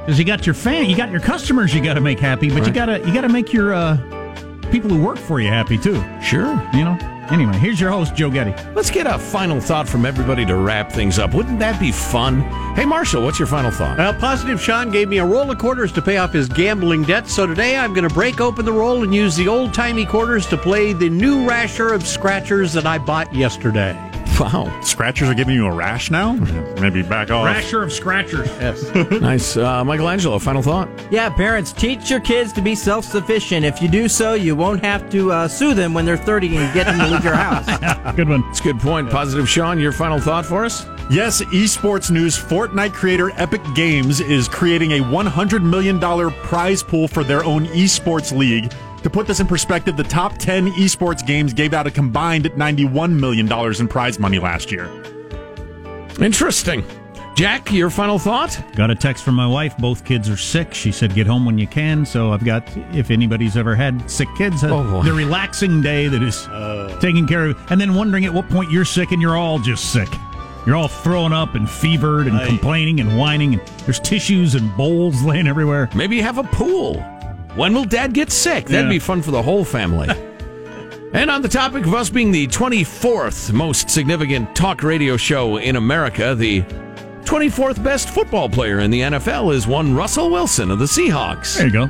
Because 0.01 0.19
you 0.19 0.25
got 0.25 0.47
your 0.47 0.55
fan, 0.55 0.91
you 0.91 0.97
got 0.97 1.11
your 1.11 1.21
customers, 1.21 1.75
you 1.75 1.83
got 1.83 1.95
to 1.95 2.01
make 2.01 2.19
happy, 2.19 2.51
but 2.51 2.67
you 2.67 2.73
gotta 2.73 2.99
you 3.07 3.15
gotta 3.15 3.29
make 3.29 3.53
your 3.53 3.73
uh, 3.73 3.97
people 4.71 4.91
who 4.91 5.03
work 5.03 5.17
for 5.19 5.41
you 5.41 5.49
happy 5.49 5.79
too. 5.79 6.03
Sure. 6.21 6.61
You 6.75 6.85
know. 6.85 7.12
Anyway, 7.33 7.57
here's 7.57 7.81
your 7.81 7.91
host 7.91 8.15
Joe 8.15 8.31
Getty. 8.31 8.53
Let's 8.75 8.91
get 8.91 9.07
a 9.07 9.19
final 9.19 9.59
thought 9.59 9.89
from 9.89 10.05
everybody 10.05 10.45
to 10.45 10.55
wrap 10.55 10.93
things 10.93 11.19
up. 11.19 11.33
Wouldn't 11.33 11.59
that 11.61 11.81
be 11.81 11.91
fun? 11.91 12.43
Hey, 12.75 12.85
Marshall, 12.85 13.23
what's 13.23 13.39
your 13.39 13.49
final 13.49 13.71
thought? 13.71 13.97
Well, 13.97 14.13
Positive 14.13 14.61
Sean 14.61 14.91
gave 14.91 15.09
me 15.09 15.17
a 15.17 15.25
roll 15.25 15.51
of 15.51 15.57
quarters 15.57 15.93
to 15.93 16.03
pay 16.03 16.19
off 16.19 16.35
his 16.35 16.47
gambling 16.47 17.05
debt, 17.05 17.27
so 17.27 17.47
today 17.47 17.79
I'm 17.79 17.95
going 17.95 18.07
to 18.07 18.15
break 18.15 18.43
open 18.43 18.67
the 18.67 18.73
roll 18.73 19.03
and 19.03 19.15
use 19.15 19.35
the 19.35 19.49
old 19.49 19.73
timey 19.73 20.05
quarters 20.05 20.47
to 20.49 20.59
play 20.59 20.93
the 20.93 21.09
new 21.09 21.49
rasher 21.49 21.95
of 21.95 22.07
scratchers 22.07 22.75
that 22.75 22.85
I 22.85 22.99
bought 22.99 23.35
yesterday. 23.35 24.12
Wow. 24.41 24.81
Scratchers 24.83 25.29
are 25.29 25.35
giving 25.35 25.55
you 25.55 25.67
a 25.67 25.73
rash 25.73 26.11
now? 26.11 26.33
Maybe 26.81 27.03
back 27.03 27.31
off. 27.31 27.45
Rasher 27.47 27.83
of 27.83 27.93
scratchers. 27.93 28.49
Yes. 28.49 28.93
nice. 29.21 29.57
Uh, 29.57 29.85
Michael 29.85 30.09
Angelo, 30.09 30.39
final 30.39 30.63
thought? 30.63 30.89
Yeah, 31.11 31.29
parents, 31.31 31.73
teach 31.73 32.11
your 32.11 32.21
kids 32.21 32.53
to 32.55 32.61
be 32.61 32.75
self 32.75 33.05
sufficient. 33.05 33.65
If 33.65 33.81
you 33.81 33.89
do 33.89 34.09
so, 34.09 34.35
you 34.35 34.57
won't 34.57 34.83
have 34.85 35.09
to 35.11 35.31
uh, 35.33 35.49
sue 35.49 35.75
them 35.75 35.95
when 35.95 36.05
they're 36.05 36.17
30 36.17 36.57
and 36.57 36.75
get 36.75 36.87
them 36.87 36.99
to 36.99 37.07
leave 37.09 37.25
your 37.25 37.35
house. 37.35 37.67
Good 38.17 38.29
one. 38.29 38.43
It's 38.49 38.61
a 38.61 38.65
good 38.65 38.81
point. 38.81 39.11
Positive 39.11 39.49
Sean, 39.49 39.79
your 39.79 39.93
final 39.93 40.19
thought 40.19 40.45
for 40.45 40.65
us? 40.65 40.87
Yes, 41.11 41.43
esports 41.43 42.11
news. 42.11 42.37
Fortnite 42.37 42.93
creator 42.93 43.31
Epic 43.37 43.61
Games 43.75 44.21
is 44.21 44.49
creating 44.49 44.93
a 44.93 44.99
$100 44.99 45.63
million 45.63 46.01
prize 46.43 46.83
pool 46.83 47.07
for 47.07 47.23
their 47.23 47.45
own 47.45 47.67
esports 47.67 48.37
league. 48.37 48.73
To 49.03 49.11
put 49.11 49.27
this 49.27 49.41
in 49.41 49.47
perspective, 49.47 49.97
the 49.97 50.05
top 50.05 50.39
10 50.39 50.69
esports 50.73 51.27
games 51.27 51.53
gave 51.53 51.75
out 51.75 51.87
a 51.87 51.91
combined 51.91 52.45
$91 52.47 53.11
million 53.19 53.51
in 53.81 53.89
prize 53.89 54.19
money 54.19 54.39
last 54.39 54.71
year. 54.71 54.89
Interesting. 56.21 56.85
Jack, 57.35 57.73
your 57.73 57.89
final 57.89 58.19
thought? 58.19 58.63
Got 58.77 58.91
a 58.91 58.95
text 58.95 59.25
from 59.25 59.35
my 59.35 59.47
wife. 59.47 59.77
Both 59.79 60.05
kids 60.05 60.29
are 60.29 60.37
sick. 60.37 60.75
She 60.75 60.93
said, 60.93 61.15
"Get 61.15 61.27
home 61.27 61.47
when 61.47 61.57
you 61.57 61.67
can." 61.67 62.05
So 62.05 62.31
I've 62.31 62.45
got. 62.45 62.63
If 62.95 63.11
anybody's 63.11 63.57
ever 63.57 63.75
had 63.75 64.09
sick 64.11 64.29
kids, 64.37 64.63
uh, 64.63 64.69
Oh, 64.71 65.03
the 65.03 65.15
relaxing 65.15 65.81
day 65.81 66.09
that 66.09 66.23
is 66.23 66.47
taking 67.01 67.27
care 67.27 67.47
of, 67.47 67.71
and 67.73 67.81
then 67.81 67.95
wondering 67.95 68.27
at 68.27 68.35
what 68.35 68.51
point 68.51 68.71
you're 68.71 68.85
sick 68.85 69.13
and 69.13 69.23
you're 69.23 69.37
all 69.39 69.59
just 69.59 69.93
sick. 69.95 70.09
You're 70.67 70.77
all 70.77 70.89
throwing 70.89 71.33
up 71.33 71.55
and 71.55 71.69
fevered 71.69 72.27
and 72.27 72.39
complaining 72.47 73.01
and 73.01 73.17
whining, 73.19 73.55
and 73.55 73.63
there's 73.87 73.99
tissues 73.99 74.55
and 74.55 74.75
bowls 74.77 75.23
laying 75.23 75.49
everywhere. 75.49 75.89
Maybe 75.95 76.17
you 76.17 76.23
have 76.23 76.37
a 76.37 76.45
pool. 76.45 77.03
When 77.55 77.75
will 77.75 77.85
dad 77.85 78.15
get 78.15 78.31
sick? 78.33 78.67
That'd 78.67 78.87
Yeah. 78.87 78.91
be 78.91 78.99
fun 78.99 79.23
for 79.23 79.31
the 79.31 79.43
whole 79.43 79.65
family. 79.65 80.09
and 81.13 81.31
on 81.31 81.43
the 81.43 81.49
topic 81.49 81.85
of 81.87 81.95
us 81.95 82.09
being 82.11 82.33
the 82.33 82.47
24th 82.49 83.53
most 83.53 83.91
significant 83.91 84.55
talk 84.57 84.83
radio 84.83 85.17
show 85.17 85.59
in 85.59 85.77
America, 85.77 86.35
the 86.35 86.63
24th 87.25 87.83
best 87.83 88.09
football 88.11 88.49
player 88.49 88.81
in 88.81 88.91
the 88.91 89.01
NFL 89.01 89.55
is 89.55 89.67
one 89.67 89.95
Russell 89.95 90.31
Wilson 90.31 90.71
of 90.71 90.79
the 90.79 90.87
Seahawks. 90.87 91.57
There 91.59 91.67
you 91.67 91.73
go. 91.73 91.87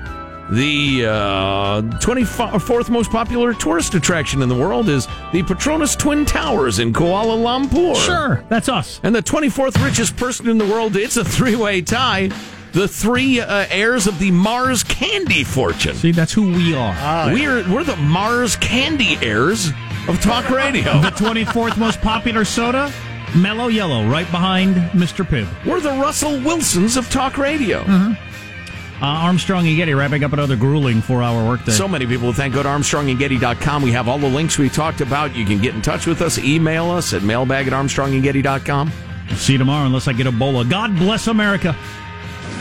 The 0.50 1.06
uh, 1.06 1.82
24th 2.00 2.90
most 2.90 3.10
popular 3.10 3.54
tourist 3.54 3.94
attraction 3.94 4.42
in 4.42 4.48
the 4.50 4.54
world 4.56 4.88
is 4.88 5.06
the 5.32 5.42
Petronas 5.44 5.96
Twin 5.96 6.26
Towers 6.26 6.78
in 6.80 6.92
Kuala 6.92 7.38
Lumpur. 7.42 7.94
Sure, 7.96 8.44
that's 8.48 8.68
us. 8.68 9.00
And 9.02 9.14
the 9.14 9.22
24th 9.22 9.82
richest 9.82 10.16
person 10.16 10.48
in 10.48 10.58
the 10.58 10.66
world, 10.66 10.96
it's 10.96 11.16
a 11.16 11.24
three 11.24 11.56
way 11.56 11.80
tie. 11.80 12.30
The 12.72 12.88
three 12.88 13.38
uh, 13.38 13.66
heirs 13.68 14.06
of 14.06 14.18
the 14.18 14.30
Mars 14.30 14.82
candy 14.82 15.44
fortune. 15.44 15.94
See, 15.94 16.10
that's 16.10 16.32
who 16.32 16.50
we 16.52 16.74
are. 16.74 16.94
Ah, 16.96 17.30
we're, 17.32 17.70
we're 17.70 17.84
the 17.84 17.96
Mars 17.96 18.56
candy 18.56 19.18
heirs 19.20 19.70
of 20.08 20.20
talk 20.22 20.48
radio. 20.48 20.82
the 21.00 21.10
24th 21.10 21.76
most 21.76 22.00
popular 22.00 22.46
soda, 22.46 22.90
Mellow 23.36 23.68
Yellow, 23.68 24.08
right 24.08 24.30
behind 24.30 24.76
Mr. 24.92 25.22
Pibb. 25.24 25.48
We're 25.66 25.80
the 25.80 25.90
Russell 25.90 26.40
Wilsons 26.40 26.96
of 26.96 27.10
talk 27.10 27.36
radio. 27.36 27.80
Uh, 27.80 28.14
Armstrong 29.00 29.66
and 29.66 29.76
Getty 29.76 29.94
wrapping 29.94 30.22
up 30.24 30.32
another 30.32 30.56
grueling 30.56 31.02
four-hour 31.02 31.46
workday. 31.46 31.72
So 31.72 31.88
many 31.88 32.06
people 32.06 32.32
thank. 32.32 32.54
Go 32.54 32.62
to 32.62 32.68
ArmstrongandGetty.com. 32.68 33.82
We 33.82 33.92
have 33.92 34.08
all 34.08 34.18
the 34.18 34.28
links 34.28 34.58
we 34.58 34.68
talked 34.68 35.00
about. 35.00 35.34
You 35.34 35.44
can 35.44 35.60
get 35.60 35.74
in 35.74 35.82
touch 35.82 36.06
with 36.06 36.22
us. 36.22 36.38
Email 36.38 36.88
us 36.90 37.12
at 37.12 37.22
mailbag 37.22 37.66
at 37.66 37.72
ArmstrongandGetty.com. 37.72 38.92
See 39.34 39.52
you 39.54 39.58
tomorrow 39.58 39.86
unless 39.86 40.08
I 40.08 40.12
get 40.12 40.26
Ebola. 40.26 40.68
God 40.70 40.96
bless 40.96 41.26
America. 41.26 41.76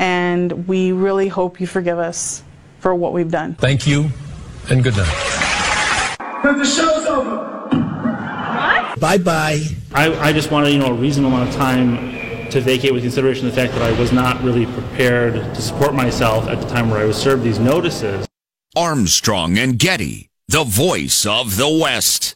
and 0.00 0.66
we 0.66 0.92
really 0.92 1.28
hope 1.28 1.60
you 1.60 1.66
forgive 1.66 1.98
us 1.98 2.42
for 2.78 2.94
what 2.94 3.12
we've 3.12 3.30
done. 3.30 3.54
Thank 3.56 3.86
you, 3.86 4.08
and 4.70 4.82
good 4.82 4.96
night. 4.96 6.16
The 6.42 6.64
show's 6.64 7.06
over. 7.06 7.36
What? 7.68 8.98
Bye 8.98 9.18
bye. 9.18 9.60
I, 9.92 10.12
I 10.14 10.32
just 10.32 10.50
wanted, 10.50 10.72
you 10.72 10.78
know, 10.78 10.86
a 10.86 10.94
reasonable 10.94 11.36
amount 11.36 11.50
of 11.50 11.54
time 11.54 12.48
to 12.50 12.60
vacate 12.62 12.94
with 12.94 13.02
consideration 13.02 13.46
of 13.46 13.54
the 13.54 13.60
fact 13.60 13.74
that 13.74 13.82
I 13.82 13.98
was 14.00 14.10
not 14.10 14.42
really 14.42 14.64
prepared 14.66 15.34
to 15.34 15.62
support 15.62 15.94
myself 15.94 16.48
at 16.48 16.60
the 16.60 16.66
time 16.66 16.88
where 16.90 17.00
I 17.00 17.04
was 17.04 17.16
served 17.16 17.42
these 17.42 17.58
notices. 17.58 18.26
Armstrong 18.74 19.58
and 19.58 19.78
Getty, 19.78 20.30
the 20.48 20.64
voice 20.64 21.26
of 21.26 21.56
the 21.58 21.68
West. 21.68 22.28